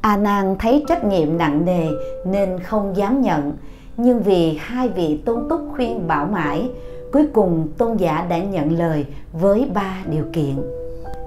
À, 0.00 0.10
A 0.10 0.16
Nan 0.16 0.56
thấy 0.58 0.84
trách 0.88 1.04
nhiệm 1.04 1.38
nặng 1.38 1.64
nề 1.64 1.86
nên 2.26 2.58
không 2.60 2.96
dám 2.96 3.20
nhận, 3.20 3.52
nhưng 3.96 4.22
vì 4.22 4.58
hai 4.60 4.88
vị 4.88 5.22
tôn 5.24 5.48
túc 5.48 5.60
khuyên 5.74 6.08
bảo 6.08 6.26
mãi, 6.26 6.70
Cuối 7.12 7.26
cùng 7.32 7.68
tôn 7.78 7.96
giả 7.96 8.26
đã 8.28 8.38
nhận 8.38 8.78
lời 8.78 9.06
với 9.32 9.70
ba 9.74 9.96
điều 10.06 10.24
kiện. 10.32 10.56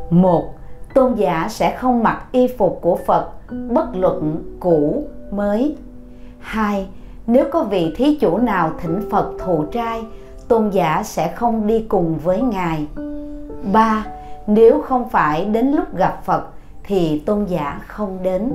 Một, 0.10 0.54
tôn 0.94 1.14
giả 1.16 1.48
sẽ 1.50 1.78
không 1.78 2.04
mặc 2.04 2.26
y 2.32 2.48
phục 2.48 2.80
của 2.82 3.00
Phật 3.08 3.32
bất 3.70 3.96
luận 3.96 4.44
cũ 4.60 5.04
mới. 5.32 5.76
Hai, 6.40 6.88
nếu 7.28 7.46
có 7.52 7.64
vị 7.64 7.94
thí 7.96 8.16
chủ 8.16 8.38
nào 8.38 8.72
thỉnh 8.82 9.02
Phật 9.12 9.34
thụ 9.40 9.64
trai, 9.64 10.04
tôn 10.48 10.70
giả 10.70 11.04
sẽ 11.06 11.34
không 11.36 11.68
đi 11.68 11.86
cùng 11.90 12.18
với 12.18 12.42
ngài 12.42 12.88
ba 13.74 14.06
nếu 14.48 14.82
không 14.82 15.10
phải 15.10 15.46
đến 15.46 15.72
lúc 15.72 15.96
gặp 15.96 16.22
phật 16.26 16.48
thì 16.84 17.20
tôn 17.20 17.46
giả 17.46 17.82
không 17.88 18.24
đến. 18.24 18.54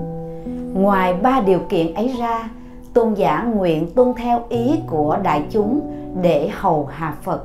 Ngoài 0.75 1.15
ba 1.15 1.41
điều 1.41 1.61
kiện 1.69 1.95
ấy 1.95 2.15
ra 2.19 2.51
tôn 2.95 3.15
giả 3.15 3.43
nguyện 3.43 3.95
tuân 3.95 4.15
theo 4.15 4.43
ý 4.49 4.81
của 4.87 5.19
đại 5.23 5.43
chúng 5.51 5.81
để 6.23 6.51
hầu 6.53 6.87
hạ 6.87 7.15
phật. 7.23 7.45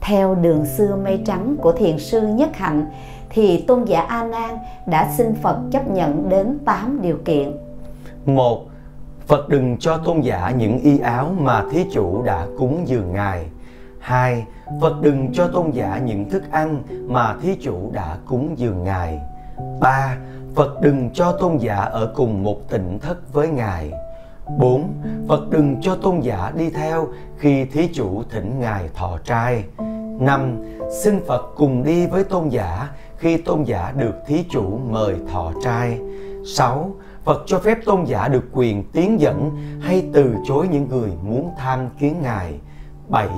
Theo 0.00 0.34
đường 0.34 0.66
xưa 0.66 0.96
mây 1.04 1.22
trắng 1.26 1.56
của 1.60 1.72
thiền 1.72 1.98
sư 1.98 2.20
nhất 2.26 2.56
hạnh 2.56 2.86
thì 3.30 3.64
tôn 3.66 3.84
giả 3.84 4.00
a 4.00 4.24
nan 4.24 4.58
đã 4.86 5.12
xin 5.16 5.34
phật 5.34 5.58
chấp 5.70 5.90
nhận 5.90 6.28
đến 6.28 6.58
8 6.64 6.98
điều 7.02 7.16
kiện. 7.24 7.52
Một 8.26 8.66
Phật 9.26 9.48
đừng 9.48 9.76
cho 9.78 9.96
tôn 9.96 10.20
giả 10.20 10.50
những 10.50 10.78
y 10.78 10.98
áo 10.98 11.34
mà 11.38 11.64
thí 11.70 11.84
chủ 11.92 12.22
đã 12.22 12.46
cúng 12.58 12.82
dường 12.86 13.12
ngài. 13.12 13.46
Hai, 13.98 14.44
Phật 14.80 15.02
đừng 15.02 15.32
cho 15.32 15.48
tôn 15.48 15.70
giả 15.70 15.98
những 15.98 16.30
thức 16.30 16.42
ăn 16.50 16.82
mà 17.06 17.36
thí 17.42 17.56
chủ 17.62 17.90
đã 17.92 18.16
cúng 18.26 18.54
dường 18.58 18.84
ngài. 18.84 19.20
Ba, 19.80 20.16
Phật 20.54 20.80
đừng 20.80 21.10
cho 21.10 21.32
tôn 21.32 21.56
giả 21.56 21.76
ở 21.76 22.12
cùng 22.14 22.42
một 22.42 22.68
tỉnh 22.68 22.98
thất 22.98 23.32
với 23.32 23.48
ngài. 23.48 23.92
4. 24.58 24.88
Phật 25.28 25.50
đừng 25.50 25.76
cho 25.80 25.96
tôn 25.96 26.20
giả 26.20 26.52
đi 26.56 26.70
theo 26.70 27.08
khi 27.38 27.64
thí 27.64 27.88
chủ 27.94 28.22
thỉnh 28.30 28.60
ngài 28.60 28.88
thọ 28.94 29.18
trai. 29.24 29.64
5. 30.20 30.62
Xin 31.02 31.20
Phật 31.26 31.52
cùng 31.56 31.84
đi 31.84 32.06
với 32.06 32.24
tôn 32.24 32.48
giả 32.48 32.88
khi 33.16 33.36
tôn 33.36 33.62
giả 33.62 33.92
được 33.96 34.14
thí 34.26 34.44
chủ 34.50 34.78
mời 34.90 35.14
thọ 35.32 35.52
trai. 35.64 36.00
6. 36.56 36.90
Phật 37.24 37.42
cho 37.46 37.58
phép 37.58 37.78
tôn 37.84 38.04
giả 38.04 38.28
được 38.28 38.44
quyền 38.52 38.84
tiến 38.92 39.20
dẫn 39.20 39.50
hay 39.80 40.08
từ 40.12 40.34
chối 40.48 40.68
những 40.68 40.88
người 40.88 41.10
muốn 41.22 41.50
tham 41.58 41.88
kiến 41.98 42.16
Ngài. 42.22 42.54
7. 43.08 43.28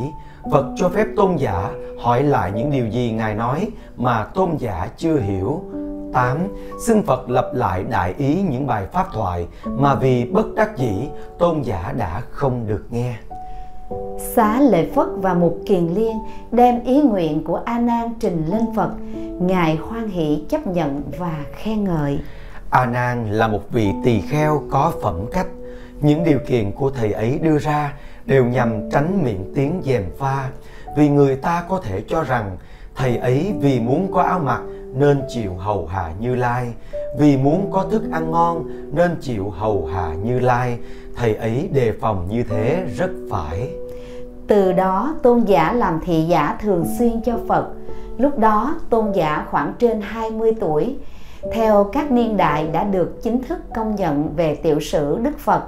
Phật 0.53 0.67
cho 0.77 0.89
phép 0.89 1.07
tôn 1.17 1.37
giả 1.37 1.71
hỏi 1.99 2.23
lại 2.23 2.53
những 2.55 2.71
điều 2.71 2.87
gì 2.87 3.13
Ngài 3.13 3.35
nói 3.35 3.69
mà 3.97 4.25
tôn 4.25 4.51
giả 4.59 4.89
chưa 4.97 5.17
hiểu. 5.17 5.63
8. 6.13 6.39
Xin 6.87 7.03
Phật 7.03 7.31
lập 7.31 7.51
lại 7.55 7.85
đại 7.91 8.15
ý 8.19 8.43
những 8.43 8.67
bài 8.67 8.87
pháp 8.93 9.07
thoại 9.13 9.47
mà 9.65 9.95
vì 9.95 10.25
bất 10.25 10.55
đắc 10.55 10.77
dĩ 10.77 11.09
tôn 11.39 11.63
giả 11.63 11.95
đã 11.99 12.23
không 12.31 12.67
được 12.67 12.85
nghe. 12.91 13.15
Xá 14.19 14.61
Lợi 14.61 14.91
Phất 14.95 15.07
và 15.17 15.35
Mục 15.35 15.59
Kiền 15.67 15.87
Liên 15.87 16.19
đem 16.53 16.85
ý 16.85 17.03
nguyện 17.03 17.45
của 17.45 17.61
A 17.65 17.79
Nan 17.79 18.09
trình 18.21 18.47
lên 18.51 18.65
Phật, 18.77 18.91
Ngài 19.41 19.77
hoan 19.77 20.09
hỷ 20.09 20.45
chấp 20.49 20.67
nhận 20.67 21.03
và 21.19 21.45
khen 21.53 21.85
ngợi. 21.85 22.19
A 22.71 22.87
Nan 22.87 23.31
là 23.31 23.49
một 23.49 23.61
vị 23.71 23.91
tỳ 24.05 24.21
kheo 24.21 24.63
có 24.71 24.93
phẩm 25.03 25.27
cách. 25.33 25.47
Những 26.01 26.25
điều 26.25 26.39
kiện 26.47 26.73
của 26.73 26.91
thầy 26.91 27.13
ấy 27.13 27.39
đưa 27.43 27.59
ra 27.59 27.93
đều 28.27 28.45
nhằm 28.45 28.91
tránh 28.91 29.25
miệng 29.25 29.53
tiếng 29.55 29.83
dèm 29.85 30.03
pha, 30.19 30.51
vì 30.97 31.09
người 31.09 31.37
ta 31.37 31.65
có 31.69 31.81
thể 31.85 32.03
cho 32.09 32.23
rằng 32.23 32.57
thầy 32.95 33.17
ấy 33.17 33.53
vì 33.61 33.81
muốn 33.81 34.13
có 34.13 34.23
áo 34.23 34.39
mặc 34.39 34.61
nên 34.95 35.23
chịu 35.29 35.55
hầu 35.55 35.87
hạ 35.87 36.13
Như 36.21 36.35
Lai, 36.35 36.67
vì 37.19 37.37
muốn 37.37 37.71
có 37.73 37.87
thức 37.91 38.03
ăn 38.13 38.31
ngon 38.31 38.65
nên 38.93 39.17
chịu 39.21 39.51
hầu 39.51 39.87
hạ 39.87 40.15
Như 40.25 40.41
Lai. 40.41 40.79
Thầy 41.17 41.35
ấy 41.35 41.69
đề 41.73 41.93
phòng 42.01 42.27
như 42.31 42.43
thế 42.43 42.85
rất 42.97 43.11
phải. 43.31 43.71
Từ 44.47 44.73
đó 44.73 45.15
tôn 45.23 45.45
giả 45.45 45.73
làm 45.73 46.01
thị 46.05 46.23
giả 46.23 46.59
thường 46.63 46.85
xuyên 46.99 47.21
cho 47.21 47.39
Phật. 47.49 47.69
Lúc 48.19 48.39
đó 48.39 48.75
tôn 48.91 49.13
giả 49.13 49.47
khoảng 49.51 49.73
trên 49.79 50.01
20 50.01 50.53
tuổi, 50.61 50.97
theo 51.53 51.85
các 51.93 52.11
niên 52.11 52.37
đại 52.37 52.67
đã 52.73 52.85
được 52.85 53.23
chính 53.23 53.43
thức 53.43 53.59
công 53.75 53.95
nhận 53.95 54.37
về 54.37 54.55
tiểu 54.55 54.81
sử 54.81 55.19
Đức 55.23 55.39
Phật. 55.39 55.63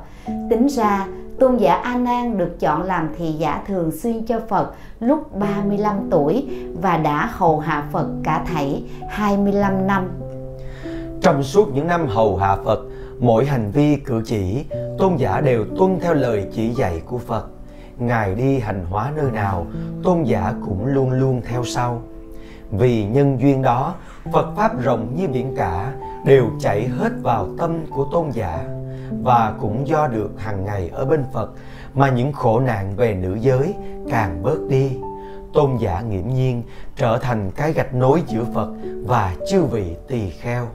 Tính 0.51 0.67
ra, 0.67 1.07
tôn 1.39 1.57
giả 1.57 1.75
A 1.75 1.97
Nan 1.97 2.39
được 2.39 2.61
chọn 2.61 2.83
làm 2.83 3.09
thị 3.19 3.33
giả 3.33 3.63
thường 3.67 3.91
xuyên 3.93 4.27
cho 4.27 4.41
Phật 4.49 4.73
lúc 5.01 5.37
35 5.37 6.09
tuổi 6.11 6.49
và 6.83 6.97
đã 6.97 7.31
hầu 7.33 7.59
hạ 7.59 7.89
Phật 7.93 8.07
cả 8.25 8.45
thảy 8.47 8.83
25 9.09 9.87
năm. 9.87 10.09
Trong 11.23 11.43
suốt 11.43 11.75
những 11.75 11.87
năm 11.87 12.07
hầu 12.07 12.37
hạ 12.37 12.57
Phật, 12.65 12.81
mỗi 13.21 13.45
hành 13.45 13.71
vi 13.71 13.97
cử 13.97 14.23
chỉ, 14.27 14.65
tôn 14.99 15.17
giả 15.17 15.41
đều 15.41 15.65
tuân 15.79 16.01
theo 16.01 16.15
lời 16.15 16.47
chỉ 16.53 16.69
dạy 16.69 17.03
của 17.07 17.19
Phật. 17.19 17.47
Ngài 17.99 18.35
đi 18.35 18.59
hành 18.59 18.85
hóa 18.91 19.13
nơi 19.17 19.31
nào, 19.31 19.67
tôn 20.05 20.23
giả 20.23 20.53
cũng 20.67 20.87
luôn 20.87 21.11
luôn 21.11 21.43
theo 21.49 21.65
sau. 21.65 22.03
Vì 22.71 23.05
nhân 23.05 23.41
duyên 23.41 23.63
đó, 23.63 23.95
Phật 24.33 24.47
Pháp 24.57 24.83
rộng 24.83 25.15
như 25.17 25.29
biển 25.29 25.55
cả 25.57 25.93
đều 26.25 26.45
chảy 26.61 26.89
hết 26.89 27.13
vào 27.23 27.49
tâm 27.59 27.79
của 27.91 28.09
tôn 28.13 28.31
giả 28.31 28.65
và 29.23 29.55
cũng 29.61 29.89
do 29.89 30.07
được 30.07 30.31
hàng 30.39 30.65
ngày 30.65 30.91
ở 30.93 31.05
bên 31.05 31.25
Phật, 31.33 31.51
mà 31.95 32.11
những 32.11 32.33
khổ 32.33 32.61
nạn 32.61 32.97
về 32.97 33.15
nữ 33.15 33.35
giới 33.41 33.75
càng 34.11 34.43
bớt 34.43 34.59
đi. 34.69 34.97
Tôn 35.53 35.77
giả 35.81 36.01
nghiễm 36.01 36.29
nhiên 36.29 36.63
trở 36.97 37.19
thành 37.19 37.51
cái 37.57 37.73
gạch 37.73 37.95
nối 37.95 38.23
giữa 38.27 38.45
Phật 38.55 38.69
và 39.07 39.35
chư 39.51 39.63
vị 39.63 39.97
tỳ 40.09 40.31
kheo. 40.31 40.67